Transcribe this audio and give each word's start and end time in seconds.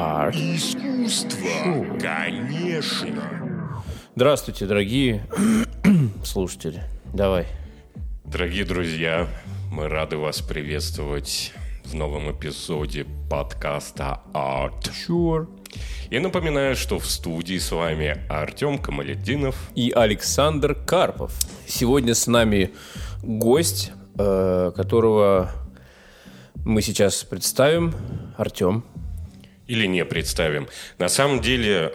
Art. 0.00 0.34
Искусство, 0.34 1.98
конечно. 2.00 3.84
Здравствуйте, 4.16 4.64
дорогие 4.64 5.26
слушатели. 6.24 6.84
Давай. 7.12 7.46
Дорогие 8.24 8.64
друзья, 8.64 9.28
мы 9.70 9.88
рады 9.88 10.16
вас 10.16 10.40
приветствовать 10.40 11.52
в 11.84 11.94
новом 11.94 12.32
эпизоде 12.32 13.04
подкаста 13.28 14.22
Art. 14.32 14.90
Sure. 15.06 15.46
И 16.08 16.18
напоминаю, 16.18 16.76
что 16.76 16.98
в 16.98 17.04
студии 17.04 17.58
с 17.58 17.70
вами 17.70 18.24
Артем 18.30 18.78
Камалетдинов. 18.78 19.70
И 19.74 19.90
Александр 19.90 20.74
Карпов. 20.74 21.38
Сегодня 21.66 22.14
с 22.14 22.26
нами 22.26 22.70
гость, 23.22 23.92
э, 24.18 24.72
которого 24.74 25.50
мы 26.64 26.80
сейчас 26.80 27.22
представим. 27.22 27.94
Артем. 28.38 28.82
Или 29.70 29.86
не 29.86 30.04
представим. 30.04 30.68
На 30.98 31.08
самом 31.08 31.40
деле 31.40 31.94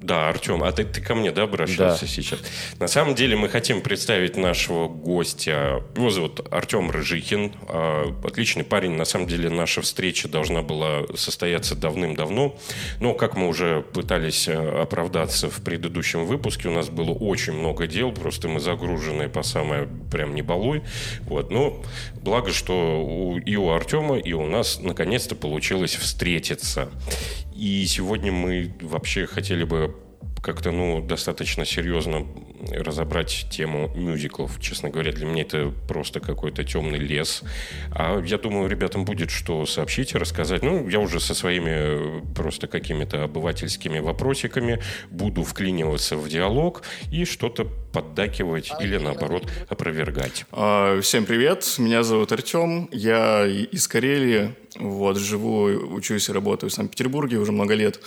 да, 0.00 0.28
Артем, 0.28 0.62
а 0.62 0.70
ты, 0.72 0.84
ты 0.84 1.00
ко 1.00 1.14
мне, 1.14 1.32
да, 1.32 1.44
обращался 1.44 2.02
да. 2.02 2.06
сейчас? 2.06 2.40
На 2.78 2.86
самом 2.86 3.14
деле 3.14 3.34
мы 3.36 3.48
хотим 3.48 3.80
представить 3.80 4.36
нашего 4.36 4.88
гостя. 4.88 5.82
Его 5.96 6.10
зовут 6.10 6.46
Артем 6.50 6.90
Рыжихин. 6.90 7.52
А, 7.68 8.14
отличный 8.22 8.62
парень. 8.62 8.92
На 8.92 9.04
самом 9.04 9.26
деле 9.26 9.48
наша 9.48 9.80
встреча 9.80 10.28
должна 10.28 10.62
была 10.62 11.06
состояться 11.16 11.74
давным-давно. 11.74 12.56
Но, 13.00 13.14
как 13.14 13.36
мы 13.36 13.48
уже 13.48 13.82
пытались 13.94 14.48
э, 14.48 14.82
оправдаться 14.82 15.48
в 15.48 15.62
предыдущем 15.62 16.26
выпуске, 16.26 16.68
у 16.68 16.72
нас 16.72 16.88
было 16.88 17.12
очень 17.12 17.54
много 17.54 17.86
дел. 17.86 18.12
Просто 18.12 18.48
мы 18.48 18.60
загружены 18.60 19.28
по 19.30 19.42
самое 19.42 19.88
прям 20.12 20.34
не 20.34 20.42
балуй. 20.42 20.82
Вот. 21.22 21.50
Но 21.50 21.82
благо, 22.20 22.52
что 22.52 23.38
и 23.44 23.56
у 23.56 23.70
Артема, 23.70 24.18
и 24.18 24.34
у 24.34 24.46
нас 24.46 24.78
наконец-то 24.78 25.34
получилось 25.34 25.96
встретиться. 25.96 26.90
И 27.56 27.86
сегодня 27.86 28.32
мы 28.32 28.70
вообще 28.82 29.26
хотели 29.26 29.64
бы 29.64 29.96
как-то, 30.42 30.70
ну, 30.70 31.02
достаточно 31.02 31.64
серьезно 31.64 32.26
разобрать 32.70 33.46
тему 33.50 33.90
мюзиклов. 33.94 34.60
Честно 34.60 34.90
говоря, 34.90 35.12
для 35.12 35.26
меня 35.26 35.42
это 35.42 35.72
просто 35.88 36.20
какой-то 36.20 36.64
темный 36.64 36.98
лес. 36.98 37.42
А 37.90 38.20
я 38.20 38.38
думаю, 38.38 38.68
ребятам 38.68 39.04
будет 39.04 39.30
что 39.30 39.66
сообщить 39.66 40.14
и 40.14 40.18
рассказать. 40.18 40.62
Ну, 40.62 40.88
я 40.88 41.00
уже 41.00 41.20
со 41.20 41.34
своими 41.34 42.22
просто 42.34 42.66
какими-то 42.66 43.24
обывательскими 43.24 43.98
вопросиками 43.98 44.80
буду 45.10 45.42
вклиниваться 45.42 46.16
в 46.16 46.28
диалог 46.28 46.82
и 47.10 47.24
что-то 47.24 47.64
поддакивать 47.64 48.70
или, 48.80 48.98
наоборот, 48.98 49.50
опровергать. 49.68 50.44
А, 50.52 51.00
всем 51.00 51.24
привет, 51.24 51.64
меня 51.78 52.02
зовут 52.02 52.32
Артем, 52.32 52.88
я 52.92 53.46
из 53.46 53.88
Карелии, 53.88 54.54
вот, 54.78 55.16
живу, 55.16 55.64
учусь 55.64 56.28
и 56.28 56.32
работаю 56.32 56.70
в 56.70 56.74
Санкт-Петербурге 56.74 57.38
уже 57.38 57.52
много 57.52 57.74
лет. 57.74 58.00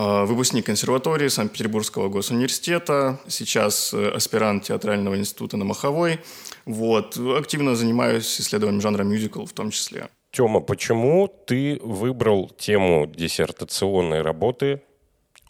А, 0.00 0.26
выпускник 0.26 0.66
консерватории 0.66 1.26
Санкт-Петербургского 1.26 2.08
госуниверситета, 2.08 3.18
сейчас 3.26 3.92
э, 3.92 4.10
аспирант 4.10 4.62
театрального 4.62 5.16
института 5.16 5.56
на 5.56 5.64
Маховой. 5.64 6.20
Вот. 6.66 7.18
Активно 7.18 7.74
занимаюсь 7.74 8.40
исследованием 8.40 8.80
жанра 8.80 9.02
мюзикл 9.02 9.44
в 9.44 9.52
том 9.52 9.72
числе. 9.72 10.08
Тёма, 10.30 10.60
почему 10.60 11.26
ты 11.26 11.80
выбрал 11.82 12.48
тему 12.48 13.12
диссертационной 13.12 14.22
работы 14.22 14.82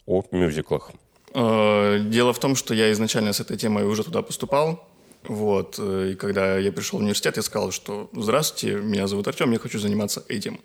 о 0.07 0.23
мюзиклах? 0.31 0.93
А, 1.35 1.99
дело 1.99 2.33
в 2.33 2.39
том, 2.39 2.55
что 2.55 2.73
я 2.73 2.91
изначально 2.91 3.33
с 3.33 3.39
этой 3.39 3.55
темой 3.55 3.85
уже 3.85 4.03
туда 4.03 4.23
поступал. 4.23 4.89
Вот. 5.27 5.75
Э, 5.77 6.13
и 6.13 6.15
когда 6.15 6.57
я 6.57 6.71
пришел 6.71 6.97
в 6.97 7.03
университет, 7.03 7.37
я 7.37 7.43
сказал, 7.43 7.69
что 7.69 8.09
«Здравствуйте, 8.13 8.77
меня 8.77 9.05
зовут 9.05 9.27
Артем, 9.27 9.51
я 9.51 9.59
хочу 9.59 9.77
заниматься 9.77 10.23
этим». 10.27 10.59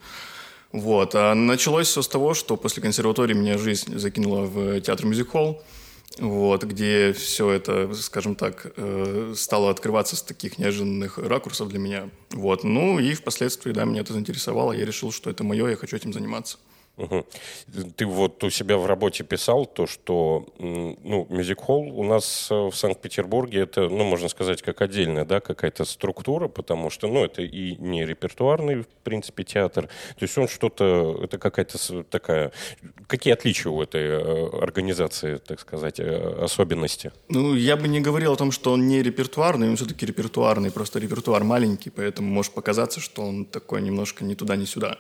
Вот. 0.75 1.15
А 1.15 1.35
началось 1.37 1.87
все 1.87 2.03
с 2.03 2.09
того, 2.09 2.35
что 2.35 2.57
после 2.57 2.83
консерватории 2.83 3.33
меня 3.33 3.59
жизнь 3.59 3.97
закинула 3.97 4.41
в 4.41 4.81
театр 4.81 5.07
мюзик-холл, 5.07 5.63
вот, 6.19 6.65
где 6.65 7.13
все 7.13 7.51
это, 7.51 7.95
скажем 7.95 8.35
так, 8.35 8.73
э, 8.77 9.35
стало 9.37 9.71
открываться 9.71 10.17
с 10.17 10.23
таких 10.23 10.59
неожиданных 10.59 11.19
ракурсов 11.19 11.69
для 11.69 11.79
меня. 11.79 12.11
Вот. 12.33 12.65
Ну 12.65 12.99
и 12.99 13.15
впоследствии, 13.15 13.71
да, 13.71 13.85
меня 13.85 14.01
это 14.01 14.15
заинтересовало, 14.15 14.73
я 14.73 14.85
решил, 14.85 15.13
что 15.13 15.31
это 15.31 15.45
мое, 15.45 15.69
я 15.69 15.77
хочу 15.77 15.97
этим 15.97 16.13
заниматься. 16.13 16.59
Угу. 16.97 17.27
Ты 17.97 18.07
вот 18.07 18.45
у 18.45 18.51
себя 18.51 18.77
в 18.77 18.87
работе 18.87 19.25
писал 19.25 19.67
то, 19.67 19.87
что 19.89 20.47
ну, 20.59 21.27
мюзик-холл 21.29 21.99
у 21.99 22.05
нас 22.05 22.49
э, 22.53 22.55
в 22.55 22.75
Санкт-Петербурге 22.75 23.61
это, 23.61 23.89
ну, 23.89 24.05
можно 24.05 24.29
сказать, 24.29 24.63
как 24.63 24.81
отдельная, 24.81 25.25
да, 25.25 25.41
какая-то 25.41 25.85
структура, 25.85 26.47
потому 26.47 26.91
что, 26.91 27.09
ну, 27.09 27.25
это 27.25 27.43
и 27.43 27.75
не 27.77 28.07
репертуарный, 28.07 28.83
в 28.83 28.87
принципе, 29.03 29.43
театр. 29.43 29.89
То 29.89 30.23
есть 30.25 30.39
он 30.39 30.47
что-то, 30.47 31.21
это 31.25 31.37
какая-то 31.39 32.05
такая... 32.05 32.53
Какие 33.09 33.35
отличия 33.35 33.73
у 33.73 33.83
этой 33.83 34.03
э, 34.03 34.59
организации, 34.63 35.39
так 35.39 35.59
сказать, 35.59 35.99
э, 35.99 36.45
особенности? 36.45 37.11
Ну, 37.29 37.57
я 37.57 37.77
бы 37.77 37.89
не 37.89 38.01
говорил 38.01 38.35
о 38.35 38.37
том, 38.37 38.53
что 38.53 38.73
он 38.73 38.87
не 38.87 39.03
репертуарный, 39.03 39.69
он 39.69 39.75
все-таки 39.75 40.07
репертуарный, 40.07 40.71
просто 40.71 41.01
репертуар 41.01 41.43
маленький, 41.43 41.91
поэтому 41.91 42.29
может 42.31 42.53
показаться, 42.53 43.01
что 43.01 43.23
он 43.23 43.47
такой 43.47 43.83
немножко 43.83 44.25
ни 44.25 44.35
туда, 44.35 44.55
ни 44.55 44.65
сюда. 44.65 44.99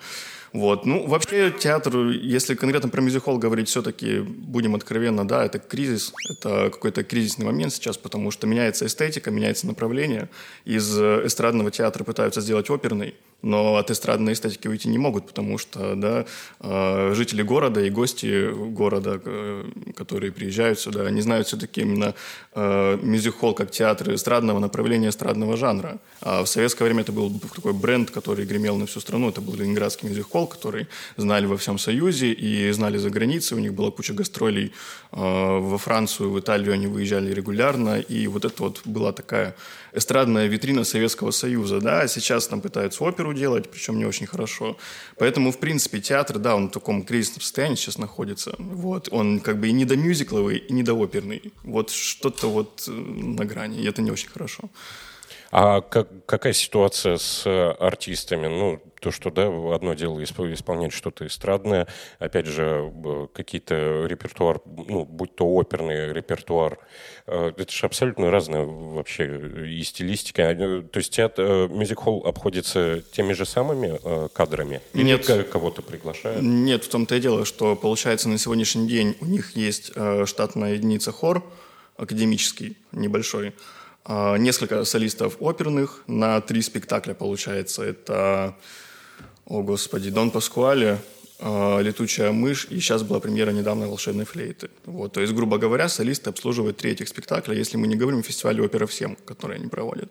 Вот. 0.54 0.86
Ну, 0.86 1.04
вообще 1.08 1.50
театр, 1.50 2.10
если 2.10 2.54
конкретно 2.54 2.88
про 2.88 3.00
мюзикл 3.00 3.36
говорить, 3.38 3.68
все-таки, 3.68 4.20
будем 4.20 4.76
откровенно, 4.76 5.26
да, 5.26 5.44
это 5.44 5.58
кризис, 5.58 6.12
это 6.30 6.70
какой-то 6.70 7.02
кризисный 7.02 7.44
момент 7.44 7.72
сейчас, 7.72 7.98
потому 7.98 8.30
что 8.30 8.46
меняется 8.46 8.86
эстетика, 8.86 9.32
меняется 9.32 9.66
направление. 9.66 10.28
Из 10.64 10.96
эстрадного 10.96 11.72
театра 11.72 12.04
пытаются 12.04 12.40
сделать 12.40 12.70
оперный, 12.70 13.16
но 13.44 13.76
от 13.76 13.90
эстрадной 13.90 14.32
эстетики 14.32 14.68
уйти 14.68 14.88
не 14.88 14.98
могут, 14.98 15.26
потому 15.26 15.58
что 15.58 15.94
да, 15.94 16.24
э, 16.60 17.12
жители 17.14 17.42
города 17.42 17.80
и 17.80 17.90
гости 17.90 18.50
города, 18.52 19.20
э, 19.22 19.64
которые 19.94 20.32
приезжают 20.32 20.80
сюда, 20.80 21.02
они 21.02 21.20
знают 21.20 21.46
все-таки 21.46 21.82
именно 21.82 22.14
э, 22.54 22.98
мюзик-холл 23.02 23.54
как 23.54 23.70
театр 23.70 24.14
эстрадного 24.14 24.58
направления 24.58 25.10
эстрадного 25.10 25.56
жанра. 25.56 25.98
А 26.22 26.42
в 26.42 26.46
советское 26.46 26.84
время 26.84 27.02
это 27.02 27.12
был 27.12 27.38
такой 27.54 27.74
бренд, 27.74 28.10
который 28.10 28.46
гремел 28.46 28.76
на 28.76 28.86
всю 28.86 29.00
страну. 29.00 29.28
Это 29.28 29.42
был 29.42 29.54
ленинградский 29.54 30.08
мюзик-холл, 30.08 30.46
который 30.46 30.86
знали 31.16 31.44
во 31.46 31.58
всем 31.58 31.78
Союзе 31.78 32.32
и 32.32 32.72
знали 32.72 32.96
за 32.96 33.10
границей. 33.10 33.58
У 33.58 33.60
них 33.60 33.74
была 33.74 33.90
куча 33.90 34.14
гастролей 34.14 34.72
во 35.12 35.78
Францию, 35.78 36.30
в 36.30 36.40
Италию 36.40 36.72
они 36.72 36.86
выезжали 36.86 37.32
регулярно. 37.32 38.00
И 38.00 38.26
вот 38.26 38.44
это 38.44 38.62
вот 38.62 38.80
была 38.84 39.12
такая 39.12 39.54
эстрадная 39.94 40.46
витрина 40.46 40.84
Советского 40.84 41.30
Союза. 41.30 41.80
Да? 41.80 42.00
А 42.00 42.08
сейчас 42.08 42.48
там 42.48 42.60
пытаются 42.60 43.04
оперу 43.04 43.32
делать, 43.32 43.70
причем 43.70 43.98
не 43.98 44.04
очень 44.04 44.26
хорошо. 44.26 44.76
Поэтому, 45.18 45.52
в 45.52 45.58
принципе, 45.58 46.00
театр, 46.00 46.38
да, 46.38 46.56
он 46.56 46.68
в 46.68 46.72
таком 46.72 47.02
кризисном 47.04 47.40
состоянии 47.40 47.76
сейчас 47.76 47.98
находится. 47.98 48.54
Вот. 48.58 49.08
Он 49.12 49.40
как 49.40 49.58
бы 49.58 49.68
и 49.68 49.72
не 49.72 49.84
до 49.84 49.96
мюзикловый, 49.96 50.58
и 50.58 50.72
не 50.72 50.82
до 50.82 50.94
оперный. 50.94 51.52
Вот 51.62 51.90
что-то 51.90 52.50
вот 52.50 52.84
э, 52.88 52.90
на 52.90 53.44
грани, 53.44 53.80
и 53.80 53.88
это 53.88 54.02
не 54.02 54.10
очень 54.10 54.28
хорошо. 54.28 54.70
А 55.56 55.82
как, 55.82 56.08
какая 56.26 56.52
ситуация 56.52 57.16
с 57.16 57.46
артистами? 57.78 58.48
Ну, 58.48 58.82
то, 59.04 59.10
что, 59.10 59.30
да, 59.30 59.48
одно 59.74 59.92
дело 59.92 60.24
исполнять 60.24 60.94
что-то 60.94 61.26
эстрадное, 61.26 61.86
опять 62.18 62.46
же, 62.46 62.90
какие-то 63.34 64.06
репертуар, 64.06 64.62
ну, 64.64 65.04
будь 65.04 65.36
то 65.36 65.44
оперный 65.44 66.10
репертуар, 66.14 66.78
э, 67.26 67.52
это 67.54 67.70
же 67.70 67.84
абсолютно 67.84 68.30
разное 68.30 68.64
вообще 68.64 69.66
и 69.68 69.82
стилистика. 69.82 70.42
Э, 70.42 70.80
то 70.80 70.96
есть 71.00 71.12
театр, 71.12 71.44
э, 71.44 71.68
мюзик-холл 71.68 72.26
обходится 72.26 73.02
теми 73.12 73.34
же 73.34 73.44
самыми 73.44 74.00
кадрами? 74.32 74.80
Или 74.94 75.04
Нет. 75.04 75.48
кого-то 75.52 75.82
приглашают? 75.82 76.40
Нет, 76.40 76.84
в 76.84 76.88
том-то 76.88 77.16
и 77.16 77.20
дело, 77.20 77.44
что, 77.44 77.76
получается, 77.76 78.30
на 78.30 78.38
сегодняшний 78.38 78.88
день 78.88 79.18
у 79.20 79.26
них 79.26 79.54
есть 79.54 79.92
штатная 80.24 80.72
единица 80.72 81.12
хор, 81.12 81.44
академический, 81.98 82.78
небольшой, 82.92 83.52
несколько 84.08 84.84
солистов 84.84 85.36
оперных 85.40 86.04
на 86.06 86.40
три 86.40 86.62
спектакля, 86.62 87.12
получается. 87.12 87.82
Это 87.82 88.56
о 89.46 89.62
господи, 89.62 90.10
Дон 90.10 90.30
Паскуале, 90.30 90.98
э, 91.38 91.82
«Летучая 91.82 92.32
мышь», 92.32 92.66
и 92.70 92.80
сейчас 92.80 93.02
была 93.02 93.20
премьера 93.20 93.50
недавно 93.50 93.88
«Волшебной 93.88 94.24
флейты». 94.24 94.70
Вот, 94.86 95.12
то 95.12 95.20
есть, 95.20 95.32
грубо 95.34 95.58
говоря, 95.58 95.88
солисты 95.88 96.30
обслуживают 96.30 96.78
три 96.78 96.92
этих 96.92 97.08
спектакля, 97.08 97.54
если 97.54 97.76
мы 97.76 97.86
не 97.86 97.96
говорим 97.96 98.20
о 98.20 98.22
фестивале 98.22 98.62
опера 98.62 98.86
всем, 98.86 99.16
который 99.26 99.56
они 99.56 99.68
проводят. 99.68 100.10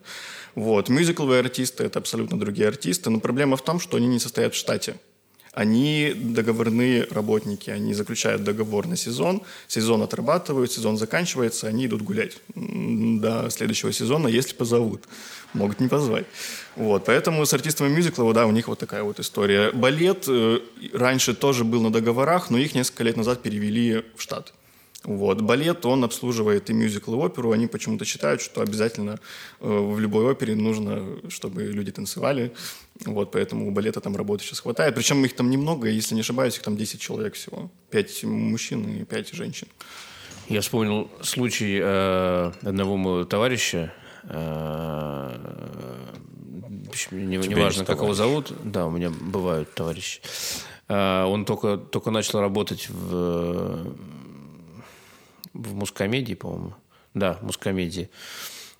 Вот, 0.54 0.88
мюзикловые 0.88 1.40
артисты– 1.40 1.84
это 1.84 1.98
абсолютно 1.98 2.38
другие 2.38 2.68
артисты, 2.68 3.10
но 3.10 3.18
проблема 3.18 3.56
в 3.56 3.62
том, 3.64 3.80
что 3.80 3.96
они 3.96 4.06
не 4.06 4.20
состоят 4.20 4.54
в 4.54 4.56
штате 4.56 4.96
они 5.54 6.12
договорные 6.14 7.06
работники, 7.10 7.70
они 7.70 7.94
заключают 7.94 8.42
договор 8.42 8.86
на 8.88 8.96
сезон, 8.96 9.42
сезон 9.68 10.02
отрабатывают, 10.02 10.72
сезон 10.72 10.98
заканчивается, 10.98 11.68
они 11.68 11.86
идут 11.86 12.02
гулять 12.02 12.38
до 12.56 13.48
следующего 13.50 13.92
сезона, 13.92 14.26
если 14.26 14.54
позовут. 14.54 15.04
Могут 15.54 15.80
не 15.80 15.88
позвать. 15.88 16.26
Вот, 16.76 17.04
поэтому 17.04 17.46
с 17.46 17.54
артистами 17.54 17.88
мюзикла, 17.88 18.32
да, 18.34 18.46
у 18.46 18.50
них 18.50 18.68
вот 18.68 18.78
такая 18.78 19.04
вот 19.04 19.20
история. 19.20 19.70
Балет 19.70 20.24
э, 20.28 20.58
раньше 20.92 21.34
тоже 21.34 21.64
был 21.64 21.80
на 21.82 21.92
договорах, 21.92 22.50
но 22.50 22.58
их 22.58 22.74
несколько 22.74 23.04
лет 23.04 23.16
назад 23.16 23.42
перевели 23.42 24.04
в 24.16 24.20
штат. 24.20 24.52
Вот. 25.04 25.42
Балет, 25.42 25.84
он 25.86 26.02
обслуживает 26.02 26.70
и 26.70 26.72
мюзикл, 26.72 27.14
и 27.14 27.16
оперу. 27.16 27.52
Они 27.52 27.66
почему-то 27.66 28.04
считают, 28.04 28.40
что 28.40 28.62
обязательно 28.62 29.20
э, 29.60 29.68
в 29.68 30.00
любой 30.00 30.24
опере 30.24 30.56
нужно, 30.56 31.04
чтобы 31.28 31.62
люди 31.64 31.92
танцевали. 31.92 32.52
Вот, 33.04 33.30
поэтому 33.30 33.68
у 33.68 33.70
балета 33.70 34.00
там 34.00 34.16
работы 34.16 34.44
сейчас 34.44 34.60
хватает. 34.60 34.94
Причем 34.94 35.24
их 35.24 35.36
там 35.36 35.50
немного, 35.50 35.88
если 35.88 36.14
не 36.14 36.22
ошибаюсь, 36.22 36.56
их 36.56 36.62
там 36.62 36.76
10 36.76 37.00
человек 37.00 37.34
всего. 37.34 37.70
5 37.90 38.24
мужчин 38.24 39.02
и 39.02 39.04
5 39.04 39.34
женщин. 39.34 39.68
Я 40.48 40.62
вспомнил 40.62 41.10
случай 41.22 41.78
э, 41.80 42.52
одного 42.62 42.96
моего 42.96 43.24
товарища. 43.24 43.92
Э, 44.28 46.14
не, 47.10 47.36
не 47.36 47.54
важно, 47.54 47.84
как 47.84 47.98
его 47.98 48.14
зовут. 48.14 48.52
Да, 48.64 48.86
у 48.86 48.90
меня 48.90 49.10
бывают 49.10 49.74
товарищи. 49.74 50.20
Э, 50.88 51.24
он 51.24 51.44
только, 51.44 51.76
только 51.76 52.10
начал 52.10 52.40
работать 52.40 52.88
в 52.88 53.94
в 55.54 55.74
мускомедии, 55.74 56.34
по-моему. 56.34 56.74
Да, 57.14 57.34
в 57.34 57.42
мускомедии. 57.42 58.10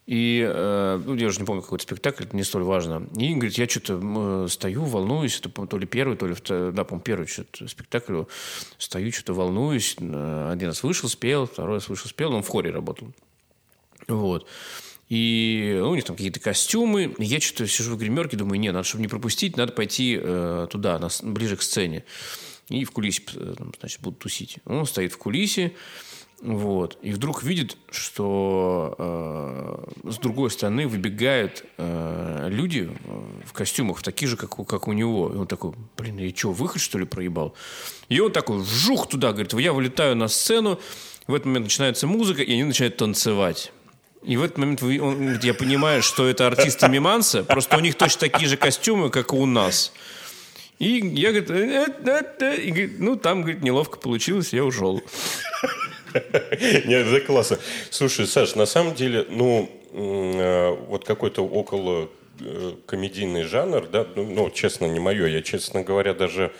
И 0.06 0.44
э, 0.46 1.02
ну, 1.02 1.14
я 1.14 1.28
уже 1.28 1.40
не 1.40 1.46
помню, 1.46 1.62
какой-то 1.62 1.84
спектакль, 1.84 2.24
это 2.24 2.36
не 2.36 2.42
столь 2.42 2.64
важно. 2.64 3.06
И 3.16 3.32
говорит, 3.32 3.56
я 3.56 3.66
что-то 3.66 4.48
стою, 4.48 4.84
волнуюсь, 4.84 5.40
это 5.40 5.48
то 5.66 5.78
ли 5.78 5.86
первый, 5.86 6.16
то 6.18 6.26
ли 6.26 6.34
второй, 6.34 6.72
да, 6.72 6.84
по-моему, 6.84 7.02
первый 7.02 7.26
что-то 7.26 7.66
спектакль, 7.68 8.24
стою, 8.76 9.12
что-то 9.12 9.32
волнуюсь. 9.32 9.96
Один 9.96 10.68
раз 10.68 10.82
вышел, 10.82 11.08
спел, 11.08 11.46
второй 11.46 11.76
раз 11.76 11.88
вышел, 11.88 12.10
спел, 12.10 12.34
он 12.34 12.42
в 12.42 12.48
хоре 12.48 12.70
работал. 12.70 13.08
Вот. 14.06 14.46
И 15.14 15.76
ну, 15.78 15.90
у 15.90 15.94
них 15.94 16.02
там 16.02 16.16
какие-то 16.16 16.40
костюмы. 16.40 17.14
Я 17.20 17.40
что-то 17.40 17.68
сижу 17.68 17.94
в 17.94 17.98
гримерке, 17.98 18.36
думаю, 18.36 18.58
не, 18.58 18.72
надо, 18.72 18.82
чтобы 18.82 19.02
не 19.02 19.06
пропустить, 19.06 19.56
надо 19.56 19.70
пойти 19.70 20.18
э, 20.20 20.66
туда, 20.68 20.98
на, 20.98 21.08
ближе 21.22 21.56
к 21.56 21.62
сцене. 21.62 22.04
И 22.68 22.84
в 22.84 22.90
кулисе, 22.90 23.22
э, 23.36 23.54
значит, 23.78 24.00
будут 24.00 24.18
тусить. 24.18 24.56
Он 24.64 24.84
стоит 24.86 25.12
в 25.12 25.18
кулисе, 25.18 25.72
вот. 26.42 26.98
И 27.00 27.12
вдруг 27.12 27.44
видит, 27.44 27.76
что 27.92 28.96
э, 30.02 30.10
с 30.10 30.18
другой 30.18 30.50
стороны 30.50 30.88
выбегают 30.88 31.64
э, 31.78 32.48
люди 32.50 32.90
в 33.46 33.52
костюмах, 33.52 34.02
такие 34.02 34.28
же, 34.28 34.36
как, 34.36 34.58
у, 34.58 34.64
как 34.64 34.88
у 34.88 34.92
него. 34.92 35.30
И 35.32 35.36
он 35.36 35.46
такой, 35.46 35.74
блин, 35.96 36.18
я 36.18 36.34
что, 36.34 36.50
выход, 36.50 36.82
что 36.82 36.98
ли, 36.98 37.04
проебал? 37.04 37.54
И 38.08 38.18
он 38.18 38.32
такой, 38.32 38.58
вжух 38.58 39.08
туда, 39.08 39.30
говорит, 39.30 39.52
я 39.52 39.72
вылетаю 39.72 40.16
на 40.16 40.26
сцену, 40.26 40.80
в 41.28 41.34
этот 41.34 41.46
момент 41.46 41.66
начинается 41.66 42.08
музыка, 42.08 42.42
и 42.42 42.52
они 42.52 42.64
начинают 42.64 42.96
танцевать. 42.96 43.72
И 44.24 44.36
в 44.36 44.42
этот 44.42 44.58
момент 44.58 44.82
он, 44.82 44.88
говорит, 45.18 45.44
я 45.44 45.54
понимаю, 45.54 46.02
что 46.02 46.26
это 46.26 46.46
артисты 46.46 46.88
Миманса, 46.88 47.44
просто 47.44 47.76
у 47.76 47.80
них 47.80 47.94
точно 47.96 48.20
такие 48.20 48.48
же 48.48 48.56
костюмы, 48.56 49.10
как 49.10 49.32
у 49.34 49.44
нас. 49.44 49.92
И 50.78 51.00
я, 51.14 51.30
говорит, 51.30 51.50
э, 51.50 51.86
э, 52.04 52.22
э, 52.40 52.66
говорит 52.68 52.98
ну, 52.98 53.16
там, 53.16 53.42
говорит, 53.42 53.62
неловко 53.62 53.98
получилось, 53.98 54.52
я 54.52 54.64
ушел. 54.64 55.02
Нет, 56.14 57.06
это 57.06 57.20
классно. 57.20 57.58
Слушай, 57.90 58.26
Саш, 58.26 58.54
на 58.54 58.66
самом 58.66 58.94
деле, 58.94 59.26
ну, 59.28 59.70
э, 59.92 60.76
вот 60.88 61.04
какой-то 61.04 61.46
около 61.46 62.08
э, 62.40 62.72
комедийный 62.86 63.42
жанр, 63.42 63.86
да, 63.86 64.06
ну, 64.16 64.24
ну, 64.24 64.50
честно, 64.50 64.86
не 64.86 65.00
мое. 65.00 65.26
Я, 65.26 65.42
честно 65.42 65.82
говоря, 65.82 66.14
даже 66.14 66.44
э, 66.44 66.50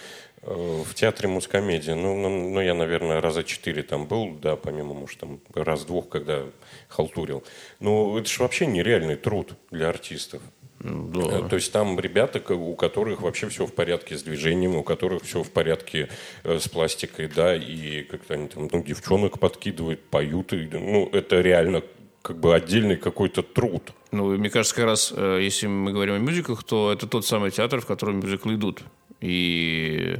в 0.47 0.95
театре 0.95 1.29
мускомедии, 1.29 1.93
ну, 1.93 2.17
ну, 2.17 2.51
ну, 2.51 2.61
я, 2.61 2.75
наверное, 2.75 3.21
раза 3.21 3.45
четыре 3.45 3.83
там 3.83 4.07
был, 4.07 4.37
да, 4.41 4.57
помимо, 4.57 4.95
может, 4.95 5.19
там, 5.19 5.41
раз-двух, 5.55 6.09
когда 6.09 6.43
халтурил. 6.89 7.43
Но 7.81 8.19
это 8.19 8.29
же 8.29 8.43
вообще 8.43 8.67
нереальный 8.67 9.17
труд 9.17 9.55
для 9.71 9.89
артистов. 9.89 10.43
Да. 10.81 11.39
Э, 11.39 11.49
то 11.49 11.57
есть 11.57 11.73
там 11.73 11.99
ребята, 11.99 12.43
у 12.55 12.75
которых 12.75 13.23
вообще 13.23 13.49
все 13.49 13.67
в 13.67 13.73
порядке 13.73 14.19
с 14.19 14.23
движением, 14.23 14.77
у 14.77 14.83
которых 14.83 15.23
все 15.23 15.43
в 15.43 15.51
порядке 15.51 16.11
э, 16.43 16.59
с 16.59 16.69
пластикой, 16.69 17.29
да, 17.29 17.57
и 17.57 18.03
как-то 18.03 18.35
они 18.35 18.49
там, 18.49 18.69
ну, 18.71 18.83
девчонок 18.83 19.39
подкидывают, 19.39 20.03
поют, 20.03 20.53
и, 20.53 20.69
ну, 20.71 21.09
это 21.11 21.41
реально 21.41 21.83
как 22.21 22.39
бы 22.39 22.55
отдельный 22.55 22.97
какой-то 22.97 23.43
труд. 23.43 23.93
Ну, 24.11 24.37
мне 24.37 24.51
кажется, 24.51 24.75
как 24.75 24.85
раз, 24.85 25.13
э, 25.15 25.41
если 25.43 25.67
мы 25.67 25.93
говорим 25.93 26.15
о 26.15 26.19
мюзиклах, 26.19 26.65
то 26.65 26.93
это 26.93 27.07
тот 27.07 27.25
самый 27.27 27.51
театр, 27.51 27.81
в 27.81 27.87
котором 27.87 28.21
мюзиклы 28.21 28.55
идут. 28.55 28.83
И 29.25 30.19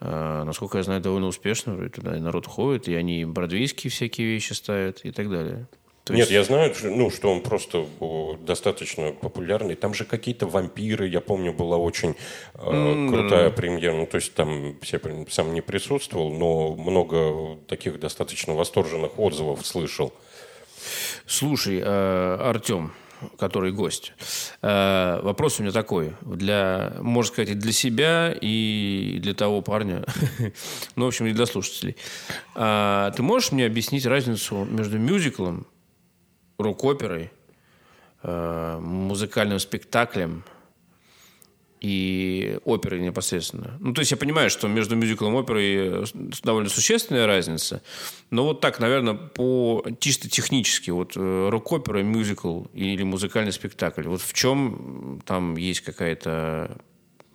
насколько 0.00 0.78
я 0.78 0.84
знаю, 0.84 1.00
довольно 1.00 1.26
успешно. 1.26 1.88
Туда 1.90 2.16
и 2.16 2.20
народ 2.20 2.46
ходит, 2.46 2.86
и 2.86 2.94
они 2.94 3.24
бродвейские 3.24 3.90
всякие 3.90 4.28
вещи 4.28 4.52
ставят 4.52 5.00
и 5.04 5.10
так 5.10 5.28
далее. 5.28 5.66
То 6.08 6.14
Нет, 6.14 6.30
есть... 6.30 6.32
я 6.32 6.42
знаю, 6.42 6.74
ну, 6.84 7.10
что 7.10 7.30
он 7.30 7.42
просто 7.42 7.84
достаточно 8.40 9.12
популярный. 9.12 9.74
Там 9.74 9.92
же 9.92 10.06
какие-то 10.06 10.46
вампиры, 10.46 11.06
я 11.06 11.20
помню, 11.20 11.52
была 11.52 11.76
очень 11.76 12.14
э, 12.54 12.58
mm-hmm. 12.58 13.08
крутая 13.10 13.50
премьера. 13.50 13.94
Ну, 13.94 14.06
то 14.06 14.14
есть 14.14 14.32
там 14.32 14.78
я 14.82 15.00
сам 15.28 15.52
не 15.52 15.60
присутствовал, 15.60 16.32
но 16.32 16.74
много 16.76 17.58
таких 17.66 18.00
достаточно 18.00 18.54
восторженных 18.54 19.18
отзывов 19.18 19.66
слышал. 19.66 20.14
Слушай, 21.26 21.82
э, 21.84 22.36
Артем, 22.40 22.92
который 23.38 23.72
гость. 23.72 24.12
Э, 24.62 25.20
вопрос 25.22 25.58
у 25.58 25.62
меня 25.62 25.72
такой. 25.72 26.12
Для, 26.22 26.96
можно 27.00 27.32
сказать, 27.32 27.50
и 27.50 27.54
для 27.54 27.72
себя, 27.72 28.34
и 28.40 29.18
для 29.20 29.34
того 29.34 29.62
парня. 29.62 30.04
ну, 30.96 31.04
в 31.04 31.08
общем, 31.08 31.26
и 31.26 31.32
для 31.32 31.46
слушателей. 31.46 31.96
А, 32.54 33.10
ты 33.12 33.22
можешь 33.22 33.52
мне 33.52 33.66
объяснить 33.66 34.06
разницу 34.06 34.64
между 34.64 34.98
мюзиклом 34.98 35.66
рок-оперой, 36.58 37.30
э, 38.22 38.78
музыкальным 38.80 39.58
спектаклем 39.58 40.44
и 41.80 42.58
оперой 42.64 43.00
непосредственно. 43.00 43.76
Ну, 43.80 43.92
то 43.92 44.00
есть 44.00 44.10
я 44.10 44.16
понимаю, 44.16 44.50
что 44.50 44.68
между 44.68 44.96
мюзиклом 44.96 45.34
и 45.34 45.38
оперой 45.38 46.06
довольно 46.42 46.68
существенная 46.68 47.26
разница, 47.26 47.82
но 48.30 48.44
вот 48.44 48.60
так, 48.60 48.80
наверное, 48.80 49.14
по 49.14 49.84
чисто 50.00 50.28
технически, 50.28 50.90
вот 50.90 51.12
э, 51.16 51.48
рок-опера, 51.50 52.02
мюзикл 52.02 52.64
или 52.74 53.02
музыкальный 53.02 53.52
спектакль, 53.52 54.02
вот 54.02 54.20
в 54.20 54.32
чем 54.32 55.20
там 55.24 55.56
есть 55.56 55.80
какая-то 55.80 56.78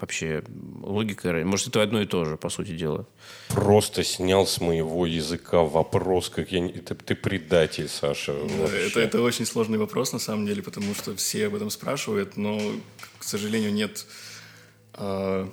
вообще 0.04 0.44
логика? 0.82 1.32
Может, 1.46 1.68
это 1.70 1.82
одно 1.82 2.02
и 2.02 2.06
то 2.06 2.26
же, 2.26 2.36
по 2.36 2.50
сути 2.50 2.76
дела? 2.76 3.08
Просто 3.48 4.04
снял 4.04 4.46
с 4.46 4.60
моего 4.60 5.06
языка 5.06 5.62
вопрос, 5.62 6.30
как 6.30 6.52
я... 6.52 6.66
Это, 6.66 6.94
ты 6.94 7.16
предатель, 7.16 7.88
Саша. 7.88 8.34
это, 8.34 9.00
это 9.00 9.22
очень 9.22 9.46
сложный 9.46 9.78
вопрос, 9.78 10.12
на 10.12 10.20
самом 10.20 10.46
деле, 10.46 10.62
потому 10.62 10.94
что 10.94 11.16
все 11.16 11.48
об 11.48 11.56
этом 11.56 11.70
спрашивают, 11.70 12.38
но, 12.38 12.60
к 13.18 13.24
сожалению, 13.24 13.74
нет... 13.74 14.06
Э, 14.96 15.48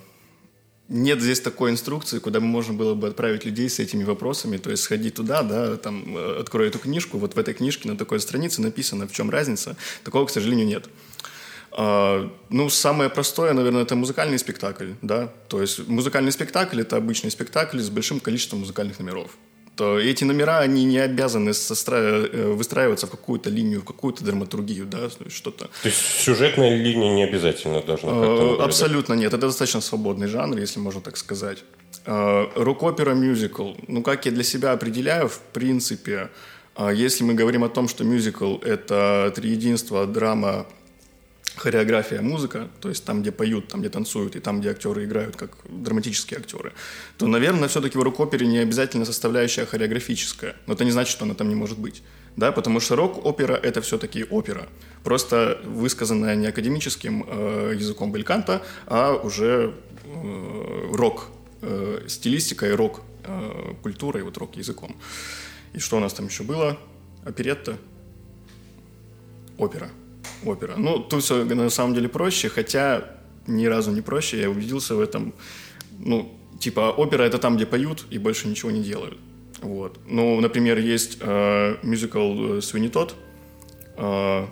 нет 0.89 1.21
здесь 1.21 1.41
такой 1.41 1.71
инструкции, 1.71 2.19
куда 2.19 2.41
можно 2.41 2.75
было 2.75 2.95
бы 2.95 3.09
отправить 3.09 3.45
людей 3.45 3.71
с 3.71 3.79
этими 3.79 4.03
вопросами. 4.03 4.57
То 4.57 4.71
есть 4.71 4.83
сходи 4.83 5.11
туда, 5.11 5.43
да, 5.43 5.77
там, 5.77 6.17
э, 6.17 6.41
открой 6.41 6.69
эту 6.69 6.79
книжку, 6.79 7.19
вот 7.19 7.35
в 7.35 7.39
этой 7.39 7.55
книжке 7.55 7.89
на 7.89 7.97
такой 7.97 8.21
странице 8.21 8.61
написано, 8.61 9.07
в 9.07 9.13
чем 9.13 9.31
разница. 9.31 9.77
Такого, 10.03 10.27
к 10.27 10.31
сожалению, 10.31 10.67
нет. 10.67 10.89
А, 11.73 12.29
ну, 12.49 12.69
самое 12.69 13.09
простое, 13.09 13.53
наверное, 13.53 13.83
это 13.83 13.95
музыкальный 13.95 14.39
спектакль, 14.39 14.93
да. 15.03 15.33
То 15.49 15.61
есть 15.61 15.87
музыкальный 15.87 16.33
спектакль– 16.33 16.81
это 16.83 16.97
обычный 16.97 17.31
спектакль 17.31 17.79
с 17.79 17.89
большим 17.89 18.19
количеством 18.19 18.61
музыкальных 18.61 18.99
номеров. 18.99 19.37
То 19.81 19.99
эти 19.99 20.25
номера, 20.25 20.59
они 20.59 20.85
не 20.85 20.99
обязаны 20.99 21.53
э, 21.53 22.53
выстраиваться 22.53 23.07
в 23.07 23.11
какую-то 23.11 23.49
линию, 23.49 23.81
в 23.81 23.85
какую-то 23.85 24.23
драматургию, 24.23 24.85
да, 24.85 25.09
что-то. 25.31 25.71
То 25.83 25.89
есть 25.89 25.99
сюжетная 25.99 26.77
линия 26.77 27.15
не 27.15 27.25
обязательно 27.25 27.81
должна 27.81 28.11
как-то 28.11 28.63
Абсолютно 28.63 29.15
нет. 29.15 29.33
Это 29.33 29.47
достаточно 29.47 29.81
свободный 29.81 30.27
жанр, 30.27 30.59
если 30.59 30.81
можно 30.81 31.01
так 31.01 31.17
сказать. 31.17 31.65
А, 32.05 32.51
рок-опера, 32.57 33.15
мюзикл. 33.15 33.73
Ну, 33.89 34.03
как 34.03 34.27
я 34.27 34.33
для 34.33 34.45
себя 34.45 34.73
определяю, 34.73 35.29
в 35.29 35.39
принципе, 35.53 36.29
если 36.93 37.25
мы 37.25 37.33
говорим 37.33 37.65
о 37.65 37.69
том, 37.71 37.89
что 37.89 38.05
мюзикл– 38.05 38.59
это 38.63 39.33
триединство, 39.35 40.07
драма, 40.07 40.67
хореография, 41.61 42.23
музыка, 42.23 42.69
то 42.81 42.89
есть 42.89 43.05
там, 43.05 43.21
где 43.21 43.31
поют, 43.31 43.69
там, 43.69 43.81
где 43.81 43.91
танцуют, 43.91 44.35
и 44.35 44.41
там, 44.41 44.61
где 44.61 44.71
актеры 44.71 45.05
играют, 45.05 45.37
как 45.37 45.51
драматические 45.69 46.39
актеры, 46.39 46.73
то, 47.19 47.27
наверное, 47.27 47.69
все-таки 47.69 47.99
в 47.99 48.03
рок-опере 48.03 48.47
не 48.47 48.59
обязательно 48.59 49.05
составляющая 49.05 49.67
хореографическая. 49.67 50.57
Но 50.67 50.73
это 50.73 50.85
не 50.85 50.91
значит, 50.91 51.13
что 51.13 51.25
она 51.25 51.35
там 51.35 51.51
не 51.51 51.55
может 51.55 51.79
быть. 51.79 52.03
Да, 52.37 52.51
потому 52.53 52.81
что 52.81 52.97
рок-опера– 52.97 53.55
это 53.63 53.83
все-таки 53.83 54.25
опера. 54.25 54.69
Просто 55.05 55.61
высказанная 55.65 56.35
не 56.35 56.47
академическим 56.47 57.27
э, 57.29 57.75
языком 57.77 58.11
бельканта, 58.11 58.63
а 58.87 59.13
уже 59.13 59.75
э, 60.05 60.89
рок, 60.93 61.27
э, 61.61 62.07
стилистикой, 62.09 62.75
рок 62.75 63.03
э, 63.25 63.75
вот 64.23 64.39
рок-языком. 64.39 64.97
И 65.75 65.79
что 65.79 65.99
у 65.99 66.01
нас 66.01 66.15
там 66.15 66.27
еще 66.27 66.43
было? 66.43 66.79
Оперетта? 67.27 67.77
Опера 69.59 69.91
опера. 70.45 70.75
Ну, 70.77 70.99
тут 70.99 71.23
все 71.23 71.45
на 71.45 71.71
самом 71.71 71.95
деле 71.95 72.09
проще, 72.09 72.49
хотя 72.49 73.05
ни 73.47 73.67
разу 73.67 73.91
не 73.91 74.01
проще. 74.01 74.41
Я 74.41 74.51
убедился 74.51 74.95
в 74.95 75.01
этом. 75.01 75.33
Ну, 75.99 76.33
типа, 76.59 76.91
опера 76.97 77.23
это 77.23 77.39
там, 77.39 77.57
где 77.57 77.67
поют 77.67 78.05
и 78.11 78.19
больше 78.19 78.49
ничего 78.49 78.71
не 78.71 78.83
делают. 78.83 79.19
Вот. 79.63 79.99
Ну, 80.07 80.41
например, 80.41 80.79
есть 80.79 81.19
э, 81.21 81.77
мюзикл 81.83 82.57
э, 82.57 82.61
«Свинни 82.63 82.89
Тот», 82.89 83.15
э, 83.97 84.47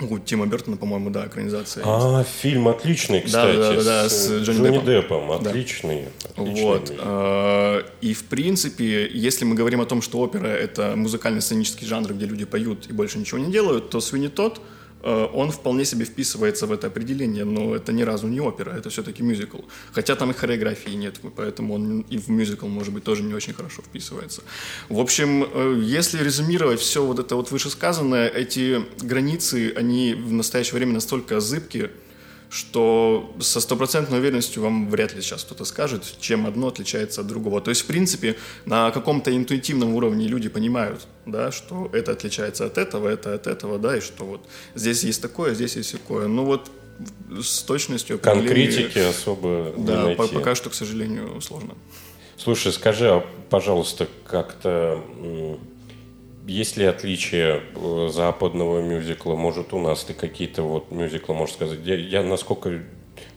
У 0.00 0.18
Тима 0.18 0.46
Бертона, 0.46 0.76
по-моему, 0.76 1.10
да, 1.10 1.26
экранизация. 1.26 1.84
А, 1.86 2.24
фильм 2.24 2.68
отличный, 2.68 3.20
кстати. 3.20 3.56
Да, 3.56 3.72
да, 3.74 3.82
да, 3.82 4.08
с, 4.08 4.12
с 4.12 4.42
Джонни, 4.42 4.58
Джонни 4.58 4.78
Деппом. 4.78 4.86
Деппом. 4.86 5.32
Отличный. 5.32 6.04
Да. 6.36 6.42
отличный 6.42 6.62
вот. 6.62 6.92
А, 6.98 7.84
и, 8.00 8.14
в 8.14 8.24
принципе, 8.24 9.08
если 9.12 9.44
мы 9.44 9.54
говорим 9.54 9.80
о 9.80 9.86
том, 9.86 10.00
что 10.02 10.18
опера— 10.18 10.46
это 10.48 10.94
музыкально-сценический 10.96 11.86
жанр, 11.86 12.14
где 12.14 12.26
люди 12.26 12.44
поют 12.44 12.86
и 12.88 12.92
больше 12.92 13.18
ничего 13.18 13.38
не 13.38 13.52
делают, 13.52 13.90
то 13.90 14.00
Свинни 14.00 14.28
Тодд— 14.28 14.60
он 15.02 15.50
вполне 15.50 15.84
себе 15.84 16.04
вписывается 16.04 16.66
в 16.66 16.72
это 16.72 16.86
определение, 16.86 17.44
но 17.44 17.74
это 17.74 17.92
ни 17.92 18.02
разу 18.02 18.28
не 18.28 18.40
опера, 18.40 18.70
это 18.70 18.90
все-таки 18.90 19.22
мюзикл. 19.22 19.58
Хотя 19.92 20.16
там 20.16 20.30
и 20.30 20.34
хореографии 20.34 20.90
нет, 20.90 21.20
поэтому 21.36 21.74
он 21.74 22.00
и 22.10 22.18
в 22.18 22.28
мюзикл, 22.28 22.66
может 22.66 22.92
быть, 22.92 23.04
тоже 23.04 23.22
не 23.22 23.34
очень 23.34 23.54
хорошо 23.54 23.82
вписывается. 23.82 24.42
В 24.88 25.00
общем, 25.00 25.44
э, 25.44 25.80
если 25.82 26.22
резюмировать 26.22 26.80
все 26.80 27.04
вот 27.04 27.18
это 27.18 27.36
вот 27.36 27.50
вышесказанное, 27.50 28.28
эти 28.28 28.84
границы, 29.02 29.72
они 29.76 30.14
в 30.14 30.32
настоящее 30.32 30.74
время 30.74 30.94
настолько 30.94 31.40
зыбкие, 31.40 31.90
что 32.50 33.32
со 33.38 33.60
стопроцентной 33.60 34.18
уверенностью 34.18 34.62
вам 34.62 34.90
вряд 34.90 35.14
ли 35.14 35.22
сейчас 35.22 35.44
кто-то 35.44 35.64
скажет, 35.64 36.02
чем 36.20 36.46
одно 36.46 36.66
отличается 36.66 37.20
от 37.20 37.28
другого. 37.28 37.60
То 37.60 37.70
есть, 37.70 37.82
в 37.82 37.86
принципе, 37.86 38.36
на 38.66 38.90
каком-то 38.90 39.34
интуитивном 39.34 39.94
уровне 39.94 40.26
люди 40.26 40.48
понимают, 40.48 41.06
да, 41.26 41.52
что 41.52 41.88
это 41.92 42.12
отличается 42.12 42.66
от 42.66 42.76
этого, 42.76 43.08
это 43.08 43.34
от 43.34 43.46
этого, 43.46 43.78
да, 43.78 43.96
и 43.96 44.00
что 44.00 44.24
вот 44.24 44.40
здесь 44.74 45.04
есть 45.04 45.22
такое, 45.22 45.54
здесь 45.54 45.76
есть 45.76 45.92
такое. 45.92 46.26
Ну 46.26 46.44
вот 46.44 46.70
с 47.40 47.62
точностью... 47.62 48.18
Конкретики 48.18 48.98
особо 48.98 49.72
Да, 49.78 50.06
найти. 50.06 50.34
пока 50.34 50.56
что, 50.56 50.70
к 50.70 50.74
сожалению, 50.74 51.40
сложно. 51.40 51.74
Слушай, 52.36 52.72
скажи, 52.72 53.08
а, 53.08 53.24
пожалуйста, 53.48 54.08
как-то 54.26 55.02
есть 56.46 56.76
ли 56.76 56.84
отличие 56.84 57.62
э, 57.74 58.08
западного 58.12 58.80
мюзикла? 58.80 59.34
Может, 59.34 59.72
у 59.72 59.78
нас 59.78 60.04
ты 60.04 60.14
какие-то 60.14 60.62
вот 60.62 60.90
мюзиклы, 60.90 61.34
можешь 61.34 61.54
сказать? 61.54 61.80
Я, 61.84 61.96
я 61.96 62.22
насколько 62.22 62.80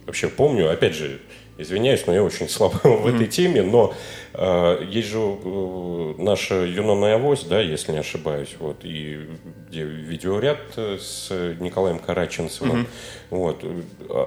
вообще 0.05 0.27
помню, 0.27 0.71
опять 0.71 0.95
же, 0.95 1.19
извиняюсь, 1.57 2.05
но 2.07 2.13
я 2.13 2.23
очень 2.23 2.49
слаб 2.49 2.83
в 2.83 3.07
этой 3.07 3.27
теме, 3.27 3.63
но 3.63 3.93
есть 4.35 5.09
же 5.09 5.19
э, 5.19 6.13
наша 6.17 6.65
Юнона 6.65 7.13
Авось, 7.13 7.43
да, 7.43 7.61
если 7.61 7.91
не 7.91 7.99
ошибаюсь, 7.99 8.55
вот, 8.59 8.77
и 8.83 9.29
где 9.69 9.83
видеоряд 9.83 10.59
э, 10.75 10.97
с 10.99 11.29
Николаем 11.59 11.99
Караченцевым. 11.99 12.81
Mm-hmm. 12.81 12.87
Вот. 13.29 13.63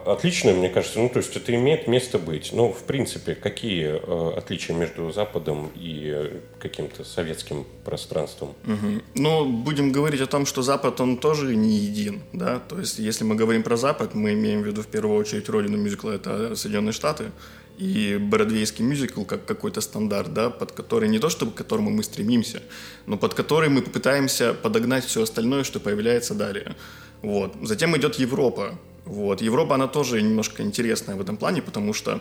Отлично, 0.06 0.52
мне 0.52 0.68
кажется, 0.68 1.00
ну, 1.00 1.08
то 1.08 1.18
есть 1.18 1.36
это 1.36 1.54
имеет 1.54 1.88
место 1.88 2.18
быть. 2.18 2.52
Но, 2.52 2.72
в 2.72 2.84
принципе, 2.84 3.34
какие 3.34 4.00
э, 4.00 4.38
отличия 4.38 4.76
между 4.76 5.10
Западом 5.10 5.70
и 5.74 6.40
каким-то 6.58 7.04
советским 7.04 7.64
пространством? 7.84 8.50
Угу. 8.64 9.02
Ну, 9.14 9.48
будем 9.48 9.92
говорить 9.92 10.20
о 10.20 10.26
том, 10.26 10.46
что 10.46 10.62
Запад, 10.62 11.00
он 11.00 11.18
тоже 11.18 11.54
не 11.54 11.76
един, 11.76 12.22
да, 12.32 12.58
то 12.58 12.78
есть 12.78 12.98
если 12.98 13.24
мы 13.24 13.36
говорим 13.36 13.62
про 13.62 13.76
Запад, 13.76 14.14
мы 14.14 14.32
имеем 14.32 14.62
в 14.62 14.66
виду 14.66 14.82
в 14.82 14.88
первую 14.88 15.18
очередь 15.18 15.48
родину 15.48 15.76
мюзикла, 15.76 16.10
это 16.10 16.56
Соединенные 16.56 16.92
Штаты, 16.92 17.30
и 17.78 18.18
бродвейский 18.20 18.84
мюзикл 18.84 19.24
как 19.24 19.44
какой-то 19.44 19.80
стандарт, 19.80 20.32
да, 20.32 20.50
под 20.50 20.72
который 20.72 21.08
не 21.08 21.18
то 21.18 21.28
чтобы 21.28 21.52
к 21.52 21.54
которому 21.54 21.90
мы 21.90 22.02
стремимся, 22.02 22.62
но 23.06 23.16
под 23.16 23.34
который 23.34 23.68
мы 23.68 23.82
попытаемся 23.82 24.54
подогнать 24.54 25.04
все 25.04 25.22
остальное, 25.22 25.64
что 25.64 25.80
появляется 25.80 26.34
далее. 26.34 26.74
Вот. 27.22 27.54
Затем 27.62 27.96
идет 27.96 28.16
Европа. 28.16 28.78
Вот. 29.04 29.42
Европа, 29.42 29.74
она 29.74 29.88
тоже 29.88 30.22
немножко 30.22 30.62
интересная 30.62 31.16
в 31.16 31.20
этом 31.20 31.36
плане, 31.36 31.62
потому 31.62 31.92
что 31.92 32.20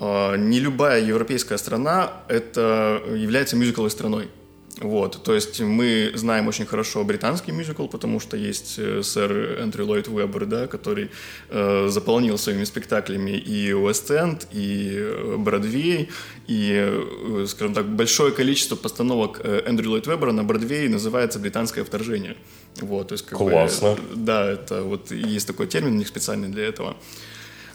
э, 0.00 0.36
не 0.36 0.60
любая 0.60 1.02
европейская 1.02 1.58
страна 1.58 2.22
это 2.28 3.02
является 3.14 3.56
мюзикловой 3.56 3.90
страной. 3.90 4.28
Вот, 4.82 5.22
то 5.22 5.32
есть 5.32 5.60
мы 5.60 6.10
знаем 6.14 6.48
очень 6.48 6.66
хорошо 6.66 7.04
британский 7.04 7.52
мюзикл, 7.52 7.86
потому 7.86 8.18
что 8.18 8.36
есть 8.36 8.74
э, 8.78 9.02
сэр 9.04 9.60
Эндрю 9.60 9.86
Ллойд 9.86 10.08
Уэббер, 10.08 10.46
да, 10.46 10.66
который 10.66 11.10
э, 11.50 11.86
заполнил 11.88 12.36
своими 12.36 12.64
спектаклями 12.64 13.30
и 13.30 13.72
Уэст-Энд, 13.72 14.48
и 14.50 14.94
э, 14.96 15.36
Бродвей, 15.38 16.10
и, 16.48 16.72
э, 16.74 17.46
скажем 17.46 17.74
так, 17.74 17.86
большое 17.86 18.32
количество 18.32 18.74
постановок 18.74 19.40
Эндрю 19.44 19.90
Ллойд 19.90 20.08
Уэббера 20.08 20.32
на 20.32 20.42
Бродвее 20.42 20.88
называется 20.88 21.38
«Британское 21.38 21.84
вторжение». 21.84 22.36
Вот, 22.80 23.08
то 23.08 23.12
есть, 23.12 23.24
как 23.24 23.38
Классно. 23.38 23.94
Бы, 23.94 24.00
да, 24.16 24.50
это 24.50 24.82
вот 24.82 25.12
есть 25.12 25.46
такой 25.46 25.68
термин 25.68 25.92
у 25.92 25.98
них 25.98 26.08
специальный 26.08 26.48
для 26.48 26.66
этого. 26.66 26.96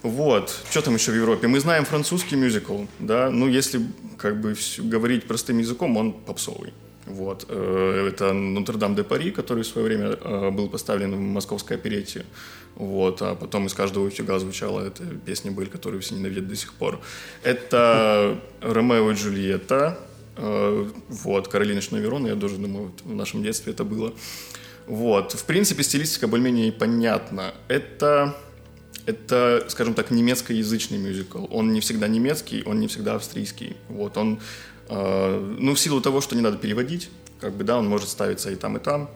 Вот. 0.04 0.54
Что 0.70 0.82
там 0.82 0.96
еще 0.96 1.12
в 1.12 1.16
Европе? 1.16 1.48
Мы 1.48 1.62
знаем 1.62 1.86
французский 1.86 2.36
мюзикл, 2.36 2.84
да, 3.00 3.30
ну, 3.30 3.48
если 3.48 3.82
как 4.18 4.42
бы 4.42 4.56
говорить 4.80 5.24
простым 5.24 5.60
языком, 5.60 5.96
он 5.96 6.12
попсовый. 6.12 6.74
Вот. 7.08 7.46
Э, 7.50 8.10
это 8.10 8.34
Нотр-Дам-де-Пари, 8.34 9.32
который 9.32 9.64
в 9.64 9.68
свое 9.68 9.88
время 9.88 10.18
э, 10.20 10.52
был 10.52 10.70
поставлен 10.70 11.16
в 11.16 11.20
московской 11.20 11.78
оперете. 11.78 12.26
Вот. 12.76 13.22
А 13.22 13.36
потом 13.36 13.66
из 13.66 13.74
каждого 13.74 14.06
утюга 14.06 14.38
звучала 14.40 14.82
эта 14.82 15.04
песня 15.04 15.52
«Быль», 15.52 15.68
которую 15.68 16.02
все 16.02 16.16
ненавидят 16.16 16.48
до 16.48 16.56
сих 16.56 16.74
пор. 16.74 17.00
Это 17.44 18.40
Ромео 18.62 19.12
и 19.12 19.16
Джульетта. 19.16 19.98
Э, 20.36 20.86
вот. 21.10 21.48
Каролина 21.48 21.82
Шнаверона, 21.82 22.28
я 22.28 22.36
даже 22.36 22.58
думаю, 22.58 22.92
в 23.04 23.16
нашем 23.16 23.42
детстве 23.42 23.74
это 23.74 23.84
было. 23.84 24.14
Вот. 24.86 25.34
В 25.34 25.46
принципе, 25.46 25.84
стилистика 25.84 26.28
более-менее 26.28 26.72
понятна. 26.72 27.54
Это 27.68 28.36
это, 29.06 29.64
скажем 29.70 29.94
так, 29.94 30.12
немецкоязычный 30.12 30.98
мюзикл. 30.98 31.46
Он 31.50 31.72
не 31.72 31.80
всегда 31.80 32.10
немецкий, 32.10 32.62
он 32.66 32.82
не 32.82 32.88
всегда 32.88 33.16
австрийский. 33.16 33.78
Вот, 33.88 34.18
он 34.18 34.42
ну, 34.89 35.74
в 35.74 35.79
силу 35.79 36.01
того, 36.01 36.22
что 36.22 36.36
не 36.36 36.41
надо 36.41 36.58
переводить, 36.58 37.10
как 37.39 37.53
бы, 37.53 37.63
да, 37.63 37.77
он 37.77 37.88
может 37.88 38.10
ставиться 38.10 38.51
и 38.51 38.56
там, 38.56 38.77
и 38.77 38.79
там. 38.79 39.10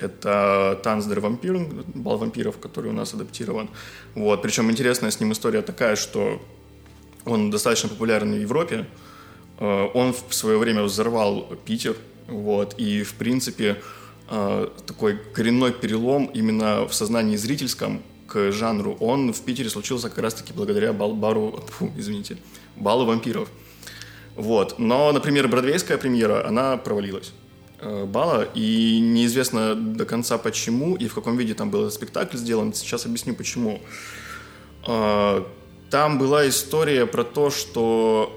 Это 0.00 0.80
«Танц 0.82 1.06
der 1.06 1.20
вампир», 1.20 1.58
«Бал 1.94 2.16
вампиров», 2.16 2.58
который 2.58 2.90
у 2.90 2.94
нас 2.94 3.12
адаптирован. 3.12 3.68
Вот. 4.14 4.40
Причем 4.42 4.70
интересная 4.70 5.10
с 5.10 5.20
ним 5.20 5.32
история 5.32 5.62
такая, 5.62 5.96
что 5.96 6.40
он 7.24 7.50
достаточно 7.50 7.88
популярен 7.88 8.32
в 8.32 8.40
Европе. 8.40 8.86
Э, 9.58 9.88
он 9.92 10.14
в 10.14 10.34
свое 10.34 10.58
время 10.58 10.82
взорвал 10.82 11.52
Питер. 11.66 11.96
Вот. 12.28 12.74
И, 12.78 13.02
в 13.02 13.14
принципе, 13.14 13.82
э, 14.30 14.68
такой 14.86 15.18
коренной 15.34 15.72
перелом 15.72 16.26
именно 16.26 16.86
в 16.88 16.94
сознании 16.94 17.36
зрительском 17.36 18.02
к 18.26 18.52
жанру, 18.52 18.96
он 19.00 19.32
в 19.32 19.40
Питере 19.42 19.68
случился 19.68 20.08
как 20.08 20.18
раз-таки 20.18 20.52
благодаря 20.52 20.92
бал, 20.92 21.14
бару, 21.14 21.62
фу, 21.68 21.90
извините, 21.96 22.38
балу 22.76 23.04
вампиров. 23.04 23.50
Вот. 24.40 24.78
Но, 24.78 25.12
например, 25.12 25.48
бродвейская 25.48 25.98
премьера, 25.98 26.46
она 26.46 26.78
провалилась. 26.78 27.32
Э, 27.80 28.06
Бала, 28.06 28.48
и 28.54 28.98
неизвестно 28.98 29.74
до 29.74 30.06
конца 30.06 30.38
почему 30.38 30.96
и 30.96 31.08
в 31.08 31.14
каком 31.14 31.36
виде 31.36 31.52
там 31.52 31.70
был 31.70 31.82
этот 31.82 31.92
спектакль 31.92 32.38
сделан. 32.38 32.72
Сейчас 32.72 33.04
объясню 33.04 33.34
почему. 33.34 33.80
Э, 34.86 35.44
там 35.90 36.18
была 36.18 36.48
история 36.48 37.04
про 37.04 37.22
то, 37.22 37.50
что 37.50 38.34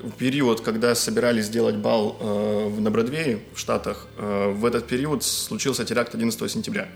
э, 0.00 0.06
в 0.06 0.12
период, 0.12 0.60
когда 0.60 0.94
собирались 0.94 1.46
сделать 1.46 1.76
бал 1.76 2.16
э, 2.20 2.68
на 2.78 2.90
Бродвее 2.92 3.40
в 3.54 3.58
Штатах, 3.58 4.06
э, 4.16 4.52
в 4.52 4.64
этот 4.64 4.86
период 4.86 5.24
случился 5.24 5.84
теракт 5.84 6.14
11 6.14 6.48
сентября. 6.48 6.86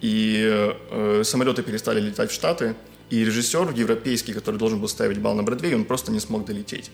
И 0.00 0.46
э, 0.90 1.22
самолеты 1.24 1.64
перестали 1.64 2.00
летать 2.00 2.30
в 2.30 2.34
Штаты, 2.34 2.76
и 3.10 3.24
режиссер 3.24 3.72
европейский, 3.74 4.32
который 4.32 4.56
должен 4.56 4.78
был 4.80 4.88
ставить 4.88 5.18
бал 5.18 5.34
на 5.34 5.42
Бродвее, 5.42 5.74
он 5.74 5.84
просто 5.84 6.12
не 6.12 6.20
смог 6.20 6.44
долететь. 6.44 6.90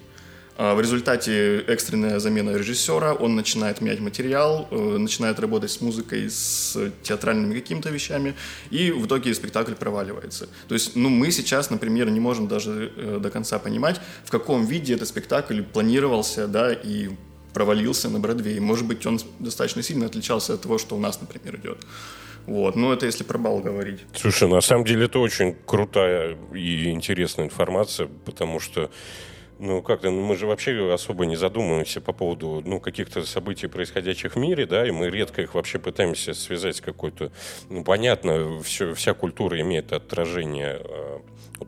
А, 0.62 0.74
в 0.74 0.80
результате 0.82 1.60
экстренная 1.60 2.18
замена 2.18 2.50
режиссера, 2.50 3.14
он 3.14 3.34
начинает 3.34 3.80
менять 3.80 4.00
материал, 4.00 4.68
э, 4.70 4.76
начинает 4.98 5.40
работать 5.40 5.70
с 5.70 5.80
музыкой, 5.80 6.28
с 6.28 6.76
театральными 7.02 7.54
какими-то 7.54 7.88
вещами, 7.88 8.34
и 8.68 8.90
в 8.90 9.06
итоге 9.06 9.32
спектакль 9.32 9.72
проваливается. 9.72 10.50
То 10.68 10.74
есть, 10.74 10.96
ну, 10.96 11.08
мы 11.08 11.30
сейчас, 11.30 11.70
например, 11.70 12.10
не 12.10 12.20
можем 12.20 12.46
даже 12.46 12.92
э, 12.94 13.18
до 13.22 13.30
конца 13.30 13.58
понимать, 13.58 14.02
в 14.26 14.30
каком 14.30 14.66
виде 14.66 14.92
этот 14.92 15.08
спектакль 15.08 15.62
планировался, 15.62 16.46
да, 16.46 16.74
и 16.74 17.08
провалился 17.54 18.10
на 18.10 18.18
Бродвее. 18.20 18.60
Может 18.60 18.86
быть, 18.86 19.06
он 19.06 19.18
достаточно 19.38 19.82
сильно 19.82 20.04
отличался 20.04 20.52
от 20.52 20.60
того, 20.60 20.76
что 20.76 20.94
у 20.94 21.00
нас, 21.00 21.22
например, 21.22 21.56
идет. 21.56 21.78
Вот, 22.46 22.76
ну 22.76 22.92
это 22.92 23.06
если 23.06 23.24
про 23.24 23.38
бал 23.38 23.60
говорить. 23.60 24.00
Слушай, 24.14 24.48
на 24.48 24.60
самом 24.60 24.84
деле 24.84 25.06
это 25.06 25.20
очень 25.20 25.56
крутая 25.64 26.36
и 26.54 26.90
интересная 26.90 27.46
информация, 27.46 28.08
потому 28.26 28.60
что 28.60 28.90
ну, 29.60 29.82
как-то, 29.82 30.10
ну, 30.10 30.22
мы 30.22 30.36
же 30.36 30.46
вообще 30.46 30.92
особо 30.92 31.26
не 31.26 31.36
задумываемся 31.36 32.00
по 32.00 32.12
поводу, 32.12 32.62
ну, 32.64 32.80
каких-то 32.80 33.24
событий, 33.26 33.66
происходящих 33.66 34.34
в 34.34 34.38
мире, 34.38 34.66
да, 34.66 34.86
и 34.86 34.90
мы 34.90 35.10
редко 35.10 35.42
их 35.42 35.54
вообще 35.54 35.78
пытаемся 35.78 36.32
связать 36.32 36.76
с 36.76 36.80
какой-то... 36.80 37.30
Ну, 37.68 37.84
понятно, 37.84 38.62
все, 38.62 38.94
вся 38.94 39.12
культура 39.12 39.60
имеет 39.60 39.92
отражение 39.92 40.80
э, 40.82 41.18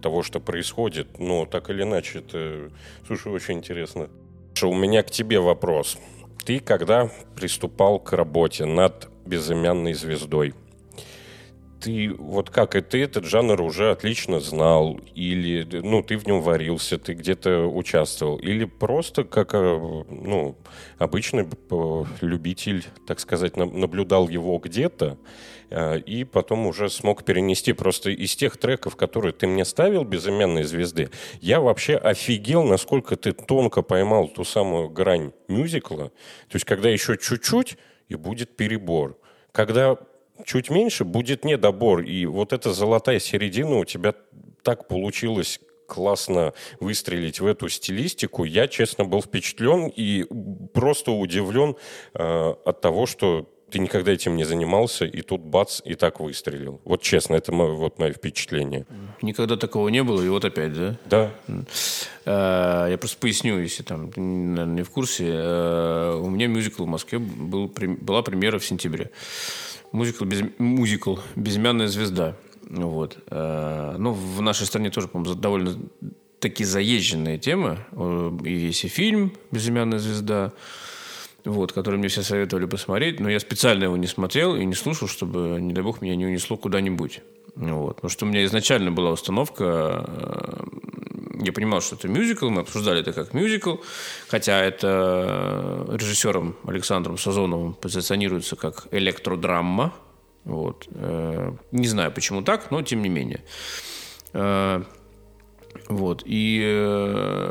того, 0.01 0.23
что 0.23 0.41
происходит, 0.41 1.19
но 1.19 1.45
так 1.45 1.69
или 1.69 1.83
иначе 1.83 2.21
это, 2.21 2.71
слушай, 3.07 3.31
очень 3.31 3.59
интересно. 3.59 4.09
Что 4.55 4.71
у 4.71 4.75
меня 4.75 5.03
к 5.03 5.11
тебе 5.11 5.39
вопрос. 5.39 5.99
Ты 6.45 6.61
когда 6.61 7.11
приступал 7.37 8.01
к 8.01 8.13
работе 8.13 8.65
над 8.65 9.11
безымянной 9.27 9.93
звездой, 9.93 10.55
ты 11.83 12.15
вот 12.17 12.51
как, 12.51 12.77
и 12.77 12.81
ты 12.81 13.03
этот 13.03 13.25
жанр 13.25 13.61
уже 13.61 13.91
отлично 13.91 14.39
знал, 14.39 15.01
или, 15.15 15.67
ну, 15.83 16.03
ты 16.03 16.17
в 16.17 16.27
нем 16.27 16.41
варился, 16.41 16.97
ты 16.97 17.15
где-то 17.15 17.67
участвовал, 17.67 18.37
или 18.37 18.65
просто 18.65 19.25
как, 19.25 19.55
э, 19.55 19.59
ну, 19.59 20.57
обычный 20.99 21.45
э, 21.45 22.05
любитель, 22.21 22.85
так 23.07 23.19
сказать, 23.19 23.57
наблюдал 23.57 24.29
его 24.29 24.59
где-то, 24.59 25.19
э, 25.71 25.99
и 25.99 26.23
потом 26.23 26.67
уже 26.67 26.89
смог 26.89 27.25
перенести 27.25 27.73
просто 27.73 28.11
из 28.11 28.37
тех 28.37 28.57
треков, 28.59 28.95
которые 28.95 29.33
ты 29.33 29.49
мне 29.49 29.65
ставил, 29.65 30.05
«Безымянной 30.05 30.63
звезды», 30.63 31.11
я 31.41 31.61
вообще 31.61 31.97
офигел, 31.97 32.63
насколько 32.63 33.17
ты 33.17 33.33
тонко 33.33 33.83
поймал 33.83 34.29
ту 34.29 34.45
самую 34.45 34.89
грань 34.89 35.33
мюзикла. 35.49 36.11
То 36.49 36.55
есть, 36.55 36.65
когда 36.65 36.89
еще 36.89 37.19
чуть-чуть, 37.19 37.77
и 38.09 38.15
будет 38.15 38.57
перебор. 38.57 39.19
Когда 39.53 39.99
чуть 40.45 40.71
меньше, 40.71 41.05
будет 41.05 41.45
недобор. 41.45 42.03
И 42.03 42.27
вот 42.27 42.53
эта 42.53 42.73
золотая 42.73 43.19
середина 43.19 43.77
у 43.77 43.85
тебя 43.85 44.15
так 44.63 44.89
получилось 44.89 45.61
классно 45.87 46.55
выстрелить 46.81 47.41
в 47.41 47.47
эту 47.47 47.69
стилистику. 47.69 48.45
Я, 48.45 48.67
честно, 48.69 49.05
был 49.05 49.21
впечатлен 49.21 49.89
и 49.89 50.25
просто 50.73 51.13
удивлен 51.13 51.77
э, 52.15 52.55
от 52.65 52.81
того, 52.81 53.07
что 53.07 53.49
ты 53.73 53.79
никогда 53.79 54.13
этим 54.13 54.37
не 54.37 54.45
занимался, 54.45 55.07
и 55.07 55.23
тут 55.23 55.41
бац, 55.41 55.81
и 55.85 55.95
так 55.95 56.21
выстрелил. 56.21 56.81
Вот 56.85 57.01
честно, 57.01 57.37
это 57.37 57.53
мое, 57.53 57.73
вот 57.73 57.99
мое 57.99 58.13
впечатление. 58.13 58.87
Никогда 59.23 59.57
такого 59.57 59.89
не 59.89 60.03
было, 60.03 60.23
и 60.23 60.29
вот 60.29 60.45
опять, 60.45 60.75
да? 60.75 60.97
Да. 61.07 61.31
Э, 62.27 62.91
я 62.91 62.99
просто 62.99 63.19
поясню, 63.19 63.59
если 63.59 63.83
там, 63.83 64.11
наверное, 64.15 64.67
не 64.67 64.83
в 64.83 64.91
курсе. 64.91 65.27
Э, 65.27 66.21
у 66.23 66.29
меня 66.29 66.49
мюзикл 66.49 66.85
в 66.85 66.89
Москве 66.89 67.19
был, 67.19 67.69
была 67.69 68.23
премьера 68.23 68.59
в 68.59 68.65
сентябре. 68.65 69.11
Мюзикл, 69.93 70.25
без, 70.25 70.43
мюзикл 70.59 71.17
«Безымянная 71.37 71.89
звезда». 71.89 72.35
Вот. 72.69 73.19
Э, 73.29 73.97
ну, 73.99 74.13
в 74.13 74.41
нашей 74.41 74.67
стране 74.67 74.91
тоже, 74.91 75.09
по-моему, 75.09 75.35
довольно 75.35 75.79
таки 76.41 76.65
заезженная 76.65 77.39
тема. 77.39 77.79
Э, 77.93 78.31
и 78.45 78.53
есть 78.53 78.85
и 78.85 78.89
фильм 78.89 79.33
«Безымянная 79.51 79.99
звезда», 79.99 80.53
вот, 81.45 81.73
который 81.73 81.99
мне 81.99 82.09
все 82.09 82.23
советовали 82.23 82.67
посмотреть, 82.67 83.21
но 83.21 83.29
я 83.29 83.41
специально 83.41 83.85
его 83.85 83.97
не 83.97 84.07
смотрел 84.07 84.55
и 84.55 84.65
не 84.65 84.75
слушал, 84.75 85.09
чтобы, 85.09 85.59
не 85.61 85.73
дай 85.73 85.83
бог, 85.83 86.01
меня 86.01 86.15
не 86.17 86.27
унесло 86.27 86.57
куда-нибудь. 86.57 87.21
Вот. 87.57 87.97
Потому 87.97 88.11
что 88.11 88.25
у 88.25 88.29
меня 88.29 88.45
изначально 88.45 88.93
была 88.93 89.11
установка, 89.11 90.05
э, 90.07 90.65
я 91.43 91.53
понимал, 91.53 91.81
что 91.81 91.97
это 91.97 92.09
мюзикл, 92.09 92.49
мы 92.49 92.63
обсуждали 92.63 93.01
это 93.01 93.13
как 93.13 93.35
мюзикл, 93.35 93.77
хотя 94.29 94.63
это 94.63 95.87
режиссером 95.91 96.57
Александром 96.67 97.19
Сазоновым 97.19 97.75
позиционируется 97.75 98.57
как 98.57 98.87
электродрама. 98.91 99.93
Вот. 100.45 100.89
Э, 100.95 101.53
не 101.71 101.87
знаю, 101.87 102.13
почему 102.13 102.43
так, 102.43 102.71
но 102.71 102.83
тем 102.83 103.03
не 103.03 103.09
менее. 103.09 103.43
Э, 104.33 104.83
вот. 105.89 106.23
И 106.27 106.61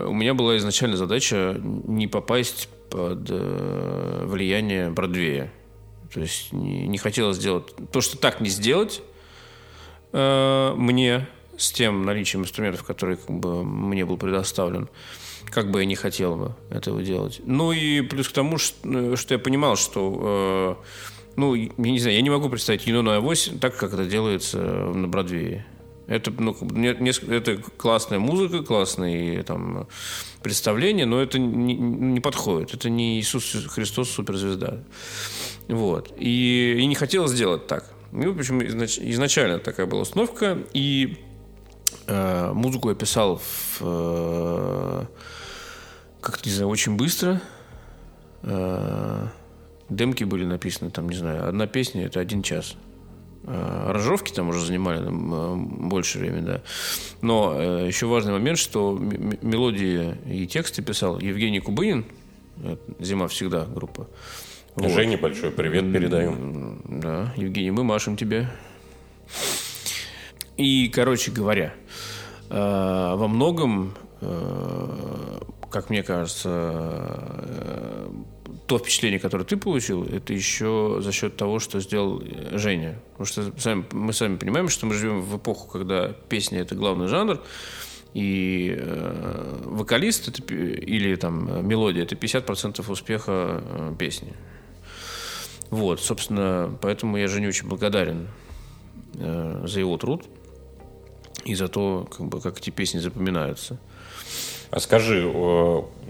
у 0.07 0.13
меня 0.13 0.33
была 0.33 0.57
изначально 0.57 0.97
задача 0.97 1.59
не 1.61 2.07
попасть 2.07 2.69
под 2.89 3.29
влияние 3.29 4.89
Бродвея. 4.89 5.51
То 6.13 6.19
есть 6.19 6.51
не, 6.51 6.87
не 6.87 6.97
хотелось 6.97 7.37
сделать... 7.37 7.73
То, 7.91 8.01
что 8.01 8.17
так 8.17 8.41
не 8.41 8.49
сделать, 8.49 9.01
э, 10.11 10.73
мне 10.75 11.27
с 11.57 11.71
тем 11.71 12.03
наличием 12.03 12.43
инструментов, 12.43 12.83
которые 12.83 13.17
как 13.17 13.29
бы, 13.29 13.63
мне 13.63 14.05
был 14.05 14.17
предоставлен, 14.17 14.89
как 15.49 15.71
бы 15.71 15.79
я 15.79 15.85
не 15.85 15.95
хотел 15.95 16.35
бы 16.35 16.55
этого 16.69 17.01
делать. 17.03 17.41
Ну 17.45 17.71
и 17.71 18.01
плюс 18.01 18.29
к 18.29 18.33
тому, 18.33 18.57
что, 18.57 19.15
что 19.15 19.33
я 19.33 19.39
понимал, 19.39 19.75
что, 19.75 20.77
э, 20.79 21.31
ну, 21.35 21.55
я 21.55 21.69
не 21.77 21.99
знаю, 21.99 22.15
я 22.15 22.21
не 22.21 22.29
могу 22.29 22.49
представить 22.49 22.87
Юнону 22.87 23.11
Авось 23.11 23.51
так, 23.59 23.77
как 23.77 23.93
это 23.93 24.05
делается 24.05 24.57
на 24.59 25.07
Бродвее. 25.07 25.65
Это, 26.07 26.29
ну, 26.31 26.57
несколько, 26.71 27.33
это 27.33 27.57
классная 27.77 28.19
музыка, 28.19 28.63
классные 28.63 29.43
там, 29.43 29.87
представления, 30.43 31.05
но 31.05 31.21
это 31.21 31.39
не, 31.39 31.73
не 31.73 32.19
подходит. 32.19 32.73
Это 32.73 32.89
не 32.89 33.19
Иисус 33.19 33.55
Христос 33.69 34.09
суперзвезда. 34.09 34.83
Вот. 35.69 36.13
И, 36.17 36.77
и 36.79 36.85
не 36.85 36.95
хотел 36.95 37.27
сделать 37.27 37.67
так. 37.67 37.93
Ну, 38.11 38.33
в 38.33 38.37
общем, 38.37 38.61
изнач, 38.65 38.99
изначально 38.99 39.59
такая 39.59 39.85
была 39.85 40.01
установка. 40.01 40.57
И 40.73 41.17
э, 42.07 42.51
музыку 42.53 42.89
я 42.89 42.95
писал 42.95 43.37
в, 43.37 43.77
э, 43.81 45.05
как-то, 46.21 46.49
не 46.49 46.55
знаю, 46.55 46.69
очень 46.69 46.95
быстро. 46.95 47.41
Э, 48.43 49.27
демки 49.89 50.23
были 50.23 50.45
написаны, 50.45 50.91
там, 50.91 51.09
не 51.09 51.17
знаю, 51.17 51.47
одна 51.47 51.67
песня– 51.67 52.05
это 52.07 52.19
один 52.19 52.43
час. 52.43 52.75
Э, 53.43 53.85
аранжировки 53.89 54.31
там 54.31 54.49
уже 54.49 54.65
занимали 54.65 55.01
э, 55.07 55.55
больше 55.55 56.19
времени, 56.19 56.45
да. 56.45 56.61
Но 57.21 57.55
э, 57.57 57.87
еще 57.87 58.05
важный 58.05 58.33
момент, 58.33 58.57
что 58.57 58.97
мелодии 58.97 60.15
и 60.25 60.47
тексты 60.47 60.81
писал 60.81 61.19
Евгений 61.19 61.59
Кубынин, 61.59 62.05
«Зима 62.99 63.27
всегда» 63.27 63.65
группа. 63.65 64.07
Вот. 64.75 64.91
Жене 64.91 65.17
большой 65.17 65.51
привет 65.51 65.91
передаем. 65.91 66.81
Да, 66.85 67.33
Евгений, 67.35 67.71
мы 67.71 67.83
машем 67.83 68.15
тебе. 68.15 68.47
И, 70.61 70.89
короче 70.89 71.31
говоря, 71.31 71.73
э, 72.49 72.55
во 72.55 73.27
многом, 73.27 73.95
э, 74.21 75.39
как 75.71 75.89
мне 75.89 76.03
кажется, 76.03 76.49
э, 76.51 78.09
то 78.67 78.77
впечатление, 78.77 79.19
которое 79.19 79.43
ты 79.43 79.57
получил, 79.57 80.03
это 80.03 80.33
еще 80.33 80.99
за 81.01 81.11
счет 81.11 81.35
того, 81.35 81.59
что 81.59 81.79
сделал 81.79 82.21
Женя. 82.51 82.99
Потому 83.17 83.25
что 83.25 83.59
сами, 83.59 83.85
мы 83.91 84.13
сами 84.13 84.35
понимаем, 84.35 84.69
что 84.69 84.85
мы 84.85 84.93
живем 84.93 85.21
в 85.21 85.37
эпоху, 85.37 85.67
когда 85.67 86.09
песня– 86.29 86.59
это 86.61 86.75
главный 86.75 87.07
жанр, 87.07 87.41
и 88.13 88.75
э, 88.77 89.61
вокалист 89.65 90.27
это, 90.27 90.53
или 90.53 91.15
там 91.15 91.67
мелодия– 91.67 92.03
это 92.03 92.15
50% 92.15 92.91
успеха 92.91 93.63
э, 93.63 93.95
песни. 93.97 94.33
Вот, 95.71 96.01
собственно, 96.01 96.77
поэтому 96.81 97.17
я 97.17 97.27
Жене 97.27 97.47
очень 97.47 97.67
благодарен 97.67 98.27
э, 99.15 99.63
за 99.65 99.79
его 99.79 99.97
труд 99.97 100.25
и 101.45 101.55
за 101.55 101.67
то, 101.67 102.07
как, 102.09 102.27
бы, 102.27 102.41
как 102.41 102.57
эти 102.59 102.69
песни 102.69 102.99
запоминаются. 102.99 103.79
А 104.71 104.79
скажи, 104.79 105.29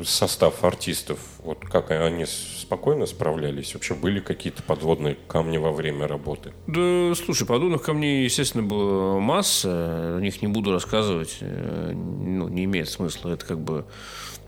состав 0.03 0.63
артистов, 0.63 1.17
вот 1.39 1.65
как 1.65 1.89
они 1.89 2.25
спокойно 2.27 3.07
справлялись? 3.07 3.73
Вообще 3.73 3.95
были 3.95 4.19
какие-то 4.19 4.61
подводные 4.61 5.17
камни 5.27 5.57
во 5.57 5.71
время 5.71 6.07
работы? 6.07 6.53
Да, 6.67 7.15
слушай, 7.15 7.47
подводных 7.47 7.81
камней, 7.81 8.23
естественно, 8.23 8.61
была 8.61 9.19
масса. 9.19 10.17
О 10.17 10.19
них 10.19 10.43
не 10.43 10.47
буду 10.47 10.71
рассказывать. 10.71 11.37
Э, 11.41 11.91
ну, 11.91 12.49
не 12.49 12.65
имеет 12.65 12.87
смысла. 12.87 13.31
Это 13.31 13.47
как 13.47 13.59
бы 13.59 13.85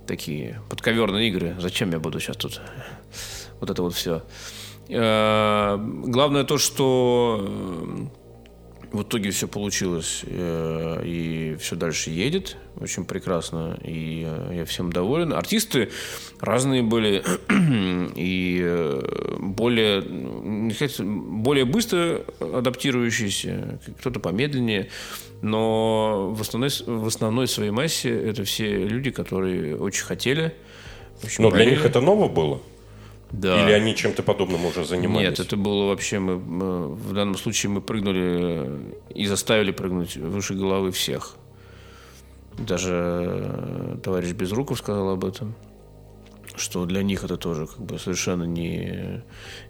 такие 0.05 0.61
подковерные 0.69 1.27
игры. 1.29 1.55
Зачем 1.59 1.89
я 1.89 1.99
буду 1.99 2.19
сейчас 2.19 2.37
тут 2.37 2.61
вот 3.59 3.71
это 3.71 3.81
вот 3.81 3.95
все? 3.95 4.21
Э, 4.89 5.75
главное 5.79 6.43
то, 6.43 6.59
что 6.59 7.43
э, 7.47 8.05
в 8.93 9.01
итоге 9.01 9.31
все 9.31 9.47
получилось, 9.47 10.21
э, 10.23 11.01
и 11.03 11.57
все 11.59 11.75
дальше 11.75 12.11
едет. 12.11 12.57
Очень 12.79 13.05
прекрасно, 13.05 13.77
и 13.83 14.27
я 14.51 14.65
всем 14.65 14.93
доволен. 14.93 15.33
Артисты 15.33 15.89
разные 16.39 16.83
были, 16.83 17.23
и 18.15 19.01
более, 19.39 20.01
более 21.01 21.65
быстро 21.65 22.21
адаптирующиеся, 22.39 23.79
кто-то 23.99 24.19
помедленнее, 24.19 24.89
но 25.41 26.31
в 26.31 26.41
основной, 26.41 26.69
в 26.85 27.07
основной 27.07 27.47
своей 27.47 27.71
массе 27.71 28.09
это 28.09 28.43
все 28.43 28.85
люди, 28.87 29.09
которые 29.09 29.75
очень 29.75 30.05
хотели. 30.05 30.53
Очень 31.23 31.43
но 31.43 31.49
болели. 31.49 31.69
для 31.69 31.77
них 31.77 31.85
это 31.85 31.99
ново 31.99 32.27
было? 32.27 32.61
Да. 33.33 33.63
Или 33.63 33.71
они 33.71 33.95
чем-то 33.95 34.21
подобным 34.21 34.63
уже 34.65 34.85
занимались? 34.85 35.29
Нет, 35.29 35.39
это 35.39 35.57
было 35.57 35.87
вообще 35.87 36.19
мы, 36.19 36.37
мы 36.37 36.87
в 36.89 37.13
данном 37.13 37.35
случае 37.35 37.71
мы 37.71 37.81
прыгнули 37.81 38.93
и 39.09 39.25
заставили 39.25 39.71
прыгнуть 39.71 40.17
выше 40.17 40.53
головы 40.53 40.91
всех. 40.91 41.35
Даже 42.59 42.93
э, 42.93 43.97
товарищ 44.03 44.33
Безруков 44.33 44.77
сказал 44.77 45.09
об 45.09 45.25
этом, 45.25 45.55
что 46.55 46.85
для 46.85 47.01
них 47.01 47.23
это 47.23 47.37
тоже 47.37 47.65
как 47.65 47.79
бы 47.79 47.97
совершенно 47.97 48.43
не 48.43 49.23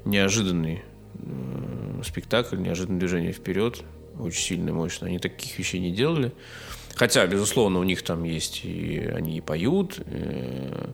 неожиданный 0.04 0.84
э, 1.16 2.02
спектакль, 2.04 2.58
неожиданное 2.58 3.00
движение 3.00 3.32
вперед, 3.32 3.82
очень 4.20 4.42
сильно, 4.42 4.74
мощно. 4.74 5.08
Они 5.08 5.20
таких 5.20 5.58
вещей 5.58 5.80
не 5.80 5.92
делали. 5.92 6.34
Хотя, 6.96 7.26
безусловно, 7.28 7.80
у 7.80 7.84
них 7.84 8.04
там 8.04 8.26
есть 8.26 8.66
и 8.66 9.00
они 9.00 9.38
и 9.38 9.42
поют, 9.42 10.00
и, 10.00 10.04
э, 10.06 10.92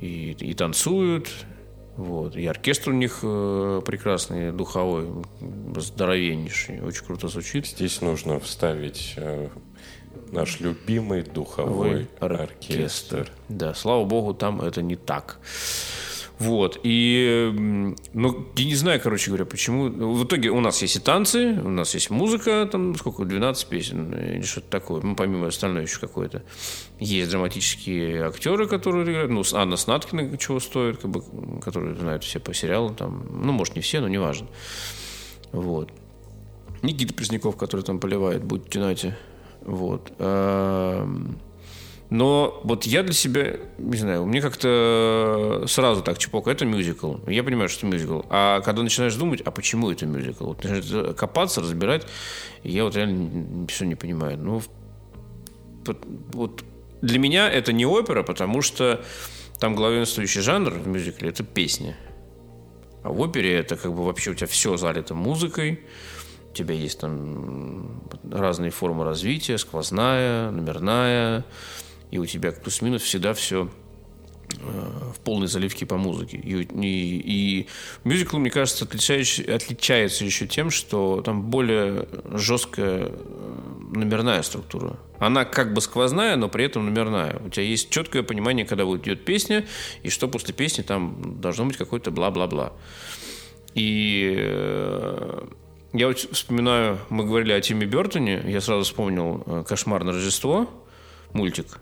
и, 0.00 0.32
и 0.32 0.54
танцуют, 0.54 1.30
вот. 1.96 2.36
И 2.36 2.46
оркестр 2.46 2.90
у 2.90 2.94
них 2.94 3.20
э, 3.22 3.82
прекрасный, 3.84 4.52
духовой, 4.52 5.08
здоровеннейший, 5.76 6.80
очень 6.80 7.04
круто 7.04 7.28
звучит. 7.28 7.66
Здесь 7.66 8.00
нужно 8.00 8.40
вставить 8.40 9.14
э, 9.16 9.48
наш 10.32 10.60
любимый 10.60 11.22
духовой 11.22 12.08
оркестр. 12.20 12.42
оркестр. 12.42 13.32
Да, 13.48 13.74
слава 13.74 14.04
богу, 14.04 14.34
там 14.34 14.60
это 14.60 14.82
не 14.82 14.96
так. 14.96 15.38
Вот. 16.40 16.80
И, 16.82 17.52
ну, 18.14 18.46
я 18.56 18.64
не 18.64 18.74
знаю, 18.74 18.98
короче 18.98 19.26
говоря, 19.26 19.44
почему. 19.44 19.90
В 20.14 20.24
итоге 20.24 20.48
у 20.48 20.60
нас 20.60 20.80
есть 20.80 20.96
и 20.96 20.98
танцы, 20.98 21.52
у 21.62 21.68
нас 21.68 21.92
есть 21.92 22.08
музыка, 22.08 22.66
там, 22.72 22.94
сколько, 22.96 23.26
12 23.26 23.68
песен 23.68 24.14
или 24.14 24.40
что-то 24.40 24.70
такое. 24.70 25.02
Ну, 25.02 25.14
помимо 25.14 25.48
остального 25.48 25.82
еще 25.82 26.00
какое-то. 26.00 26.42
Есть 26.98 27.30
драматические 27.30 28.24
актеры, 28.24 28.66
которые 28.66 29.04
играют. 29.04 29.30
Ну, 29.30 29.42
Анна 29.52 29.76
Снаткина 29.76 30.38
чего 30.38 30.60
стоит, 30.60 30.96
как 30.96 31.10
бы, 31.10 31.22
которые 31.60 31.94
знают 31.94 32.24
все 32.24 32.40
по 32.40 32.54
сериалу. 32.54 32.94
Там, 32.94 33.22
ну, 33.30 33.52
может, 33.52 33.76
не 33.76 33.82
все, 33.82 34.00
но 34.00 34.08
неважно. 34.08 34.48
Вот. 35.52 35.92
Никита 36.80 37.12
Пресняков, 37.12 37.58
который 37.58 37.82
там 37.82 38.00
поливает, 38.00 38.42
будет 38.44 38.64
в 38.64 38.70
Тюнате. 38.70 39.14
Вот. 39.60 40.10
Но 42.10 42.60
вот 42.64 42.86
я 42.86 43.04
для 43.04 43.12
себя, 43.12 43.56
не 43.78 43.96
знаю, 43.96 44.26
мне 44.26 44.40
как-то 44.42 45.64
сразу 45.68 46.02
так 46.02 46.18
чпок, 46.18 46.48
это 46.48 46.66
мюзикл. 46.66 47.18
Я 47.28 47.44
понимаю, 47.44 47.68
что 47.68 47.86
мюзикл. 47.86 48.22
А 48.28 48.60
когда 48.62 48.82
начинаешь 48.82 49.14
думать, 49.14 49.40
а 49.42 49.52
почему 49.52 49.90
это 49.92 50.06
мюзикл? 50.06 50.46
Вот 50.46 50.64
начинаешь 50.64 51.16
копаться, 51.16 51.60
разбирать, 51.60 52.06
я 52.64 52.82
вот 52.82 52.96
реально 52.96 53.66
все 53.68 53.84
не 53.84 53.94
понимаю. 53.94 54.38
Ну, 54.38 54.60
вот 56.32 56.64
для 57.00 57.18
меня 57.20 57.48
это 57.48 57.72
не 57.72 57.86
опера, 57.86 58.24
потому 58.24 58.60
что 58.60 59.04
там 59.60 59.76
главенствующий 59.76 60.40
жанр 60.40 60.72
в 60.72 60.88
мюзикле– 60.88 61.28
это 61.30 61.44
песня. 61.44 61.96
А 63.04 63.10
в 63.10 63.20
опере 63.20 63.54
это 63.54 63.76
как 63.76 63.94
бы 63.94 64.04
вообще 64.04 64.32
у 64.32 64.34
тебя 64.34 64.48
все 64.48 64.76
залито 64.76 65.14
музыкой, 65.14 65.80
у 66.50 66.54
тебя 66.54 66.74
есть 66.74 66.98
там 66.98 68.02
разные 68.30 68.70
формы 68.72 69.04
развития, 69.04 69.58
сквозная, 69.58 70.50
номерная, 70.50 71.44
и 72.10 72.18
у 72.18 72.26
тебя 72.26 72.52
плюс-минус 72.52 73.02
всегда 73.02 73.34
все 73.34 73.70
э, 74.60 75.10
в 75.14 75.20
полной 75.20 75.46
заливке 75.46 75.86
по 75.86 75.96
музыке. 75.96 76.38
И, 76.38 76.62
и, 76.62 77.62
и 77.62 77.68
мюзикл, 78.04 78.38
мне 78.38 78.50
кажется, 78.50 78.84
отличается, 78.84 79.42
отличается 79.42 80.24
еще 80.24 80.46
тем, 80.46 80.70
что 80.70 81.22
там 81.22 81.42
более 81.50 82.08
жесткая 82.32 83.12
э, 83.12 83.56
номерная 83.92 84.42
структура. 84.42 84.98
Она 85.18 85.44
как 85.44 85.72
бы 85.72 85.80
сквозная, 85.80 86.36
но 86.36 86.48
при 86.48 86.64
этом 86.64 86.84
номерная. 86.84 87.40
У 87.44 87.48
тебя 87.48 87.64
есть 87.64 87.90
четкое 87.90 88.22
понимание, 88.22 88.66
когда 88.66 88.84
вот 88.84 89.02
идет 89.02 89.24
песня, 89.24 89.66
и 90.02 90.10
что 90.10 90.26
после 90.26 90.52
песни 90.52 90.82
там 90.82 91.40
должно 91.40 91.66
быть 91.66 91.76
какой-то 91.76 92.10
бла-бла-бла. 92.10 92.72
И 93.74 94.34
э, 94.36 95.46
я 95.92 96.08
вот 96.08 96.18
вспоминаю, 96.18 96.98
мы 97.08 97.24
говорили 97.24 97.52
о 97.52 97.60
Тиме 97.60 97.86
Бертоне, 97.86 98.42
я 98.46 98.60
сразу 98.60 98.82
вспомнил 98.82 99.64
«Кошмар 99.68 100.02
на 100.02 100.10
Рождество», 100.10 100.68
мультик. 101.32 101.80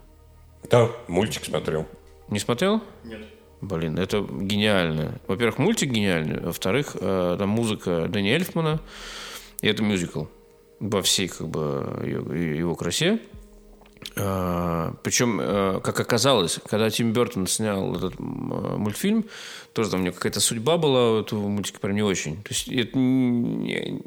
Да, 0.70 0.90
мультик 1.06 1.44
смотрел. 1.44 1.86
Не 2.28 2.38
смотрел? 2.38 2.82
Нет. 3.04 3.20
Блин, 3.60 3.98
это 3.98 4.20
гениально. 4.20 5.20
Во-первых, 5.26 5.58
мультик 5.58 5.90
гениальный. 5.90 6.40
Во-вторых, 6.40 6.96
э, 7.00 7.36
там 7.38 7.48
музыка 7.48 8.06
Дэни 8.08 8.30
Эльфмана. 8.30 8.80
И 9.62 9.66
это 9.66 9.82
мюзикл 9.82 10.26
во 10.78 11.02
всей 11.02 11.28
как 11.28 11.48
бы 11.48 12.02
его 12.04 12.74
красе. 12.76 13.18
А, 14.16 14.94
Причем, 15.02 15.38
э, 15.40 15.80
как 15.82 16.00
оказалось, 16.00 16.58
когда 16.68 16.90
Тим 16.90 17.12
Бертон 17.12 17.46
снял 17.46 17.94
этот 17.94 18.14
э, 18.18 18.22
мультфильм, 18.22 19.24
тоже 19.72 19.90
там 19.90 20.00
у 20.00 20.02
него 20.02 20.14
какая-то 20.14 20.40
судьба 20.40 20.76
была 20.76 21.12
у 21.12 21.20
этого 21.20 21.46
мультика 21.46 21.78
прям 21.78 21.94
не 21.94 22.02
очень. 22.02 22.36
То 22.42 22.48
есть 22.50 22.68
это, 22.68 22.98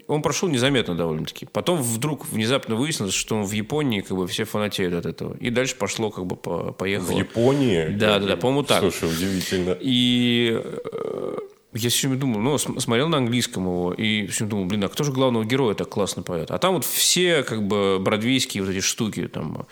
он 0.08 0.21
прошел 0.21 0.49
незаметно 0.49 0.95
довольно-таки. 0.95 1.45
Потом 1.45 1.82
вдруг 1.82 2.27
внезапно 2.27 2.75
выяснилось, 2.75 3.13
что 3.13 3.38
он 3.38 3.45
в 3.45 3.51
Японии 3.51 4.01
как 4.01 4.17
бы 4.17 4.27
все 4.27 4.43
фанатеют 4.43 4.93
от 4.93 5.06
этого. 5.06 5.36
И 5.38 5.49
дальше 5.49 5.75
пошло 5.75 6.10
как 6.10 6.25
бы 6.25 6.36
по, 6.36 6.73
поехало. 6.73 7.15
В 7.15 7.19
Японии? 7.19 7.88
Да, 7.88 8.19
да, 8.19 8.27
да, 8.27 8.38
по-моему 8.38 8.63
так. 8.63 8.80
Слушай, 8.80 9.10
удивительно. 9.10 9.77
И 9.80 10.62
э, 10.62 11.38
я 11.73 11.89
все 11.89 12.07
время 12.07 12.19
думал, 12.19 12.39
ну, 12.39 12.57
смотрел 12.57 13.07
на 13.07 13.17
английском 13.17 13.63
его, 13.63 13.93
и 13.93 14.27
все 14.27 14.45
думал, 14.45 14.65
блин, 14.65 14.84
а 14.84 14.89
кто 14.89 15.03
же 15.03 15.12
главного 15.12 15.45
героя 15.45 15.73
так 15.73 15.89
классно 15.89 16.21
поет? 16.21 16.51
А 16.51 16.57
там 16.57 16.75
вот 16.75 16.86
все, 16.86 17.43
как 17.43 17.65
бы, 17.65 17.97
бродвейские 17.99 18.63
вот 18.63 18.71
эти 18.71 18.81
штуки, 18.81 19.27
там, 19.27 19.67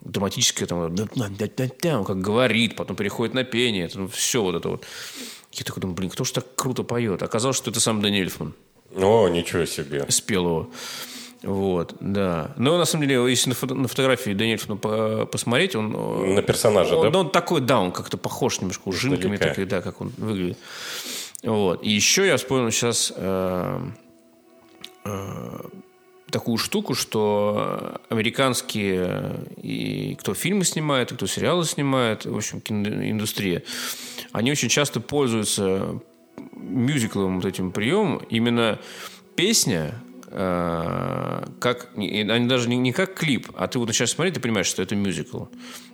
драматическое, 0.00 0.66
там, 0.66 2.04
как 2.04 2.20
говорит, 2.20 2.76
потом 2.76 2.96
переходит 2.96 3.34
на 3.34 3.44
пение, 3.44 3.88
там, 3.88 4.08
все 4.08 4.42
вот 4.42 4.54
это 4.54 4.68
вот. 4.70 4.84
Я 5.52 5.64
такой 5.64 5.80
думаю, 5.80 5.96
блин, 5.96 6.10
кто 6.10 6.24
же 6.24 6.32
так 6.32 6.54
круто 6.54 6.82
поет? 6.82 7.22
Оказалось, 7.22 7.56
что 7.56 7.70
это 7.70 7.80
сам 7.80 8.00
Дани 8.00 8.20
Эльфман. 8.20 8.54
О, 8.94 9.28
ничего 9.28 9.64
себе. 9.64 10.06
Спел 10.08 10.44
его. 10.44 10.70
Вот, 11.42 11.94
да. 12.00 12.52
Но 12.56 12.78
на 12.78 12.84
самом 12.84 13.06
деле, 13.06 13.30
если 13.30 13.50
на, 13.50 13.54
фото, 13.54 13.74
на 13.74 13.86
фотографии 13.86 14.32
Даниэльфона 14.32 14.76
по, 14.76 15.26
посмотреть, 15.26 15.76
он... 15.76 16.34
На 16.34 16.42
персонажа, 16.42 16.96
он, 16.96 17.12
да? 17.12 17.18
Он 17.18 17.30
такой, 17.30 17.60
да, 17.60 17.78
он 17.78 17.92
как-то 17.92 18.18
похож 18.18 18.60
немножко 18.60 18.88
ужинками, 18.88 19.36
так, 19.36 19.68
да, 19.68 19.80
как 19.80 20.00
он 20.00 20.12
выглядит. 20.16 20.58
Вот. 21.42 21.84
И 21.84 21.90
еще 21.90 22.26
я 22.26 22.36
вспомнил 22.36 22.70
сейчас 22.72 23.12
э, 23.14 23.80
э, 25.04 25.60
такую 26.30 26.58
штуку, 26.58 26.94
что 26.94 28.00
американские, 28.08 29.44
и 29.56 30.16
кто 30.18 30.34
фильмы 30.34 30.64
снимает, 30.64 31.12
и 31.12 31.14
кто 31.14 31.26
сериалы 31.26 31.64
снимает, 31.64 32.24
в 32.26 32.36
общем, 32.36 32.60
киноиндустрия, 32.60 33.62
они 34.32 34.50
очень 34.50 34.68
часто 34.68 35.00
пользуются 35.00 36.00
мюзикловым 36.52 37.36
вот 37.36 37.46
этим 37.46 37.70
приемом. 37.70 38.18
Именно 38.28 38.80
песня, 39.36 39.94
э, 39.94 40.07
как, 40.30 41.88
они 41.96 42.48
даже 42.48 42.68
не, 42.68 42.76
не 42.76 42.92
как 42.92 43.14
клип, 43.14 43.48
а 43.56 43.66
ты 43.66 43.78
вот 43.78 43.88
начинаешь 43.88 44.10
смотреть, 44.10 44.34
ты 44.34 44.40
понимаешь, 44.40 44.66
что 44.66 44.82
это 44.82 44.94
мюзикл. 44.94 45.44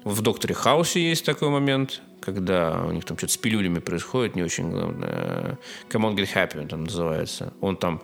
В 0.02 0.22
«Докторе 0.22 0.54
Хаусе» 0.54 1.00
есть 1.00 1.24
такой 1.24 1.50
момент, 1.50 2.02
когда 2.20 2.82
у 2.82 2.90
них 2.90 3.04
там 3.04 3.16
что-то 3.16 3.32
с 3.32 3.36
пилюлями 3.36 3.78
происходит, 3.78 4.34
не 4.34 4.42
очень 4.42 4.70
главное. 4.70 5.58
«Come 5.88 6.10
on, 6.10 6.16
get 6.16 6.28
happy» 6.34 6.66
там 6.66 6.84
называется. 6.84 7.52
Он 7.60 7.76
там 7.76 8.02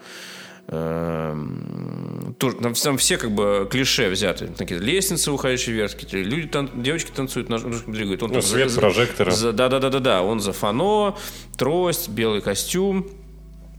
Эм, 0.72 2.36
там, 2.38 2.74
там 2.74 2.96
все 2.96 3.16
как 3.16 3.32
бы 3.32 3.68
клише 3.68 4.08
взяты. 4.08 4.46
Такие 4.46 4.78
лестницы, 4.78 5.32
уходящие 5.32 5.74
вверх, 5.74 5.96
какие 5.96 6.22
люди, 6.22 6.46
тан, 6.46 6.70
девочки 6.76 7.10
танцуют, 7.10 7.48
ножками 7.48 7.74
двигают. 7.92 8.22
Он 8.22 8.30
ну, 8.30 8.40
свет 8.40 8.70
за, 8.70 8.80
прожектора. 8.80 9.34
Да-да-да-да-да. 9.52 10.22
Он 10.22 10.38
за 10.38 10.52
фано, 10.52 11.16
трость, 11.58 12.08
белый 12.08 12.40
костюм. 12.40 13.08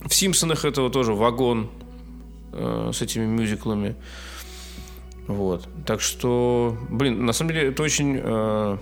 В 0.03 0.13
«Симпсонах» 0.13 0.65
этого 0.65 0.89
тоже 0.89 1.13
вагон 1.13 1.69
э, 2.53 2.91
с 2.93 3.01
этими 3.01 3.25
мюзиклами. 3.25 3.95
Вот. 5.27 5.67
Так 5.85 6.01
что, 6.01 6.77
блин, 6.89 7.25
на 7.25 7.33
самом 7.33 7.53
деле 7.53 7.69
это 7.69 7.83
очень 7.83 8.19
э, 8.21 8.77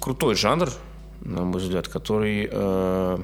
крутой 0.00 0.34
жанр, 0.34 0.70
на 1.20 1.44
мой 1.44 1.60
взгляд, 1.60 1.88
который... 1.88 2.48
Э, 2.50 3.18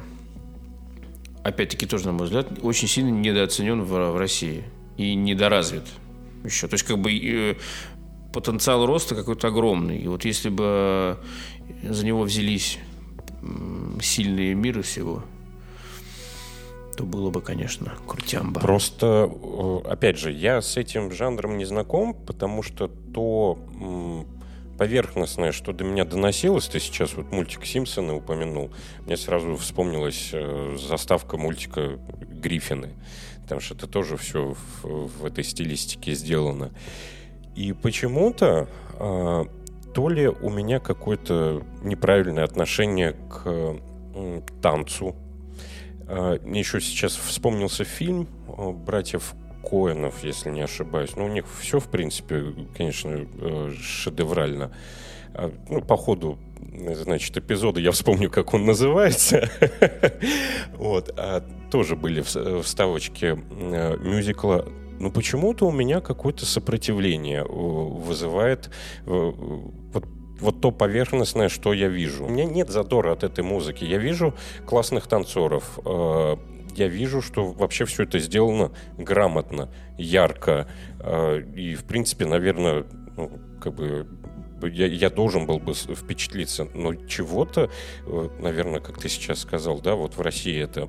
опять-таки 1.43 1.87
тоже, 1.87 2.07
на 2.07 2.13
мой 2.13 2.27
взгляд, 2.27 2.47
очень 2.63 2.89
сильно 2.89 3.11
недооценен 3.11 3.83
в, 3.83 4.13
в 4.13 4.17
России 4.17 4.65
и 4.97 5.15
недоразвит 5.15 5.85
еще. 6.45 6.69
То 6.69 6.75
есть, 6.75 6.85
как 6.85 6.99
бы 6.99 7.13
э, 7.13 7.57
потенциал 8.33 8.87
роста 8.87 9.15
какой-то 9.15 9.49
огромный. 9.49 9.99
И 9.99 10.09
вот 10.09 10.25
если 10.25 10.49
бы 10.49 11.19
за 11.83 12.05
него 12.07 12.23
взялись 12.23 12.79
сильные 14.01 14.55
мира 14.55 14.83
всего, 14.83 15.25
то 16.97 17.05
было 17.05 17.31
бы, 17.31 17.41
конечно, 17.41 17.93
крутямба. 18.07 18.61
Просто, 18.61 19.31
э, 19.33 19.89
опять 19.89 20.19
же, 20.19 20.33
я 20.33 20.61
с 20.61 20.77
этим 20.77 21.11
жанром 21.13 21.59
не 21.59 21.65
знаком, 21.65 22.15
потому 22.15 22.63
что 22.63 22.89
то 22.89 23.59
поверхностное, 24.79 25.53
что 25.53 25.73
до 25.73 25.85
меня 25.85 26.05
доносилось, 26.05 26.67
ты 26.67 26.81
сейчас 26.81 27.15
вот 27.15 27.31
мультик 27.31 27.65
Симпсоны 27.65 28.15
упомянул, 28.15 28.71
мне 29.07 29.17
сразу 29.17 29.57
вспомнилась 29.57 30.31
э, 30.33 30.77
заставка 30.79 31.37
мультика 31.37 31.99
Гриффины. 32.21 32.95
Потому 33.43 33.61
что 33.61 33.75
это 33.75 33.87
тоже 33.87 34.17
все 34.17 34.55
в, 34.83 35.09
в 35.19 35.25
этой 35.25 35.45
стилистике 35.45 36.15
сделано. 36.15 36.71
И 37.55 37.73
почему-то 37.73 38.69
э, 38.99 39.45
то 39.95 40.09
ли 40.09 40.29
у 40.29 40.51
меня 40.51 40.81
какое-то 40.81 41.63
неправильное 41.83 42.45
отношение 42.45 43.13
к 43.13 43.77
танцу. 44.61 45.15
Мне 46.09 46.61
еще 46.61 46.81
сейчас 46.81 47.15
вспомнился 47.15 47.85
фильм 47.85 48.29
э, 48.49 48.71
братьев 48.71 49.35
Коэнов, 49.63 50.25
если 50.25 50.51
не 50.51 50.63
ошибаюсь. 50.63 51.17
Ну, 51.17 51.25
у 51.27 51.29
них 51.29 51.47
все, 51.61 51.79
в 51.79 51.89
принципе, 51.89 52.45
конечно, 52.77 53.27
э, 53.41 53.73
шедеврально. 53.81 54.75
А, 55.35 55.53
ну, 55.71 55.81
по 55.81 55.97
ходу, 55.97 56.39
значит, 56.95 57.37
эпизода 57.37 57.81
я 57.81 57.93
вспомню, 57.93 58.31
как 58.31 58.53
он 58.55 58.67
называется. 58.67 59.49
вот. 60.75 61.15
А 61.17 61.45
тоже 61.71 61.97
были 61.97 62.23
вставочки 62.23 63.39
э, 63.51 63.97
мюзикла 63.99 64.69
но 64.99 65.11
почему-то 65.11 65.67
у 65.67 65.73
меня 65.73 66.01
какое-то 66.01 66.47
сопротивление 66.47 67.43
вызывает 67.45 68.71
вот, 69.05 70.07
вот 70.43 70.61
то 70.61 70.71
поверхностное, 70.71 71.49
что 71.49 71.73
я 71.73 71.89
вижу. 71.89 72.27
У 72.27 72.29
меня 72.29 72.45
нет 72.45 72.69
задора 72.69 73.13
от 73.13 73.25
этой 73.25 73.43
музыки. 73.43 73.85
Я 73.85 73.99
вижу 73.99 74.35
классных 74.67 75.07
танцоров, 75.07 75.79
я 76.75 76.89
вижу, 76.89 77.21
что 77.21 77.53
вообще 77.53 77.85
все 77.85 78.05
это 78.05 78.19
сделано 78.19 78.73
грамотно, 78.97 79.69
ярко. 79.99 80.69
Э, 81.01 81.41
и, 81.55 81.75
в 81.75 81.85
принципе, 81.85 82.27
наверное, 82.27 82.85
ну, 83.17 83.31
как 83.61 83.75
бы 83.75 84.07
я, 84.63 84.87
я 84.87 85.11
должен 85.11 85.47
был 85.47 85.59
бы 85.59 85.75
впечатлиться, 85.75 86.67
но 86.75 86.95
чего-то, 86.95 87.71
э, 88.07 88.29
наверное, 88.41 88.81
как 88.81 88.99
ты 88.99 89.09
сейчас 89.09 89.41
сказал, 89.41 89.81
да, 89.81 89.95
вот 89.95 90.17
в 90.17 90.21
России 90.21 90.63
это 90.63 90.89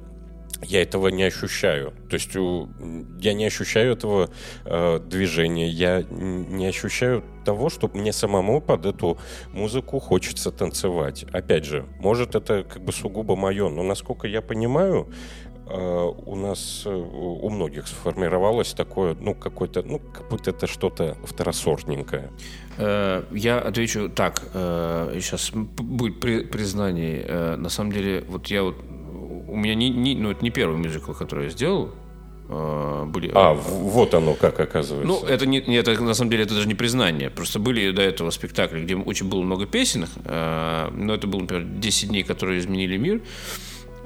я 0.64 0.82
этого 0.82 1.10
не 1.10 1.24
ощущаю. 1.24 1.94
То 2.10 2.16
есть 2.16 2.34
я 3.22 3.34
не 3.34 3.46
ощущаю 3.46 3.94
этого 3.94 4.30
э, 4.66 5.00
движения, 5.00 5.70
я 5.70 6.04
не 6.10 6.68
ощущаю 6.68 7.24
того, 7.44 7.70
что 7.70 7.90
мне 7.94 8.14
самому 8.14 8.62
под 8.62 8.86
эту 8.86 9.18
музыку 9.52 10.00
хочется 10.00 10.52
танцевать. 10.52 11.26
Опять 11.32 11.66
же, 11.66 11.86
может 12.00 12.36
это 12.36 12.64
как 12.64 12.84
бы 12.84 12.92
сугубо 12.92 13.36
мое, 13.36 13.70
но 13.70 13.84
насколько 13.84 14.28
я 14.28 14.42
понимаю, 14.42 15.10
э, 15.68 16.12
у 16.26 16.36
нас, 16.36 16.84
э, 16.86 16.90
у 16.90 17.50
многих 17.50 17.88
сформировалось 17.88 18.74
такое, 18.74 19.16
ну, 19.20 19.36
какой-то, 19.36 19.84
ну, 19.84 20.00
как 20.00 20.30
будто 20.30 20.52
это 20.52 20.68
что-то 20.68 21.18
второсортненькое. 21.24 22.30
Э, 22.78 23.24
я 23.32 23.60
отвечу 23.60 24.10
так. 24.10 24.42
Сейчас 24.54 25.52
будет 25.52 26.20
признание. 26.20 27.56
На 27.58 27.70
самом 27.70 27.92
деле, 27.92 28.24
вот 28.28 28.48
я 28.48 28.64
вот 28.64 28.76
у 29.54 29.58
меня 29.58 29.76
не, 29.76 29.90
не, 29.90 30.16
ну, 30.16 30.32
это 30.32 30.44
не 30.44 30.50
первый 30.50 30.78
мюзикл, 30.78 31.14
который 31.14 31.46
я 31.46 31.50
сделал. 31.52 31.92
А, 32.50 33.06
были... 33.06 33.32
А, 33.36 33.54
вот 33.54 34.16
оно 34.16 34.34
как 34.34 34.60
оказывается. 34.60 35.08
Ну, 35.08 35.24
это, 35.28 35.46
не, 35.46 35.60
это 35.60 36.02
на 36.02 36.16
самом 36.16 36.32
деле 36.32 36.44
это 36.44 36.56
даже 36.56 36.68
не 36.68 36.74
признание. 36.74 37.30
Просто 37.30 37.60
были 37.60 37.92
до 37.92 38.02
этого 38.02 38.32
спектакли, 38.32 38.84
где 38.84 38.96
очень 38.96 39.30
было 39.30 39.44
много 39.44 39.68
песен. 39.68 40.08
А, 40.26 40.92
но 40.92 41.14
это 41.14 41.28
был, 41.28 41.42
например, 41.42 41.66
10 41.66 42.10
дней, 42.10 42.24
которые 42.24 42.60
изменили 42.60 42.98
мир. 42.98 43.22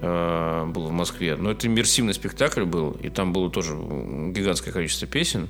А, 0.01 0.65
было 0.65 0.87
в 0.87 0.91
Москве. 0.91 1.37
Но 1.37 1.51
это 1.51 1.67
иммерсивный 1.67 2.13
спектакль 2.13 2.65
был. 2.65 2.91
И 2.91 3.09
там 3.09 3.31
было 3.31 3.49
тоже 3.49 3.73
гигантское 3.73 4.73
количество 4.73 5.07
песен. 5.07 5.47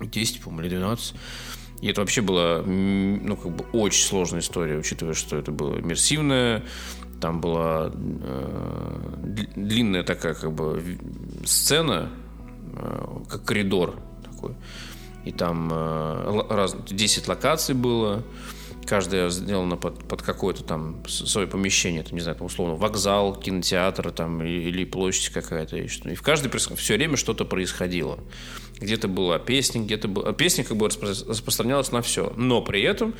10, 0.00 0.40
по-моему, 0.40 0.68
или 0.68 0.76
12. 0.76 1.14
И 1.80 1.88
это 1.88 2.00
вообще 2.02 2.20
была 2.20 2.62
ну, 2.62 3.36
как 3.36 3.56
бы 3.56 3.64
очень 3.72 4.04
сложная 4.04 4.40
история, 4.40 4.76
учитывая, 4.76 5.14
что 5.14 5.36
это 5.36 5.50
было 5.50 5.80
иммерсивное, 5.80 6.62
там 7.20 7.40
была 7.40 7.92
э, 7.92 9.14
длинная 9.56 10.02
такая 10.02 10.34
как 10.34 10.52
бы 10.52 10.82
сцена, 11.44 12.10
э, 12.74 13.06
как 13.28 13.44
коридор 13.44 13.96
такой. 14.24 14.54
И 15.24 15.32
там 15.32 15.68
э, 15.72 16.42
раз, 16.48 16.76
10 16.88 17.28
локаций 17.28 17.74
было. 17.74 18.24
Каждая 18.86 19.28
сделана 19.28 19.76
под, 19.76 20.08
под 20.08 20.22
какое-то 20.22 20.64
там 20.64 21.06
свое 21.06 21.46
помещение, 21.46 22.02
там, 22.02 22.14
не 22.14 22.20
знаю, 22.20 22.38
там, 22.38 22.46
условно, 22.46 22.74
вокзал, 22.74 23.36
кинотеатр 23.36 24.10
там, 24.10 24.42
или, 24.42 24.68
или 24.68 24.84
площадь 24.84 25.28
какая-то. 25.28 25.76
И, 25.76 25.86
что, 25.86 26.08
и 26.08 26.14
в 26.14 26.22
каждой 26.22 26.50
все 26.50 26.94
время 26.96 27.16
что-то 27.16 27.44
происходило. 27.44 28.18
Где-то 28.80 29.06
была 29.08 29.38
песня, 29.38 29.82
где-то 29.82 30.08
была... 30.08 30.32
Песня 30.32 30.64
как 30.64 30.78
бы 30.78 30.88
распространялась 30.88 31.92
на 31.92 32.00
все. 32.00 32.32
Но 32.36 32.62
при 32.62 32.80
этом 32.82 33.14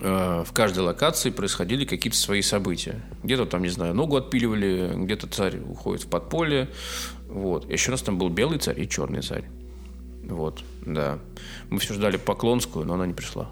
в 0.00 0.48
каждой 0.52 0.80
локации 0.80 1.30
происходили 1.30 1.84
какие-то 1.84 2.18
свои 2.18 2.42
события. 2.42 3.02
Где-то 3.22 3.46
там, 3.46 3.62
не 3.62 3.68
знаю, 3.68 3.94
ногу 3.94 4.16
отпиливали, 4.16 4.92
где-то 4.94 5.26
царь 5.26 5.58
уходит 5.58 6.04
в 6.04 6.08
подполье. 6.08 6.68
Вот. 7.28 7.70
Еще 7.70 7.90
нас 7.90 8.02
там 8.02 8.18
был 8.18 8.28
белый 8.28 8.58
царь 8.58 8.80
и 8.80 8.88
черный 8.88 9.22
царь. 9.22 9.44
Вот, 10.24 10.62
да. 10.84 11.18
Мы 11.70 11.78
все 11.78 11.94
ждали 11.94 12.16
Поклонскую, 12.16 12.84
но 12.84 12.94
она 12.94 13.06
не 13.06 13.14
пришла. 13.14 13.48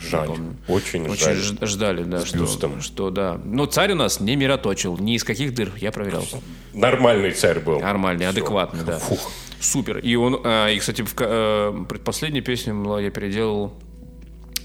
Жаль. 0.00 0.30
Очень, 0.68 1.08
Очень 1.08 1.34
жаль. 1.34 1.66
ждали, 1.66 2.02
да. 2.04 2.20
С 2.20 2.26
что, 2.26 2.80
что, 2.80 3.10
да. 3.10 3.40
Но 3.44 3.66
царь 3.66 3.92
у 3.92 3.96
нас 3.96 4.20
не 4.20 4.36
мироточил. 4.36 4.96
Ни 4.98 5.14
из 5.14 5.24
каких 5.24 5.54
дыр, 5.54 5.72
я 5.76 5.92
проверял. 5.92 6.24
Нормальный 6.72 7.32
царь 7.32 7.60
был. 7.60 7.80
Нормальный, 7.80 8.26
Все. 8.26 8.30
адекватный, 8.30 8.84
да. 8.84 8.98
Фух. 8.98 9.30
Супер. 9.60 9.98
И 9.98 10.14
он, 10.16 10.40
а, 10.44 10.68
и, 10.68 10.78
кстати, 10.78 11.02
в, 11.02 11.14
а, 11.18 11.84
предпоследнюю 11.84 12.42
песню 12.42 12.98
я 12.98 13.10
переделал 13.10 13.74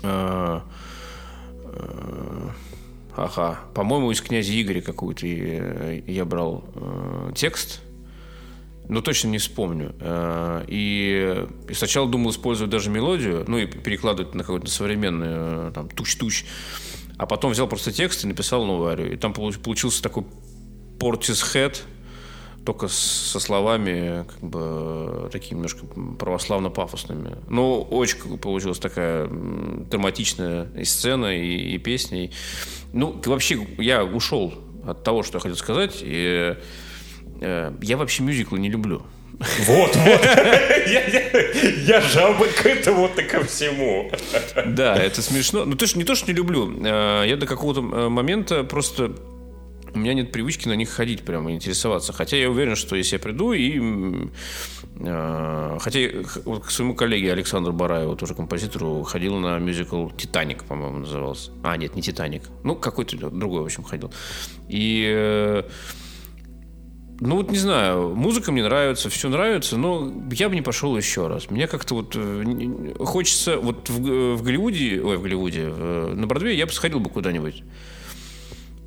а, 0.03 0.63
Э, 0.63 0.94
ага, 3.15 3.59
по-моему, 3.73 4.11
из 4.11 4.21
князя 4.21 4.59
Игоря 4.59 4.81
какую-то 4.81 5.25
я 5.25 6.25
брал 6.25 6.65
э, 6.75 7.31
текст, 7.35 7.81
но 8.87 9.01
точно 9.01 9.29
не 9.29 9.37
вспомню. 9.37 9.95
Э, 9.99 10.63
и, 10.67 11.45
и 11.69 11.73
сначала 11.73 12.07
думал 12.09 12.31
использовать 12.31 12.71
даже 12.71 12.89
мелодию, 12.89 13.45
ну 13.47 13.57
и 13.57 13.65
перекладывать 13.65 14.35
на 14.35 14.43
какую-то 14.43 14.69
современную, 14.69 15.71
там, 15.71 15.89
туч-туч. 15.89 16.45
А 17.17 17.25
потом 17.25 17.51
взял 17.51 17.67
просто 17.67 17.91
текст 17.91 18.25
и 18.25 18.27
написал 18.27 18.65
новую 18.65 18.89
арию. 18.89 19.13
И 19.13 19.15
там 19.15 19.33
получился 19.33 20.03
такой 20.03 20.25
Portishead, 20.99 21.77
только 22.65 22.87
со 22.87 23.39
словами 23.39 24.25
как 24.27 24.39
бы 24.41 25.29
такими 25.31 25.57
немножко 25.57 25.85
православно-пафосными. 25.85 27.37
Но 27.47 27.81
очень 27.81 28.37
получилась 28.37 28.79
такая 28.79 29.27
драматичная 29.29 30.67
и 30.75 30.83
сцена, 30.83 31.35
и, 31.37 31.75
и 31.75 31.77
песня. 31.77 32.31
Ну, 32.93 33.21
вообще, 33.25 33.67
я 33.77 34.03
ушел 34.03 34.53
от 34.85 35.03
того, 35.03 35.23
что 35.23 35.37
я 35.37 35.41
хотел 35.41 35.57
сказать. 35.57 35.99
И, 36.01 36.55
э, 37.41 37.71
я 37.81 37.97
вообще 37.97 38.23
мюзиклы 38.23 38.59
не 38.59 38.69
люблю. 38.69 39.03
Вот, 39.65 39.95
вот. 39.95 40.21
Я 41.85 41.99
жабы 41.99 42.47
к 42.47 42.65
этому, 42.65 43.09
то 43.09 43.21
ко 43.23 43.43
всему. 43.43 44.09
Да, 44.65 44.95
это 44.95 45.21
смешно. 45.21 45.65
Ну, 45.65 45.75
то, 45.75 45.87
что 45.87 45.97
не 45.97 46.05
то, 46.05 46.15
что 46.15 46.31
не 46.31 46.37
люблю. 46.37 46.73
Э, 46.85 47.25
я 47.27 47.35
до 47.35 47.45
какого-то 47.45 47.81
э, 47.81 48.09
момента 48.09 48.63
просто 48.63 49.13
у 49.95 49.99
меня 49.99 50.13
нет 50.13 50.31
привычки 50.31 50.67
на 50.67 50.73
них 50.73 50.89
ходить 50.89 51.23
прямо, 51.23 51.51
интересоваться. 51.51 52.13
Хотя 52.13 52.37
я 52.37 52.49
уверен, 52.49 52.75
что 52.75 52.95
если 52.95 53.15
я 53.15 53.19
приду 53.19 53.53
и... 53.53 54.29
Э, 54.99 55.77
хотя 55.79 55.99
вот 56.45 56.65
к 56.65 56.71
своему 56.71 56.95
коллеге 56.95 57.31
Александру 57.31 57.73
Бараеву, 57.73 58.15
тоже 58.15 58.33
композитору, 58.33 59.03
ходил 59.03 59.35
на 59.37 59.57
мюзикл 59.59 60.09
«Титаник», 60.09 60.65
по-моему, 60.65 60.99
назывался. 60.99 61.51
А, 61.63 61.77
нет, 61.77 61.95
не 61.95 62.01
«Титаник». 62.01 62.43
Ну, 62.63 62.75
какой-то 62.75 63.29
другой, 63.29 63.61
в 63.61 63.65
общем, 63.65 63.83
ходил. 63.83 64.11
И... 64.67 65.05
Э, 65.07 65.63
ну 67.21 67.37
вот 67.37 67.49
не 67.49 67.57
знаю, 67.57 68.13
музыка 68.13 68.51
мне 68.51 68.61
нравится, 68.61 69.09
все 69.09 69.29
нравится, 69.29 69.77
но 69.77 70.11
я 70.31 70.49
бы 70.49 70.55
не 70.55 70.61
пошел 70.61 70.97
еще 70.97 71.27
раз. 71.27 71.49
Мне 71.49 71.65
как-то 71.65 71.95
вот 71.95 72.13
э, 72.17 72.93
хочется 72.99 73.57
вот 73.57 73.89
в, 73.89 74.35
в 74.35 74.43
Голливуде, 74.43 75.01
ой, 75.01 75.15
в 75.15 75.21
Голливуде, 75.21 75.67
на 75.67 76.27
Бродвее 76.27 76.57
я 76.57 76.65
бы 76.65 76.73
сходил 76.73 76.99
бы 76.99 77.09
куда-нибудь 77.09 77.63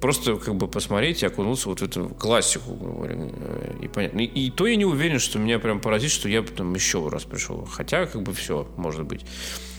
просто 0.01 0.37
как 0.37 0.55
бы 0.55 0.69
посмотреть 0.69 1.23
и 1.23 1.27
окунуться 1.27 1.69
вот 1.69 1.81
в 1.81 1.85
эту 1.85 2.09
классику, 2.09 2.75
говоря, 2.75 3.17
э, 3.17 3.75
и 3.83 3.89
понятно. 3.89 4.21
И, 4.21 4.25
и 4.25 4.51
то 4.51 4.67
я 4.67 4.77
не 4.77 4.85
уверен, 4.85 5.19
что 5.19 5.39
меня 5.39 5.59
прям 5.59 5.81
поразит, 5.81 6.11
что 6.11 6.29
я 6.29 6.43
потом 6.43 6.75
еще 6.75 7.09
раз 7.09 7.25
пришел. 7.25 7.65
Хотя, 7.65 8.07
как 8.07 8.23
бы 8.23 8.33
все, 8.33 8.69
может 8.77 9.05
быть. 9.05 9.25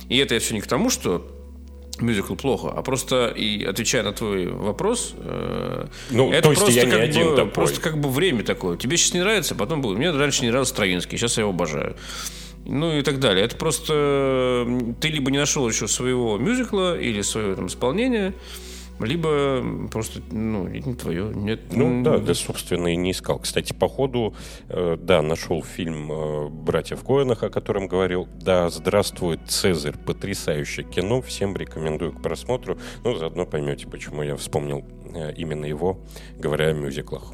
И 0.09 0.17
это 0.17 0.33
я 0.33 0.39
все 0.39 0.53
не 0.53 0.61
к 0.61 0.67
тому, 0.67 0.89
что 0.89 1.35
мюзикл 2.01 2.35
плохо, 2.35 2.71
а 2.75 2.81
просто 2.81 3.27
и 3.27 3.63
отвечая 3.63 4.03
на 4.03 4.13
твой 4.13 4.47
вопрос, 4.47 5.13
э, 5.17 5.87
ну, 6.11 6.31
это 6.31 6.43
то 6.43 6.49
есть 6.51 6.61
просто 6.61 6.79
я 6.79 6.85
не 6.85 6.91
как 6.91 7.01
один 7.01 7.29
бы, 7.29 7.35
такой. 7.35 7.51
просто 7.51 7.81
как 7.81 7.99
бы 7.99 8.09
время 8.09 8.43
такое. 8.43 8.77
Тебе 8.77 8.97
сейчас 8.97 9.13
не 9.13 9.19
нравится, 9.19 9.55
потом 9.55 9.81
будет. 9.81 9.97
Мне 9.97 10.11
раньше 10.11 10.43
не 10.43 10.49
нравился 10.49 10.73
Стравинский, 10.73 11.17
сейчас 11.17 11.37
я 11.37 11.41
его 11.41 11.51
обожаю. 11.51 11.95
Ну 12.65 12.97
и 12.97 13.01
так 13.01 13.19
далее. 13.19 13.45
Это 13.45 13.55
просто 13.55 14.67
ты 14.99 15.07
либо 15.09 15.31
не 15.31 15.37
нашел 15.37 15.67
еще 15.67 15.87
своего 15.87 16.37
мюзикла 16.37 16.99
или 16.99 17.21
своего 17.21 17.55
там 17.55 17.67
исполнения, 17.67 18.33
либо 18.99 19.87
просто, 19.91 20.21
ну, 20.31 20.67
не 20.67 20.93
твое. 20.95 21.31
Нет, 21.33 21.61
ну, 21.71 22.03
да, 22.03 22.17
да, 22.17 22.33
собственно, 22.33 22.87
и 22.87 22.95
не 22.95 23.11
искал. 23.11 23.39
Кстати, 23.39 23.73
по 23.73 23.87
ходу, 23.87 24.33
э, 24.67 24.97
да, 24.99 25.21
нашел 25.21 25.63
фильм 25.63 26.11
э, 26.11 26.49
«Братьев 26.49 27.03
Коэнах», 27.03 27.43
о 27.43 27.49
котором 27.49 27.87
говорил. 27.87 28.27
Да, 28.41 28.69
здравствует 28.69 29.41
Цезарь. 29.47 29.97
Потрясающее 29.97 30.85
кино. 30.85 31.21
Всем 31.21 31.55
рекомендую 31.55 32.13
к 32.13 32.21
просмотру. 32.21 32.77
Ну, 33.03 33.15
заодно 33.15 33.45
поймете, 33.45 33.87
почему 33.87 34.23
я 34.23 34.35
вспомнил 34.35 34.85
э, 35.13 35.33
именно 35.35 35.65
его, 35.65 35.99
говоря 36.37 36.67
о 36.67 36.73
мюзиклах. 36.73 37.33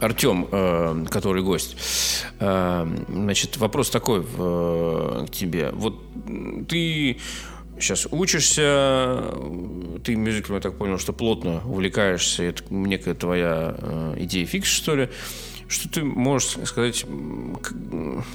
Артем, 0.00 0.48
э, 0.50 1.04
который 1.10 1.42
гость, 1.42 1.76
э, 2.38 2.86
значит, 3.08 3.58
вопрос 3.58 3.90
такой 3.90 4.20
э, 4.20 5.26
к 5.26 5.30
тебе. 5.30 5.70
Вот 5.72 6.00
ты 6.68 7.18
сейчас 7.80 8.06
учишься, 8.10 9.34
ты 10.04 10.16
мюзиклом, 10.16 10.56
я 10.56 10.60
так 10.60 10.76
понял, 10.76 10.98
что 10.98 11.12
плотно 11.12 11.62
увлекаешься, 11.66 12.44
это 12.44 12.62
некая 12.70 13.14
твоя 13.14 13.74
э, 13.76 14.14
идея 14.20 14.46
фикс, 14.46 14.68
что 14.68 14.96
ли. 14.96 15.08
Что 15.68 15.88
ты 15.88 16.02
можешь 16.02 16.56
сказать, 16.66 17.06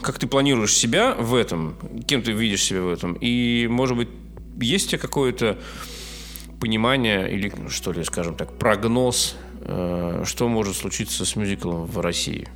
как 0.01 0.19
ты 0.19 0.27
планируешь 0.27 0.73
себя 0.73 1.13
в 1.15 1.35
этом, 1.35 1.75
кем 2.07 2.21
ты 2.21 2.31
видишь 2.31 2.63
себя 2.63 2.81
в 2.81 2.89
этом, 2.89 3.13
и, 3.19 3.67
может 3.69 3.97
быть, 3.97 4.07
есть 4.61 4.87
у 4.87 4.89
тебя 4.91 4.99
какое-то 4.99 5.59
понимание 6.61 7.29
или, 7.29 7.51
что 7.69 7.91
ли, 7.91 8.05
скажем 8.05 8.35
так, 8.35 8.57
прогноз, 8.57 9.35
э, 9.61 10.23
что 10.25 10.47
может 10.47 10.77
случиться 10.77 11.25
с 11.25 11.35
мюзиклом 11.35 11.85
в 11.85 11.99
России? 11.99 12.47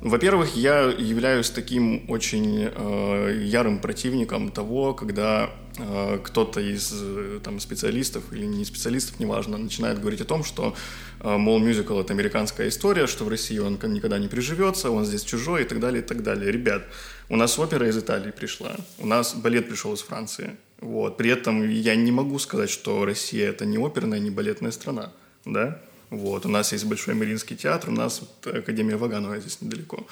Во-первых, 0.00 0.54
я 0.56 0.82
являюсь 0.84 1.50
таким 1.50 2.08
очень 2.10 2.70
э, 2.72 3.42
ярым 3.44 3.78
противником 3.78 4.50
того, 4.50 4.94
когда 4.94 5.50
э, 5.78 6.18
кто-то 6.22 6.60
из 6.60 6.92
э, 6.92 7.40
там, 7.42 7.60
специалистов 7.60 8.32
или 8.32 8.44
не 8.44 8.64
специалистов, 8.64 9.18
неважно, 9.18 9.56
начинает 9.56 10.00
говорить 10.00 10.20
о 10.20 10.24
том, 10.24 10.44
что, 10.44 10.76
э, 11.20 11.36
мол, 11.36 11.58
мюзикл— 11.58 11.98
это 12.00 12.12
американская 12.12 12.68
история, 12.68 13.06
что 13.06 13.24
в 13.24 13.28
России 13.28 13.58
он 13.58 13.78
никогда 13.82 14.18
не 14.18 14.28
приживется, 14.28 14.90
он 14.90 15.04
здесь 15.04 15.24
чужой 15.24 15.62
и 15.62 15.64
так 15.64 15.80
далее, 15.80 16.02
и 16.02 16.06
так 16.06 16.22
далее. 16.22 16.52
Ребят, 16.52 16.84
у 17.28 17.36
нас 17.36 17.58
опера 17.58 17.88
из 17.88 17.96
Италии 17.96 18.30
пришла, 18.30 18.76
у 18.98 19.06
нас 19.06 19.34
балет 19.34 19.68
пришел 19.68 19.94
из 19.94 20.02
Франции. 20.02 20.56
Вот. 20.80 21.16
При 21.16 21.30
этом 21.30 21.68
я 21.68 21.96
не 21.96 22.12
могу 22.12 22.38
сказать, 22.38 22.70
что 22.70 23.04
Россия 23.04 23.48
это 23.48 23.64
не 23.64 23.78
оперная, 23.78 24.18
не 24.18 24.30
балетная 24.30 24.70
страна. 24.70 25.12
Да? 25.44 25.80
Вот. 26.10 26.46
У 26.46 26.48
нас 26.48 26.72
есть 26.72 26.84
Большой 26.84 27.14
Мариинский 27.14 27.56
театр, 27.56 27.90
у 27.90 27.92
нас 27.92 28.20
вот 28.20 28.54
Академия 28.54 28.96
Ваганова 28.96 29.38
здесь 29.40 29.60
недалеко. 29.60 30.06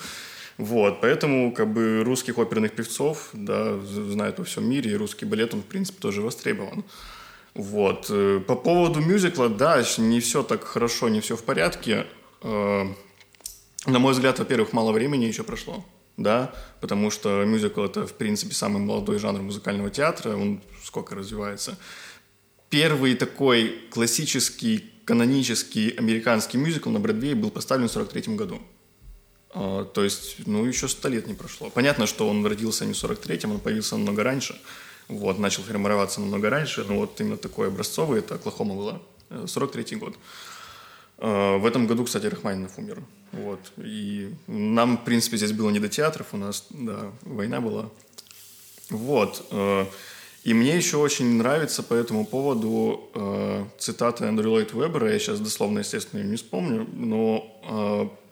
Вот, 0.57 1.01
поэтому 1.01 1.53
как 1.53 1.73
бы 1.73 2.05
русских 2.05 2.39
оперных 2.39 2.73
певцов, 2.73 3.31
да, 3.33 3.77
знают 3.81 4.39
во 4.39 4.45
всем 4.45 4.69
мире, 4.69 4.93
и 4.93 4.97
русский 4.97 5.25
балет, 5.25 5.53
он, 5.53 5.63
в 5.63 5.67
принципе, 5.67 5.99
тоже 6.01 6.23
востребован. 6.23 6.85
Вот. 7.55 8.07
Э, 8.11 8.41
по 8.47 8.55
поводу 8.55 9.01
мюзикла, 9.01 9.49
да, 9.49 9.83
не 9.99 10.21
все 10.21 10.43
так 10.43 10.65
хорошо, 10.65 11.09
не 11.09 11.21
все 11.21 11.37
в 11.37 11.43
порядке. 11.43 12.07
Э, 12.43 12.85
на 13.87 13.99
мой 13.99 14.13
взгляд, 14.13 14.39
во-первых, 14.39 14.73
мало 14.73 14.93
времени 14.93 15.25
еще 15.25 15.43
прошло, 15.43 15.85
да, 16.17 16.55
потому 16.81 17.11
что 17.11 17.45
мюзикл– 17.45 17.83
это, 17.85 18.07
в 18.07 18.15
принципе, 18.15 18.55
самый 18.55 18.81
молодой 18.81 19.19
жанр 19.19 19.43
музыкального 19.43 19.91
театра, 19.91 20.37
он 20.37 20.63
сколько 20.85 21.17
развивается. 21.17 21.77
Первый 22.71 23.15
такой 23.15 23.89
классический, 23.91 24.94
канонический 25.05 25.91
американский 25.91 26.59
мюзикл 26.59 26.91
на 26.91 27.01
Бродвее 27.01 27.35
был 27.35 27.51
поставлен 27.51 27.89
в 27.89 27.93
43 27.93 28.35
году. 28.35 28.61
А, 29.51 29.85
то 29.85 30.03
есть, 30.03 30.47
ну, 30.47 30.65
еще 30.65 30.89
сто 30.89 31.09
лет 31.09 31.27
не 31.27 31.35
прошло. 31.35 31.71
Понятно, 31.71 32.07
что 32.07 32.29
он 32.29 32.45
родился 32.45 32.85
не 32.85 32.93
в 32.93 32.97
43-м, 32.97 33.53
он 33.53 33.61
появился 33.61 33.97
намного 33.97 34.25
раньше. 34.25 34.61
Вот, 35.09 35.39
начал 35.39 35.63
формироваться 35.63 36.21
намного 36.21 36.51
раньше. 36.51 36.85
Но 36.85 36.97
вот 36.97 37.21
именно 37.21 37.37
такой 37.37 37.69
образцовый, 37.69 38.19
это 38.19 38.35
Оклахома 38.35 38.75
была, 38.75 39.03
43-й 39.31 39.95
э, 39.95 39.99
год. 39.99 40.17
А, 41.19 41.59
в 41.59 41.67
этом 41.67 41.87
году, 41.87 42.05
кстати, 42.05 42.27
Рахманинов 42.27 42.79
умер. 42.79 43.03
Вот. 43.33 43.61
И 43.77 44.35
нам, 44.47 44.99
в 44.99 45.05
принципе, 45.05 45.37
здесь 45.37 45.53
было 45.53 45.71
не 45.71 45.79
до 45.79 45.89
театров, 45.89 46.29
у 46.33 46.37
нас, 46.37 46.67
да, 46.71 47.13
война 47.23 47.61
была. 47.61 47.91
Вот. 48.91 49.45
Э, 50.45 50.49
и 50.49 50.55
мне 50.55 50.77
еще 50.77 50.99
очень 50.99 51.37
нравится 51.37 51.83
по 51.83 51.95
этому 51.95 52.27
поводу 52.27 53.11
э, 53.15 53.65
цитата 53.79 54.27
Эндрю 54.27 54.51
Ллойд 54.51 54.73
Вебера, 54.73 55.13
я 55.13 55.19
сейчас 55.19 55.41
дословно, 55.41 55.81
естественно, 55.81 56.21
ее 56.21 56.29
не 56.29 56.37
вспомню, 56.37 56.87
но 56.93 57.51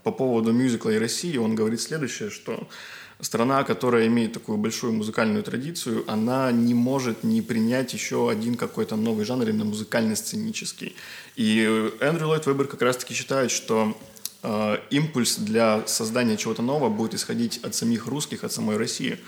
по 0.02 0.10
поводу 0.10 0.52
мюзикла 0.52 0.90
и 0.90 0.98
России 0.98 1.36
он 1.36 1.54
говорит 1.54 1.80
следующее, 1.80 2.30
что 2.30 2.68
страна, 3.22 3.62
которая 3.62 4.08
имеет 4.08 4.32
такую 4.32 4.58
большую 4.58 4.92
музыкальную 4.92 5.42
традицию, 5.42 6.04
она 6.06 6.50
не 6.52 6.74
может 6.74 7.24
не 7.24 7.40
принять 7.40 7.94
еще 7.94 8.28
один 8.28 8.56
какой-то 8.56 8.96
новый 8.96 9.24
жанр, 9.24 9.48
именно 9.48 9.64
музыкально-сценический. 9.64 10.96
И 11.36 11.90
Эндрю 12.00 12.26
Ллойд 12.26 12.46
Вебер 12.46 12.66
как 12.66 12.82
раз-таки 12.82 13.14
считает, 13.14 13.50
что 13.50 13.96
э, 14.42 14.76
импульс 14.90 15.36
для 15.36 15.86
создания 15.86 16.36
чего-то 16.36 16.62
нового 16.62 16.90
будет 16.90 17.14
исходить 17.14 17.60
от 17.62 17.74
самих 17.74 18.06
русских, 18.06 18.44
от 18.44 18.52
самой 18.52 18.76
России. 18.76 19.18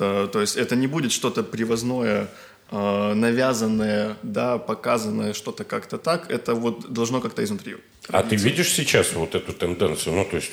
То, 0.00 0.26
то 0.28 0.40
есть 0.40 0.56
это 0.56 0.76
не 0.76 0.86
будет 0.86 1.12
что-то 1.12 1.42
привозное, 1.42 2.28
э, 2.70 3.14
навязанное, 3.14 4.16
да, 4.22 4.56
показанное 4.56 5.34
что-то 5.34 5.64
как-то 5.64 5.98
так. 5.98 6.30
Это 6.30 6.54
вот 6.54 6.90
должно 6.90 7.20
как-то 7.20 7.44
изнутри 7.44 7.76
а 8.08 8.22
ты 8.22 8.36
видишь 8.36 8.72
сейчас 8.72 9.12
вот 9.12 9.34
эту 9.34 9.52
тенденцию, 9.52 10.16
ну, 10.16 10.24
то 10.24 10.36
есть 10.36 10.52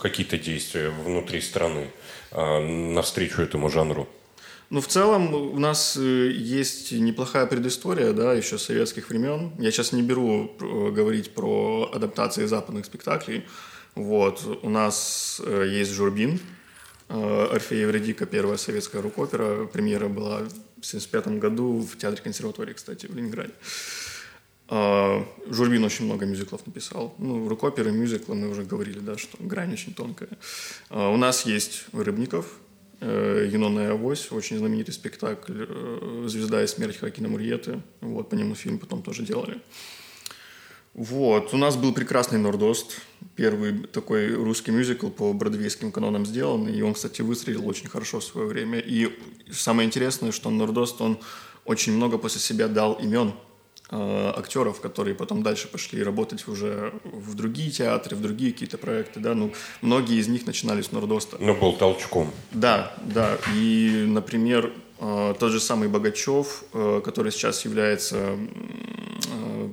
какие-то 0.00 0.36
действия 0.38 0.90
внутри 0.90 1.40
страны 1.40 1.86
а, 2.32 2.60
навстречу 2.60 3.40
этому 3.42 3.70
жанру? 3.70 4.08
Ну, 4.70 4.80
в 4.80 4.86
целом 4.86 5.34
у 5.34 5.58
нас 5.58 5.96
э, 5.96 6.30
есть 6.30 6.92
неплохая 6.92 7.46
предыстория, 7.46 8.12
да, 8.12 8.34
еще 8.34 8.58
с 8.58 8.64
советских 8.64 9.08
времен. 9.08 9.52
Я 9.58 9.70
сейчас 9.70 9.92
не 9.92 10.02
беру 10.02 10.50
э, 10.60 10.90
говорить 10.90 11.34
про 11.34 11.90
адаптации 11.92 12.46
западных 12.46 12.86
спектаклей. 12.86 13.44
Вот. 13.94 14.42
У 14.62 14.70
нас 14.70 15.40
э, 15.44 15.66
есть 15.68 15.92
«Журбин», 15.92 16.40
Орфея 17.10 17.82
Евредика, 17.82 18.24
первая 18.24 18.56
советская 18.56 19.02
рок-опера. 19.02 19.66
Премьера 19.66 20.08
была 20.08 20.38
в 20.38 20.86
1975 20.86 21.38
году 21.38 21.80
в 21.80 21.98
Театре 21.98 22.22
консерватории, 22.22 22.72
кстати, 22.72 23.06
в 23.06 23.16
Ленинграде. 23.16 23.52
А, 24.72 25.26
Журбин 25.48 25.82
очень 25.84 26.04
много 26.04 26.26
мюзиклов 26.26 26.64
написал. 26.64 27.12
Ну, 27.18 27.48
рукоперы, 27.48 27.90
мюзиклы, 27.90 28.36
мы 28.36 28.48
уже 28.48 28.62
говорили, 28.62 29.00
да, 29.00 29.18
что 29.18 29.36
грань 29.40 29.72
очень 29.72 29.92
тонкая. 29.92 30.30
А, 30.88 31.08
у 31.10 31.16
нас 31.16 31.44
есть 31.44 31.86
Рыбников, 31.92 32.46
э, 33.00 33.48
Юнона 33.50 33.90
Авось, 33.90 34.30
очень 34.30 34.58
знаменитый 34.58 34.94
спектакль 34.94 35.64
э, 35.68 36.24
«Звезда 36.28 36.62
и 36.62 36.68
смерть» 36.68 36.98
Хакина 36.98 37.28
Мурьеты. 37.28 37.82
Вот, 38.00 38.30
по 38.30 38.36
нему 38.36 38.54
фильм 38.54 38.78
потом 38.78 39.02
тоже 39.02 39.24
делали. 39.24 39.60
Вот. 40.94 41.54
У 41.54 41.56
нас 41.56 41.76
был 41.76 41.92
прекрасный 41.92 42.38
«Нордост», 42.38 43.00
первый 43.36 43.86
такой 43.86 44.34
русский 44.34 44.70
мюзикл 44.70 45.08
по 45.08 45.32
бродвейским 45.32 45.92
канонам 45.92 46.26
сделан, 46.26 46.68
и 46.68 46.82
он, 46.82 46.94
кстати, 46.94 47.22
выстрелил 47.22 47.68
очень 47.68 47.88
хорошо 47.88 48.20
в 48.20 48.24
свое 48.24 48.46
время. 48.46 48.78
И 48.78 49.08
самое 49.50 49.86
интересное, 49.86 50.32
что 50.32 50.50
«Нордост», 50.50 51.00
он 51.00 51.18
очень 51.64 51.92
много 51.92 52.18
после 52.18 52.40
себя 52.40 52.68
дал 52.68 52.94
имен 52.94 53.32
Э, 53.92 54.32
актеров, 54.36 54.80
которые 54.80 55.16
потом 55.16 55.42
дальше 55.42 55.66
пошли 55.66 56.04
работать 56.04 56.46
уже 56.46 56.92
в 57.02 57.34
другие 57.34 57.72
театры, 57.72 58.14
в 58.14 58.22
другие 58.22 58.52
какие-то 58.52 58.78
проекты, 58.78 59.18
да, 59.18 59.34
ну, 59.34 59.52
многие 59.82 60.20
из 60.20 60.28
них 60.28 60.46
начинали 60.46 60.80
с 60.80 60.92
Нордоста. 60.92 61.38
Но 61.40 61.54
был 61.54 61.72
толчком. 61.72 62.30
Да, 62.52 62.94
да, 63.02 63.36
и, 63.52 64.04
например, 64.06 64.72
тот 65.38 65.50
же 65.50 65.60
самый 65.60 65.88
Богачев, 65.88 66.64
э, 66.72 67.00
который 67.04 67.32
сейчас 67.32 67.64
является, 67.64 68.36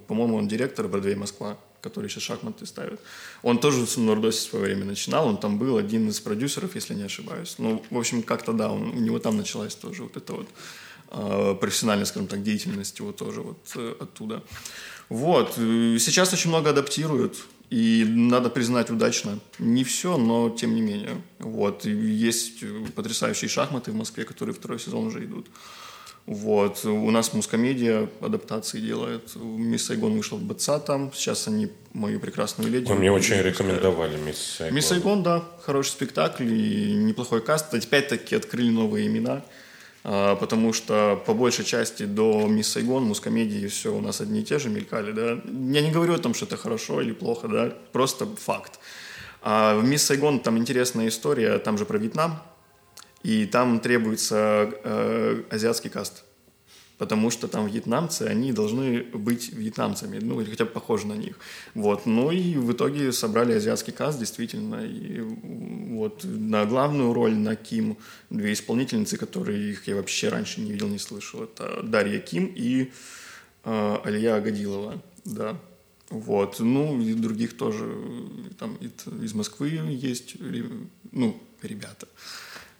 по-моему, 0.08 0.38
он 0.38 0.48
директор 0.48 0.88
Бродвей 0.88 1.16
Москва, 1.16 1.58
который 1.82 2.10
сейчас 2.10 2.24
шахматы 2.24 2.66
ставит. 2.66 3.00
Он 3.44 3.60
тоже 3.60 3.86
с 3.86 3.98
Нордосе 3.98 4.40
в 4.40 4.50
свое 4.50 4.66
время 4.66 4.86
начинал, 4.86 5.28
он 5.28 5.38
там 5.38 5.58
был 5.58 5.78
один 5.78 6.10
из 6.10 6.20
продюсеров, 6.20 6.76
если 6.76 6.96
не 6.96 7.04
ошибаюсь. 7.04 7.56
Ну, 7.58 7.84
в 7.90 7.98
общем, 7.98 8.24
как-то 8.24 8.54
да, 8.54 8.72
он, 8.72 8.90
у 8.90 9.00
него 9.00 9.20
там 9.20 9.38
началась 9.38 9.76
тоже 9.76 10.04
вот 10.04 10.18
эта 10.18 10.34
вот 10.34 10.48
Э, 11.10 11.56
профессиональной, 11.60 12.06
скажем 12.06 12.28
так, 12.28 12.44
деятельности 12.44 13.02
вот 13.02 13.16
тоже 13.16 13.42
вот 13.42 13.58
э, 13.76 13.96
оттуда. 14.00 14.44
Вот. 15.08 15.54
Сейчас 15.56 16.34
очень 16.34 16.50
много 16.50 16.72
адаптируют, 16.72 17.38
и 17.70 18.06
надо 18.08 18.50
признать 18.50 18.90
удачно. 18.90 19.40
Не 19.60 19.84
все, 19.84 20.18
но 20.18 20.50
тем 20.50 20.74
не 20.74 20.82
менее. 20.82 21.22
Вот. 21.40 21.86
И 21.86 21.92
есть 21.92 22.64
потрясающие 22.96 23.50
шахматы 23.50 23.92
в 23.92 23.96
Москве, 23.96 24.24
которые 24.24 24.56
второй 24.56 24.80
сезон 24.80 25.08
уже 25.08 25.26
идут. 25.26 25.48
Вот. 26.26 26.86
У 26.86 27.12
нас 27.12 27.34
мускомедия 27.34 28.10
адаптации 28.22 28.80
делает. 28.80 29.36
Мисс 29.36 29.86
Сайгон 29.86 30.16
вышла 30.16 30.38
в 30.38 30.44
БЦА 30.44 30.80
там. 30.80 31.12
Сейчас 31.14 31.48
они 31.48 31.70
мою 31.94 32.20
прекрасную 32.20 32.72
леди. 32.72 32.92
Мне 32.92 33.12
очень 33.12 33.42
рекомендовали 33.42 34.18
Мисс 34.18 34.38
Сайгон. 34.38 34.76
Мисс 34.76 34.88
Сайгон, 34.88 35.24
да. 35.24 35.44
Хороший 35.62 35.90
спектакль 35.90 36.54
и 36.54 36.94
неплохой 36.94 37.42
каст. 37.42 37.74
Опять-таки 37.74 38.36
открыли 38.36 38.70
новые 38.70 39.08
имена. 39.08 39.44
А, 40.10 40.38
потому 40.38 40.72
что 40.72 41.22
по 41.26 41.34
большей 41.34 41.66
части 41.66 42.04
до 42.04 42.48
«Мисс 42.48 42.70
Сайгон» 42.70 43.04
мускомедии 43.04 43.68
все 43.68 43.94
у 43.94 44.00
нас 44.00 44.22
одни 44.22 44.40
и 44.40 44.44
те 44.44 44.58
же 44.58 44.70
мелькали, 44.70 45.12
да. 45.12 45.32
Я 45.44 45.82
не 45.82 45.92
говорю 45.92 46.14
о 46.14 46.18
том, 46.18 46.34
что 46.34 46.46
это 46.46 46.56
хорошо 46.56 47.02
или 47.02 47.12
плохо, 47.12 47.50
да, 47.50 47.74
просто 47.92 48.26
факт. 48.26 48.80
А 49.42 49.76
в 49.76 49.84
«Мисс 49.84 50.04
Сайгон» 50.04 50.40
там 50.40 50.58
интересная 50.58 51.10
история, 51.10 51.60
там 51.60 51.78
же 51.78 51.86
про 51.86 51.98
Вьетнам, 51.98 52.40
и 53.22 53.46
там 53.46 53.82
требуется 53.82 54.72
э, 54.82 55.44
азиатский 55.50 55.90
каст 55.90 56.24
потому 56.98 57.30
что 57.30 57.48
там 57.48 57.68
вьетнамцы, 57.68 58.24
они 58.24 58.52
должны 58.52 59.04
быть 59.04 59.54
вьетнамцами, 59.54 60.20
ну, 60.20 60.42
или 60.42 60.50
хотя 60.50 60.66
бы 60.66 60.72
похожи 60.72 61.06
на 61.08 61.14
них. 61.14 61.38
Вот. 61.76 62.06
Ну, 62.06 62.32
и 62.32 62.56
в 62.56 62.72
итоге 62.72 63.12
собрали 63.12 63.54
азиатский 63.54 63.94
каст, 63.94 64.20
действительно, 64.20 64.86
и 64.86 65.22
вот 65.22 66.24
на 66.24 66.66
главную 66.66 67.14
роль 67.14 67.36
на 67.36 67.56
Ким 67.56 67.98
две 68.30 68.54
исполнительницы, 68.54 69.18
которые 69.18 69.72
их 69.72 69.88
я 69.88 69.96
вообще 69.96 70.30
раньше 70.30 70.62
не 70.62 70.72
видел, 70.72 70.88
не 70.88 71.00
слышал. 71.00 71.44
Это 71.44 71.82
Дарья 71.84 72.20
Ким 72.20 72.52
и 72.56 72.92
э, 73.64 73.98
Алия 74.04 74.36
Агадилова, 74.36 75.02
да. 75.26 75.60
Вот. 76.10 76.60
Ну, 76.60 77.00
и 77.00 77.14
других 77.14 77.58
тоже, 77.58 77.94
там 78.58 78.78
из 79.22 79.34
Москвы 79.34 79.70
есть, 79.70 80.36
ну, 81.12 81.40
ребята 81.62 82.08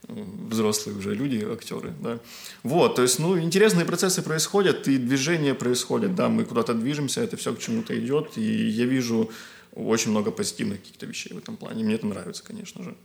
взрослые 0.08 0.98
уже 0.98 1.14
люди, 1.14 1.46
актеры, 1.52 1.94
да. 2.02 2.20
Вот, 2.64 2.96
то 2.96 3.02
есть, 3.02 3.20
ну, 3.20 3.38
интересные 3.40 3.86
процессы 3.86 4.22
происходят, 4.22 4.88
и 4.88 4.98
движения 4.98 5.54
происходят, 5.54 6.16
да, 6.16 6.30
мы 6.30 6.46
куда-то 6.46 6.74
движемся, 6.74 7.22
это 7.22 7.38
все 7.38 7.54
к 7.54 7.60
чему-то 7.60 7.98
идет, 7.98 8.38
и 8.38 8.42
я 8.42 8.86
вижу 8.86 9.30
очень 9.74 10.12
много 10.12 10.32
позитивных 10.32 10.80
каких-то 10.80 11.06
вещей 11.06 11.34
в 11.34 11.38
этом 11.38 11.58
плане, 11.58 11.84
мне 11.84 11.96
это 11.96 12.08
нравится, 12.08 12.44
конечно 12.44 12.84
же. 12.84 12.96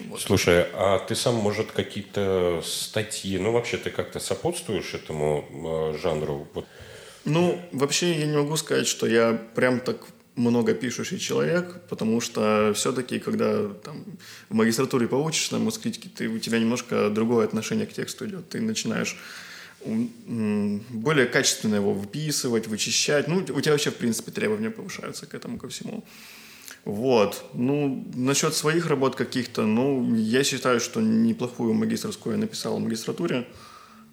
Вот. 0.00 0.20
Слушай, 0.20 0.66
а 0.72 0.98
ты 0.98 1.14
сам, 1.14 1.36
может, 1.36 1.70
какие-то 1.70 2.62
статьи, 2.64 3.38
ну, 3.38 3.52
вообще 3.52 3.76
ты 3.76 3.90
как-то 3.90 4.18
сопутствуешь 4.18 4.92
этому 4.94 5.92
э, 5.94 5.98
жанру? 5.98 6.48
Вот. 6.52 6.66
Ну, 7.24 7.60
вообще 7.72 8.12
я 8.18 8.26
не 8.26 8.36
могу 8.36 8.56
сказать, 8.56 8.86
что 8.86 9.06
я 9.06 9.32
прям 9.54 9.80
так 9.80 10.04
много 10.36 10.74
пишущий 10.74 11.18
человек, 11.18 11.80
потому 11.88 12.20
что 12.20 12.72
все-таки, 12.74 13.18
когда 13.18 13.68
там, 13.68 14.04
в 14.48 14.54
магистратуре 14.54 15.06
поучишься 15.06 15.58
на 15.58 15.70
критики, 15.70 16.08
ты, 16.08 16.28
у 16.28 16.38
тебя 16.38 16.58
немножко 16.58 17.08
другое 17.10 17.44
отношение 17.44 17.86
к 17.86 17.92
тексту 17.92 18.26
идет. 18.26 18.48
Ты 18.48 18.60
начинаешь 18.60 19.16
более 19.84 21.26
качественно 21.26 21.76
его 21.76 21.92
выписывать, 21.92 22.66
вычищать. 22.66 23.28
Ну, 23.28 23.38
у 23.38 23.60
тебя 23.60 23.72
вообще, 23.72 23.90
в 23.90 23.96
принципе, 23.96 24.32
требования 24.32 24.70
повышаются 24.70 25.26
к 25.26 25.34
этому, 25.34 25.58
ко 25.58 25.68
всему. 25.68 26.04
Вот. 26.84 27.44
Ну, 27.54 28.06
насчет 28.14 28.54
своих 28.54 28.86
работ 28.86 29.14
каких-то, 29.14 29.62
ну, 29.62 30.14
я 30.14 30.42
считаю, 30.44 30.80
что 30.80 31.00
неплохую 31.00 31.74
магистрскую 31.74 32.34
я 32.34 32.40
написал 32.40 32.76
в 32.76 32.80
магистратуре. 32.80 33.46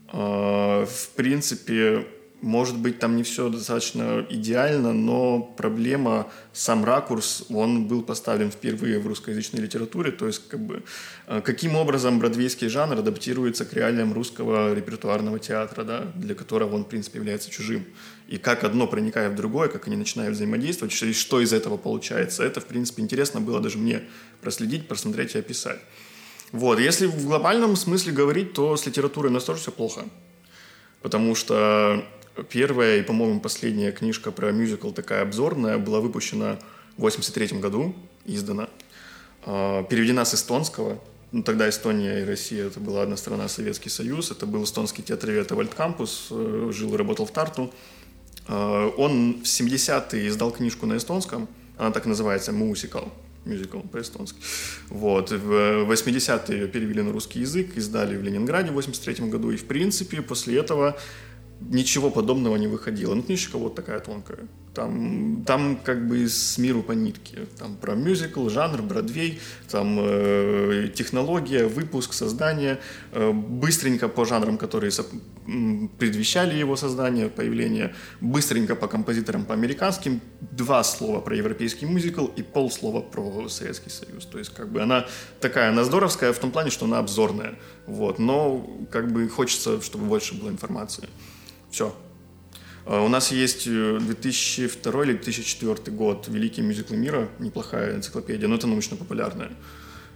А, 0.08 0.86
в 0.86 1.10
принципе, 1.16 2.06
может 2.42 2.78
быть, 2.78 2.98
там 2.98 3.16
не 3.16 3.24
все 3.24 3.50
достаточно 3.50 4.26
идеально, 4.30 4.94
но 4.94 5.42
проблема, 5.42 6.28
сам 6.54 6.84
ракурс, 6.84 7.46
он 7.50 7.88
был 7.88 8.02
поставлен 8.02 8.52
впервые 8.52 9.00
в 9.00 9.08
русскоязычной 9.08 9.62
литературе, 9.62 10.12
то 10.12 10.26
есть 10.26 10.48
как 10.48 10.60
бы 10.60 10.84
э, 11.28 11.42
каким 11.42 11.76
образом 11.76 12.20
бродвейский 12.20 12.68
жанр 12.68 12.98
адаптируется 12.98 13.64
к 13.64 13.74
реалиям 13.74 14.12
русского 14.14 14.74
репертуарного 14.74 15.40
театра, 15.40 15.84
да, 15.84 16.12
для 16.16 16.34
которого 16.34 16.76
он, 16.76 16.86
в 16.86 16.88
принципе, 16.88 17.20
является 17.20 17.52
чужим. 17.52 17.86
И 18.28 18.38
как 18.38 18.64
одно 18.64 18.88
проникает 18.88 19.34
в 19.34 19.36
другое, 19.36 19.68
как 19.68 19.88
они 19.88 19.96
начинают 19.96 20.36
взаимодействовать, 20.36 21.00
и 21.04 21.14
что 21.14 21.42
из 21.42 21.54
этого 21.54 21.78
получается, 21.78 22.44
это, 22.44 22.60
в 22.60 22.66
принципе, 22.66 23.04
интересно 23.04 23.40
было 23.40 23.60
даже 23.60 23.78
мне 23.78 24.02
проследить, 24.42 24.88
просмотреть 24.88 25.36
и 25.36 25.40
описать. 25.40 25.80
Вот, 26.52 26.80
если 26.80 27.06
в 27.06 27.26
глобальном 27.26 27.76
смысле 27.76 28.14
говорить, 28.14 28.54
то 28.54 28.76
с 28.76 28.86
литературой 28.86 29.32
нас 29.32 29.44
тоже 29.44 29.62
все 29.62 29.72
плохо. 29.72 30.06
Потому 31.02 31.34
что 31.34 32.06
Первая 32.50 33.00
и, 33.00 33.04
по-моему, 33.04 33.40
последняя 33.40 33.92
книжка 33.92 34.32
про 34.32 34.52
мюзикл, 34.52 34.92
такая 34.92 35.22
обзорная, 35.22 35.78
была 35.78 36.00
выпущена 36.00 36.60
в 36.98 37.02
83 37.02 37.60
году, 37.60 37.96
издана. 38.26 38.70
А, 39.44 39.84
переведена 39.84 40.24
с 40.26 40.34
эстонского. 40.34 41.02
Ну, 41.32 41.44
тогда 41.44 41.70
Эстония 41.70 42.22
и 42.22 42.26
Россия, 42.26 42.68
это 42.68 42.80
была 42.80 43.04
одна 43.04 43.18
страна, 43.18 43.48
Советский 43.48 43.90
Союз. 43.90 44.32
Это 44.32 44.46
был 44.46 44.64
эстонский 44.64 45.02
театровед 45.02 45.52
Вальд 45.52 45.74
Кампус, 45.74 46.28
э, 46.30 46.72
жил 46.74 46.94
и 46.94 46.98
работал 46.98 47.26
в 47.26 47.32
Тарту. 47.32 47.74
А, 48.48 48.88
он 48.98 49.42
в 49.44 49.48
70-е 49.48 50.28
издал 50.28 50.52
книжку 50.52 50.86
на 50.86 50.98
эстонском, 50.98 51.48
она 51.78 51.92
так 51.92 52.06
называется 52.06 52.52
«Мусикал», 52.52 53.12
мюзикл 53.46 53.80
по-эстонски. 53.80 54.40
Вот. 54.90 55.32
В 55.32 55.92
80-е 55.92 56.60
ее 56.60 56.68
перевели 56.68 57.02
на 57.02 57.12
русский 57.12 57.40
язык, 57.40 57.76
издали 57.76 58.16
в 58.16 58.24
Ленинграде 58.24 58.72
в 58.72 58.74
83 58.74 59.30
году. 59.30 59.52
И, 59.52 59.58
в 59.58 59.66
принципе, 59.66 60.22
после 60.22 60.60
этого 60.60 60.98
ничего 61.70 62.10
подобного 62.10 62.56
не 62.56 62.68
выходило. 62.68 63.14
Ну, 63.14 63.24
книжка 63.24 63.58
вот 63.58 63.76
такая 63.76 64.00
тонкая. 64.00 64.40
Там, 64.74 65.44
там 65.46 65.76
как 65.84 66.08
бы 66.08 66.30
с 66.30 66.58
миру 66.58 66.82
по 66.82 66.94
нитке. 66.94 67.46
Там 67.60 67.76
про 67.76 67.94
мюзикл, 67.94 68.48
жанр, 68.48 68.82
Бродвей, 68.82 69.42
там 69.70 69.98
э, 70.00 70.90
технология, 70.96 71.68
выпуск, 71.68 72.14
создание. 72.14 72.80
Э, 73.12 73.32
быстренько 73.34 74.08
по 74.08 74.26
жанрам, 74.26 74.58
которые 74.58 74.92
со, 74.92 75.04
предвещали 76.00 76.56
его 76.56 76.78
создание, 76.78 77.28
появление. 77.28 77.94
Быстренько 78.22 78.76
по 78.76 78.88
композиторам 78.88 79.44
по 79.44 79.54
американским. 79.54 80.22
Два 80.40 80.84
слова 80.84 81.20
про 81.20 81.36
европейский 81.36 81.86
мюзикл 81.86 82.28
и 82.28 82.42
полслова 82.42 83.02
про 83.02 83.50
Советский 83.50 83.90
Союз. 83.90 84.26
То 84.26 84.40
есть 84.40 84.54
как 84.54 84.70
бы 84.72 84.82
она 84.82 85.06
такая, 85.42 85.70
она 85.70 85.84
здоровская 85.84 86.32
в 86.32 86.40
том 86.40 86.52
плане, 86.52 86.70
что 86.70 86.86
она 86.86 87.00
обзорная. 87.00 87.56
Вот. 87.88 88.20
Но 88.20 88.66
как 88.90 89.12
бы 89.12 89.28
хочется, 89.28 89.82
чтобы 89.82 90.06
больше 90.06 90.34
было 90.34 90.50
информации. 90.50 91.10
Все. 91.72 91.96
А, 92.86 93.02
у 93.02 93.08
нас 93.08 93.32
есть 93.32 93.66
2002 93.66 95.02
э, 95.02 95.06
или 95.06 95.14
2004 95.14 95.96
год 95.96 96.28
«Великие 96.28 96.66
мюзиклы 96.66 96.98
мира», 96.98 97.30
неплохая 97.40 97.96
энциклопедия, 97.96 98.48
но 98.48 98.56
это 98.56 98.68
научно-популярная. 98.68 99.52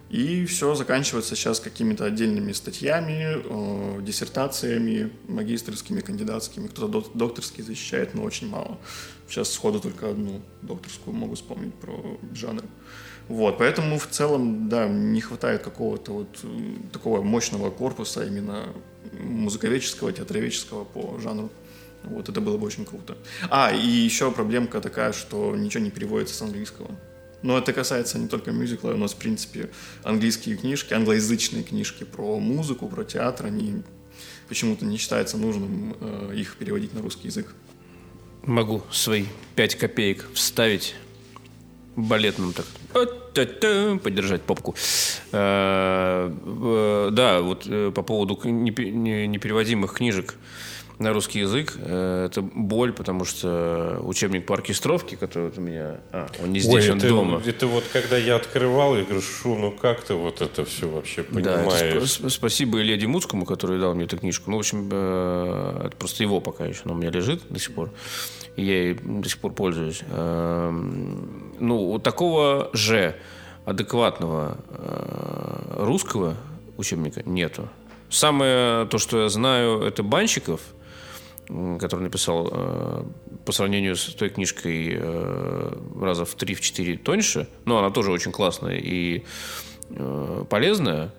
И 0.08 0.46
все 0.46 0.74
заканчивается 0.76 1.34
сейчас 1.34 1.58
какими-то 1.58 2.04
отдельными 2.04 2.52
статьями, 2.52 3.42
э, 3.42 4.02
диссертациями, 4.02 5.10
магистрскими, 5.26 6.00
кандидатскими. 6.00 6.68
Кто-то 6.68 7.10
докторские 7.14 7.64
защищает, 7.64 8.14
но 8.14 8.22
очень 8.22 8.48
мало. 8.48 8.78
Сейчас 9.28 9.52
сходу 9.52 9.80
только 9.80 10.10
одну 10.10 10.42
докторскую 10.62 11.16
могу 11.16 11.34
вспомнить 11.34 11.74
про 11.74 12.18
жанр. 12.34 12.62
Вот, 13.28 13.58
поэтому 13.58 13.98
в 13.98 14.06
целом, 14.06 14.68
да, 14.68 14.86
не 14.88 15.20
хватает 15.20 15.62
какого-то 15.62 16.12
вот 16.12 16.38
э, 16.44 16.48
такого 16.92 17.22
мощного 17.22 17.70
корпуса 17.70 18.24
именно 18.24 18.66
музыковедческого, 19.20 20.12
театроведческого 20.12 20.84
по 20.84 21.18
жанру. 21.18 21.50
Вот 22.04 22.28
это 22.28 22.40
было 22.40 22.56
бы 22.56 22.66
очень 22.66 22.84
круто. 22.84 23.16
А, 23.50 23.72
и 23.74 23.86
еще 23.86 24.30
проблемка 24.30 24.80
такая, 24.80 25.12
что 25.12 25.56
ничего 25.56 25.82
не 25.82 25.90
переводится 25.90 26.36
с 26.36 26.42
английского. 26.42 26.90
Но 27.42 27.58
это 27.58 27.72
касается 27.72 28.18
не 28.18 28.28
только 28.28 28.52
мюзикла, 28.52 28.92
у 28.92 28.96
нас, 28.96 29.12
в 29.12 29.16
принципе, 29.16 29.70
английские 30.04 30.56
книжки, 30.56 30.94
англоязычные 30.94 31.64
книжки 31.64 32.04
про 32.04 32.38
музыку, 32.38 32.88
про 32.88 33.04
театр, 33.04 33.46
они 33.46 33.82
почему-то 34.48 34.84
не 34.84 34.96
считается 34.96 35.36
нужным 35.36 35.96
э, 36.00 36.34
их 36.36 36.56
переводить 36.56 36.94
на 36.94 37.02
русский 37.02 37.28
язык. 37.28 37.54
Могу 38.44 38.82
свои 38.92 39.24
пять 39.56 39.74
копеек 39.74 40.26
вставить 40.32 40.94
балетным 41.96 42.52
так 42.52 42.66
поддержать 44.02 44.42
попку. 44.42 44.74
Э, 45.32 46.30
да, 47.12 47.40
вот 47.40 47.66
э, 47.66 47.92
по 47.94 48.02
поводу 48.02 48.38
непереводимых 48.44 49.94
книжек 49.94 50.34
на 50.98 51.12
русский 51.12 51.40
язык. 51.40 51.74
Э, 51.76 52.26
это 52.26 52.42
боль, 52.42 52.92
потому 52.92 53.24
что 53.24 54.00
учебник 54.02 54.46
по 54.46 54.54
оркестровке, 54.54 55.16
который 55.16 55.44
вот 55.44 55.58
у 55.58 55.60
меня... 55.60 56.00
А, 56.12 56.28
он 56.42 56.52
не 56.52 56.60
здесь, 56.60 56.86
Ой, 56.86 56.92
он 56.92 56.98
это, 56.98 57.08
дома. 57.08 57.42
Это 57.44 57.66
вот 57.66 57.84
когда 57.92 58.16
я 58.16 58.36
открывал, 58.36 58.96
я 58.96 59.04
говорю, 59.04 59.20
шу, 59.20 59.56
ну 59.56 59.70
как 59.72 60.02
ты 60.02 60.14
вот 60.14 60.40
это 60.40 60.64
все 60.64 60.88
вообще 60.88 61.22
понимаешь? 61.22 62.18
Да, 62.18 62.28
спасибо 62.30 62.80
Илье 62.80 62.96
Демуцкому, 62.96 63.44
который 63.44 63.78
дал 63.78 63.94
мне 63.94 64.04
эту 64.04 64.18
книжку. 64.18 64.50
Ну, 64.50 64.56
в 64.56 64.60
общем, 64.60 64.86
это 64.88 65.96
просто 65.98 66.22
его 66.22 66.40
пока 66.40 66.64
еще, 66.64 66.80
но 66.84 66.94
у 66.94 66.96
меня 66.96 67.10
лежит 67.10 67.42
до 67.50 67.58
сих 67.58 67.74
пор 67.74 67.90
и 68.56 68.64
я 68.64 68.82
ей 68.84 68.94
до 68.94 69.28
сих 69.28 69.38
пор 69.38 69.52
пользуюсь. 69.52 70.02
Эм, 70.10 71.52
ну, 71.60 71.86
вот 71.86 72.02
такого 72.02 72.70
же 72.72 73.14
адекватного 73.64 74.58
э, 74.68 75.84
русского 75.84 76.36
учебника 76.76 77.22
нету. 77.24 77.68
Самое 78.08 78.86
то, 78.86 78.98
что 78.98 79.22
я 79.22 79.28
знаю, 79.28 79.82
это 79.82 80.02
Банщиков, 80.02 80.60
который 81.78 82.02
написал 82.02 82.48
э, 82.50 83.04
по 83.44 83.52
сравнению 83.52 83.96
с 83.96 84.14
той 84.14 84.30
книжкой 84.30 84.96
э, 84.98 85.78
раза 86.00 86.24
в 86.24 86.36
3-4 86.36 86.98
тоньше, 86.98 87.48
но 87.64 87.78
она 87.78 87.90
тоже 87.90 88.10
очень 88.10 88.32
классная 88.32 88.78
и 88.78 89.24
полезная, 90.50 91.12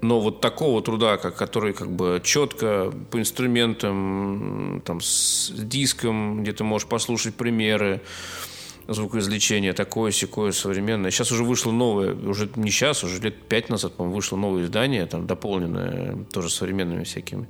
но 0.00 0.20
вот 0.20 0.40
такого 0.40 0.80
труда, 0.82 1.16
как, 1.16 1.36
который 1.36 1.72
как 1.72 1.90
бы 1.90 2.20
четко 2.24 2.92
по 3.10 3.18
инструментам, 3.18 4.82
там, 4.84 5.00
с 5.00 5.50
диском, 5.50 6.42
где 6.42 6.52
ты 6.52 6.64
можешь 6.64 6.88
послушать 6.88 7.34
примеры 7.34 8.00
звукоизвлечения, 8.86 9.74
такое, 9.74 10.12
секое, 10.12 10.52
современное. 10.52 11.10
Сейчас 11.10 11.32
уже 11.32 11.44
вышло 11.44 11.72
новое, 11.72 12.14
уже 12.14 12.48
не 12.56 12.70
сейчас, 12.70 13.04
уже 13.04 13.20
лет 13.20 13.36
пять 13.48 13.68
назад, 13.68 13.94
по-моему, 13.94 14.16
вышло 14.16 14.36
новое 14.36 14.64
издание, 14.64 15.04
там, 15.06 15.26
дополненное 15.26 16.24
тоже 16.32 16.48
современными 16.48 17.04
всякими 17.04 17.48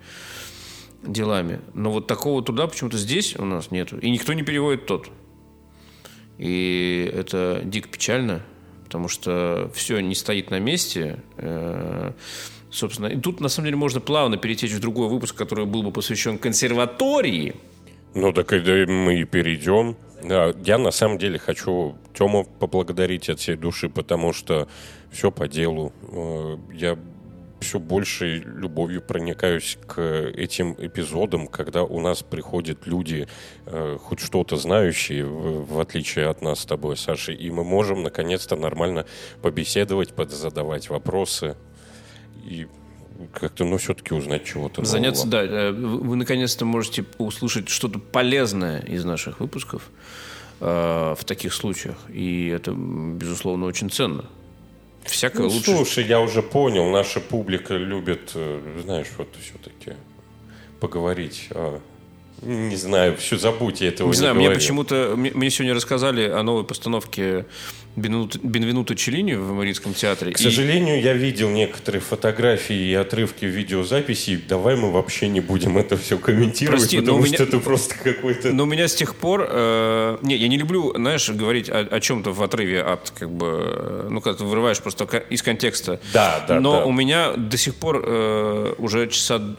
делами. 1.02 1.60
Но 1.74 1.90
вот 1.90 2.06
такого 2.06 2.42
труда 2.42 2.66
почему-то 2.66 2.96
здесь 2.98 3.36
у 3.36 3.44
нас 3.44 3.70
нету. 3.70 3.98
И 3.98 4.10
никто 4.10 4.32
не 4.32 4.42
переводит 4.42 4.86
тот. 4.86 5.10
И 6.38 7.10
это 7.14 7.62
дико 7.64 7.88
печально 7.88 8.42
потому 8.88 9.08
что 9.08 9.70
все 9.74 10.00
не 10.00 10.14
стоит 10.14 10.50
на 10.50 10.58
месте. 10.58 11.22
Э, 11.36 12.12
собственно, 12.70 13.08
и 13.08 13.20
тут, 13.20 13.38
на 13.40 13.48
самом 13.48 13.66
деле, 13.66 13.76
можно 13.76 14.00
плавно 14.00 14.38
перетечь 14.38 14.72
в 14.72 14.80
другой 14.80 15.08
выпуск, 15.08 15.36
который 15.36 15.66
был 15.66 15.82
бы 15.82 15.92
посвящен 15.92 16.38
консерватории. 16.38 17.54
Ну, 18.14 18.32
так 18.32 18.50
мы 18.50 19.20
и 19.20 19.24
перейдем. 19.24 19.94
Я 20.22 20.78
на 20.78 20.90
самом 20.90 21.18
деле 21.18 21.38
хочу 21.38 21.96
Тему 22.14 22.46
поблагодарить 22.58 23.28
от 23.28 23.40
всей 23.40 23.56
души, 23.56 23.90
потому 23.90 24.32
что 24.32 24.68
все 25.10 25.30
по 25.30 25.46
делу. 25.46 25.92
Э, 26.10 26.56
я 26.72 26.98
все 27.60 27.78
большей 27.78 28.38
любовью 28.38 29.02
проникаюсь 29.02 29.78
к 29.86 30.00
этим 30.00 30.74
эпизодам, 30.78 31.48
когда 31.48 31.82
у 31.82 32.00
нас 32.00 32.22
приходят 32.22 32.86
люди, 32.86 33.28
э, 33.66 33.98
хоть 34.00 34.20
что-то 34.20 34.56
знающие, 34.56 35.24
в, 35.24 35.74
в 35.74 35.80
отличие 35.80 36.28
от 36.28 36.42
нас 36.42 36.60
с 36.60 36.66
тобой, 36.66 36.96
Саша, 36.96 37.32
и 37.32 37.50
мы 37.50 37.64
можем 37.64 38.02
наконец-то 38.02 38.56
нормально 38.56 39.06
побеседовать, 39.42 40.12
задавать 40.30 40.88
вопросы 40.88 41.56
и 42.44 42.66
как-то, 43.32 43.64
ну, 43.64 43.78
все-таки 43.78 44.14
узнать 44.14 44.44
чего-то 44.44 44.84
Заняться, 44.84 45.26
да. 45.26 45.42
Э, 45.42 45.72
вы, 45.72 46.16
наконец-то 46.16 46.64
можете 46.64 47.04
услышать 47.18 47.68
что-то 47.68 47.98
полезное 47.98 48.80
из 48.80 49.04
наших 49.04 49.40
выпусков 49.40 49.90
э, 50.60 51.14
в 51.18 51.24
таких 51.24 51.52
случаях. 51.52 51.96
И 52.08 52.46
это, 52.48 52.72
безусловно, 52.72 53.66
очень 53.66 53.90
ценно 53.90 54.26
всякое 55.08 55.44
ну, 55.44 55.48
лучше. 55.48 55.74
Слушай, 55.74 56.04
я 56.04 56.20
уже 56.20 56.42
понял, 56.42 56.88
наша 56.90 57.20
публика 57.20 57.74
любит, 57.74 58.32
э, 58.34 58.80
знаешь, 58.84 59.08
вот 59.16 59.28
все-таки 59.40 59.92
поговорить 60.80 61.48
о 61.50 61.80
не 62.42 62.76
знаю, 62.76 63.16
все 63.16 63.36
забудь, 63.36 63.80
я 63.80 63.88
этого 63.88 64.06
не, 64.06 64.12
не 64.12 64.16
знаю, 64.16 64.34
говорил. 64.34 64.50
мне 64.50 64.60
почему-то... 64.60 65.14
Мне 65.16 65.50
сегодня 65.50 65.74
рассказали 65.74 66.28
о 66.28 66.42
новой 66.42 66.62
постановке 66.62 67.46
Бенвенуто 68.00 68.94
Челлини 68.94 69.34
в 69.34 69.52
Марийском 69.52 69.94
театре. 69.94 70.32
К 70.32 70.40
и... 70.40 70.42
сожалению, 70.42 71.00
я 71.00 71.14
видел 71.14 71.50
некоторые 71.50 72.00
фотографии 72.00 72.76
и 72.76 72.94
отрывки 72.94 73.44
видеозаписей. 73.44 74.36
Давай 74.36 74.76
мы 74.76 74.92
вообще 74.92 75.28
не 75.28 75.40
будем 75.40 75.78
это 75.78 75.96
все 75.96 76.18
комментировать, 76.18 76.80
Прости, 76.80 77.00
потому 77.00 77.24
что 77.24 77.34
меня... 77.34 77.44
это 77.44 77.58
просто 77.58 77.94
какой-то... 77.96 78.52
Но 78.52 78.64
у 78.64 78.66
меня 78.66 78.88
с 78.88 78.94
тех 78.94 79.14
пор... 79.16 79.46
Э... 79.48 80.18
Не, 80.22 80.36
я 80.36 80.48
не 80.48 80.58
люблю, 80.58 80.92
знаешь, 80.94 81.28
говорить 81.30 81.68
о, 81.68 81.80
о 81.80 82.00
чем-то 82.00 82.32
в 82.32 82.42
отрыве 82.42 82.82
от, 82.82 83.10
как 83.10 83.30
бы... 83.30 83.46
Э, 83.46 84.08
ну, 84.10 84.20
когда 84.20 84.38
ты 84.38 84.44
вырываешь 84.44 84.80
просто 84.80 85.04
из 85.30 85.42
контекста. 85.42 86.00
Да, 86.12 86.44
да, 86.46 86.60
Но 86.60 86.80
да. 86.80 86.84
у 86.84 86.92
меня 86.92 87.32
до 87.32 87.56
сих 87.56 87.74
пор 87.74 88.02
э, 88.04 88.74
уже 88.78 89.08
часа 89.08 89.56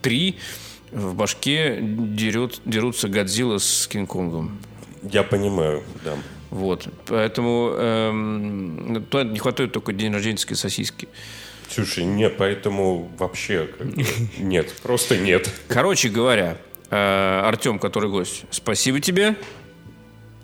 три 0.00 0.36
в 0.90 1.14
башке 1.14 1.78
дерет, 1.80 2.60
дерутся 2.64 3.08
Годзилла 3.08 3.58
с 3.58 3.88
Кинг-Конгом. 3.90 4.58
Я 5.02 5.22
понимаю, 5.22 5.82
да. 6.04 6.16
Вот. 6.52 6.86
Поэтому 7.06 7.72
эм, 7.78 8.92
не 8.92 9.38
хватает 9.38 9.72
только 9.72 9.94
день 9.94 10.12
рожденской 10.12 10.54
сосиски. 10.54 11.08
Слушай, 11.70 12.04
нет, 12.04 12.34
поэтому 12.36 13.10
вообще 13.18 13.70
нет, 14.38 14.70
просто 14.82 15.16
нет. 15.16 15.50
Короче 15.68 16.10
говоря, 16.10 16.58
э, 16.90 17.40
Артем, 17.42 17.78
который 17.78 18.10
гость, 18.10 18.44
спасибо 18.50 19.00
тебе. 19.00 19.34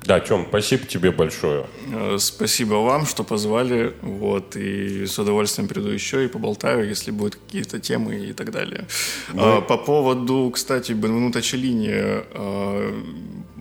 Да, 0.08 0.20
Тём, 0.20 0.46
спасибо 0.48 0.86
тебе 0.86 1.10
большое. 1.10 1.66
Э, 1.92 2.16
спасибо 2.18 2.76
вам, 2.76 3.04
что 3.04 3.24
позвали. 3.24 3.92
Вот, 4.00 4.56
и 4.56 5.04
с 5.04 5.18
удовольствием 5.18 5.68
приду 5.68 5.90
еще 5.90 6.24
и 6.24 6.28
поболтаю, 6.28 6.88
если 6.88 7.10
будут 7.10 7.34
какие-то 7.34 7.78
темы 7.78 8.30
и 8.30 8.32
так 8.32 8.50
далее. 8.50 8.86
Мы... 9.34 9.42
А, 9.42 9.60
по 9.60 9.76
поводу, 9.76 10.50
кстати, 10.50 10.92
Бенвенута 10.92 11.42
Челлини, 11.42 11.92
а, 11.92 13.02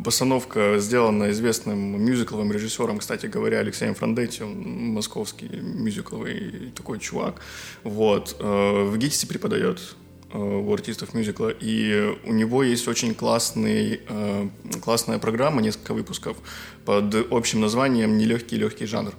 постановка 0.06 0.80
сделана 0.80 1.32
известным 1.32 2.02
мюзикловым 2.02 2.54
режиссером, 2.54 3.00
кстати 3.00 3.26
говоря, 3.26 3.60
Алексеем 3.60 3.94
Франдетти, 3.94 4.42
он 4.44 4.94
московский 4.94 5.50
мюзикловый 5.50 6.72
такой 6.74 7.00
чувак. 7.00 7.42
Вот. 7.84 8.38
В 8.40 8.98
ГИТИСе 8.98 9.28
преподает 9.28 9.80
Э, 9.80 10.07
у 10.34 10.74
артистов 10.74 11.14
мюзикла, 11.14 11.50
и 11.50 12.16
у 12.26 12.34
него 12.34 12.64
есть 12.64 12.88
очень 12.88 13.14
классный, 13.14 14.02
э, 14.08 14.50
классная 14.82 15.20
программа, 15.20 15.62
несколько 15.62 15.94
выпусков 15.94 16.38
под 16.86 17.16
общим 17.32 17.62
названием 17.62 18.18
«Нелегкий 18.18 18.58
легкий 18.58 18.86
жанр», 18.86 19.14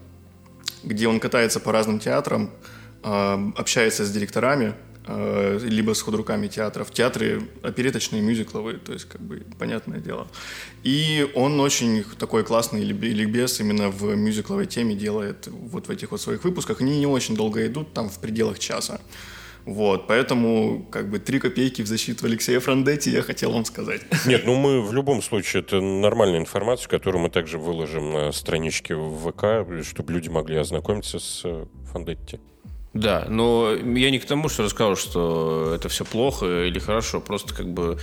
где 0.82 1.08
он 1.08 1.18
катается 1.18 1.60
по 1.60 1.72
разным 1.72 1.98
театрам, 1.98 2.50
э, 3.02 3.50
общается 3.56 4.04
с 4.04 4.10
директорами, 4.10 4.74
либо 5.62 5.94
с 5.94 6.02
худруками 6.02 6.48
театров. 6.48 6.90
Театры 6.90 7.42
опереточные, 7.62 8.20
мюзикловые, 8.20 8.76
то 8.76 8.92
есть, 8.92 9.06
как 9.06 9.22
бы, 9.22 9.42
понятное 9.58 10.00
дело. 10.00 10.28
И 10.82 11.26
он 11.34 11.58
очень 11.60 12.04
такой 12.18 12.44
классный 12.44 12.84
ликбез 12.84 13.58
именно 13.60 13.88
в 13.88 14.14
мюзикловой 14.14 14.66
теме 14.66 14.94
делает 14.94 15.46
вот 15.46 15.88
в 15.88 15.90
этих 15.90 16.10
вот 16.10 16.20
своих 16.20 16.44
выпусках. 16.44 16.82
Они 16.82 16.98
не 16.98 17.06
очень 17.06 17.36
долго 17.36 17.66
идут, 17.66 17.94
там 17.94 18.10
в 18.10 18.18
пределах 18.18 18.58
часа. 18.58 19.00
Вот, 19.68 20.06
поэтому 20.06 20.86
как 20.90 21.10
бы 21.10 21.18
три 21.18 21.38
копейки 21.38 21.82
в 21.82 21.86
защиту 21.86 22.24
Алексея 22.24 22.58
Франдетти 22.58 23.10
я 23.10 23.20
хотел 23.20 23.52
вам 23.52 23.66
сказать. 23.66 24.00
Нет, 24.26 24.46
ну 24.46 24.54
мы 24.54 24.80
в 24.80 24.94
любом 24.94 25.20
случае, 25.20 25.60
это 25.60 25.78
нормальная 25.82 26.38
информация, 26.38 26.88
которую 26.88 27.22
мы 27.22 27.28
также 27.28 27.58
выложим 27.58 28.10
на 28.10 28.32
страничке 28.32 28.94
в 28.94 29.30
ВК, 29.30 29.86
чтобы 29.86 30.14
люди 30.14 30.30
могли 30.30 30.56
ознакомиться 30.56 31.18
с 31.18 31.42
э, 31.44 31.66
Франдетти. 31.92 32.40
Да, 32.94 33.26
но 33.28 33.74
я 33.74 34.10
не 34.10 34.18
к 34.18 34.24
тому, 34.24 34.48
что 34.48 34.62
рассказал, 34.62 34.96
что 34.96 35.74
это 35.74 35.90
все 35.90 36.06
плохо 36.06 36.64
или 36.64 36.78
хорошо, 36.78 37.20
просто 37.20 37.54
как 37.54 37.68
бы 37.68 37.98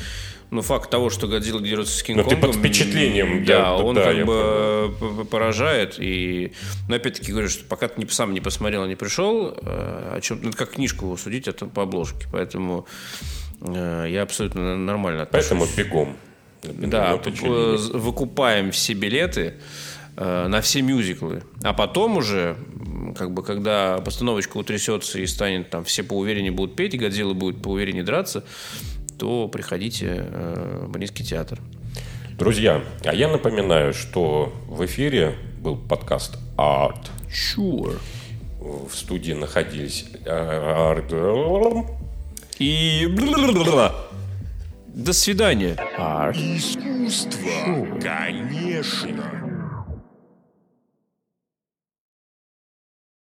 ну, 0.52 0.62
факт 0.62 0.90
того, 0.90 1.10
что 1.10 1.28
Годзилла 1.28 1.62
дерется 1.62 1.98
с 1.98 2.04
Кинг-Конгом... 2.04 2.24
Но 2.24 2.30
ты 2.30 2.38
под 2.38 2.56
впечатлением. 2.56 3.44
Да, 3.46 3.62
да 3.62 3.76
он 3.76 3.96
да, 3.96 4.04
как 4.04 4.26
бы 4.26 4.96
понял. 5.00 5.26
поражает. 5.26 5.96
И, 5.98 6.54
но 6.88 6.96
опять-таки 6.96 7.32
говорю, 7.32 7.50
что 7.50 7.64
пока 7.66 7.88
ты 7.88 8.08
сам 8.10 8.34
не 8.34 8.42
посмотрел, 8.42 8.86
не 8.86 8.96
пришел, 8.96 9.50
э, 9.50 10.16
о 10.18 10.20
чем, 10.22 10.40
ну, 10.42 10.52
как 10.52 10.72
книжку 10.72 11.16
судить, 11.18 11.48
это 11.48 11.66
по 11.66 11.84
обложке. 11.84 12.28
Поэтому 12.32 12.88
э, 13.62 14.08
я 14.10 14.22
абсолютно 14.22 14.78
нормально 14.78 15.24
отношусь. 15.24 15.50
Поэтому 15.50 15.68
бегом. 15.76 16.18
Да, 16.64 17.20
выкупаем 17.94 18.72
все 18.72 18.94
билеты 18.94 19.56
э, 20.18 20.48
на 20.48 20.62
все 20.62 20.82
мюзиклы. 20.82 21.44
А 21.64 21.74
потом 21.74 22.18
уже, 22.18 22.56
как 23.18 23.32
бы, 23.32 23.44
когда 23.44 24.00
постановочка 24.00 24.58
утрясется 24.58 25.20
и 25.20 25.26
станет 25.28 25.70
там, 25.70 25.84
все 25.84 26.04
поувереннее 26.04 26.52
будут 26.52 26.76
петь, 26.76 26.94
и 26.94 26.98
Годзилла 26.98 27.34
будет 27.34 27.62
поувереннее 27.62 28.04
драться, 28.04 28.44
то 29.18 29.48
приходите 29.48 30.08
э, 30.18 30.86
в 30.86 30.92
Мариинский 30.92 31.26
театр. 31.26 31.60
Друзья, 32.38 32.84
а 33.04 33.14
я 33.14 33.28
напоминаю, 33.28 33.94
что 33.94 34.54
в 34.68 34.86
эфире 34.86 35.36
был 35.60 35.78
подкаст 35.78 36.38
Art. 36.58 37.08
Sure. 37.30 37.98
В 38.60 38.94
студии 38.94 39.34
находились 39.34 40.06
Art 40.26 41.08
э, 41.12 42.06
и 42.60 43.08
до 44.96 45.12
свидания. 45.12 45.76
Art. 45.98 46.36
Искусство, 46.38 47.40
sure. 47.68 48.02
конечно. 48.02 49.45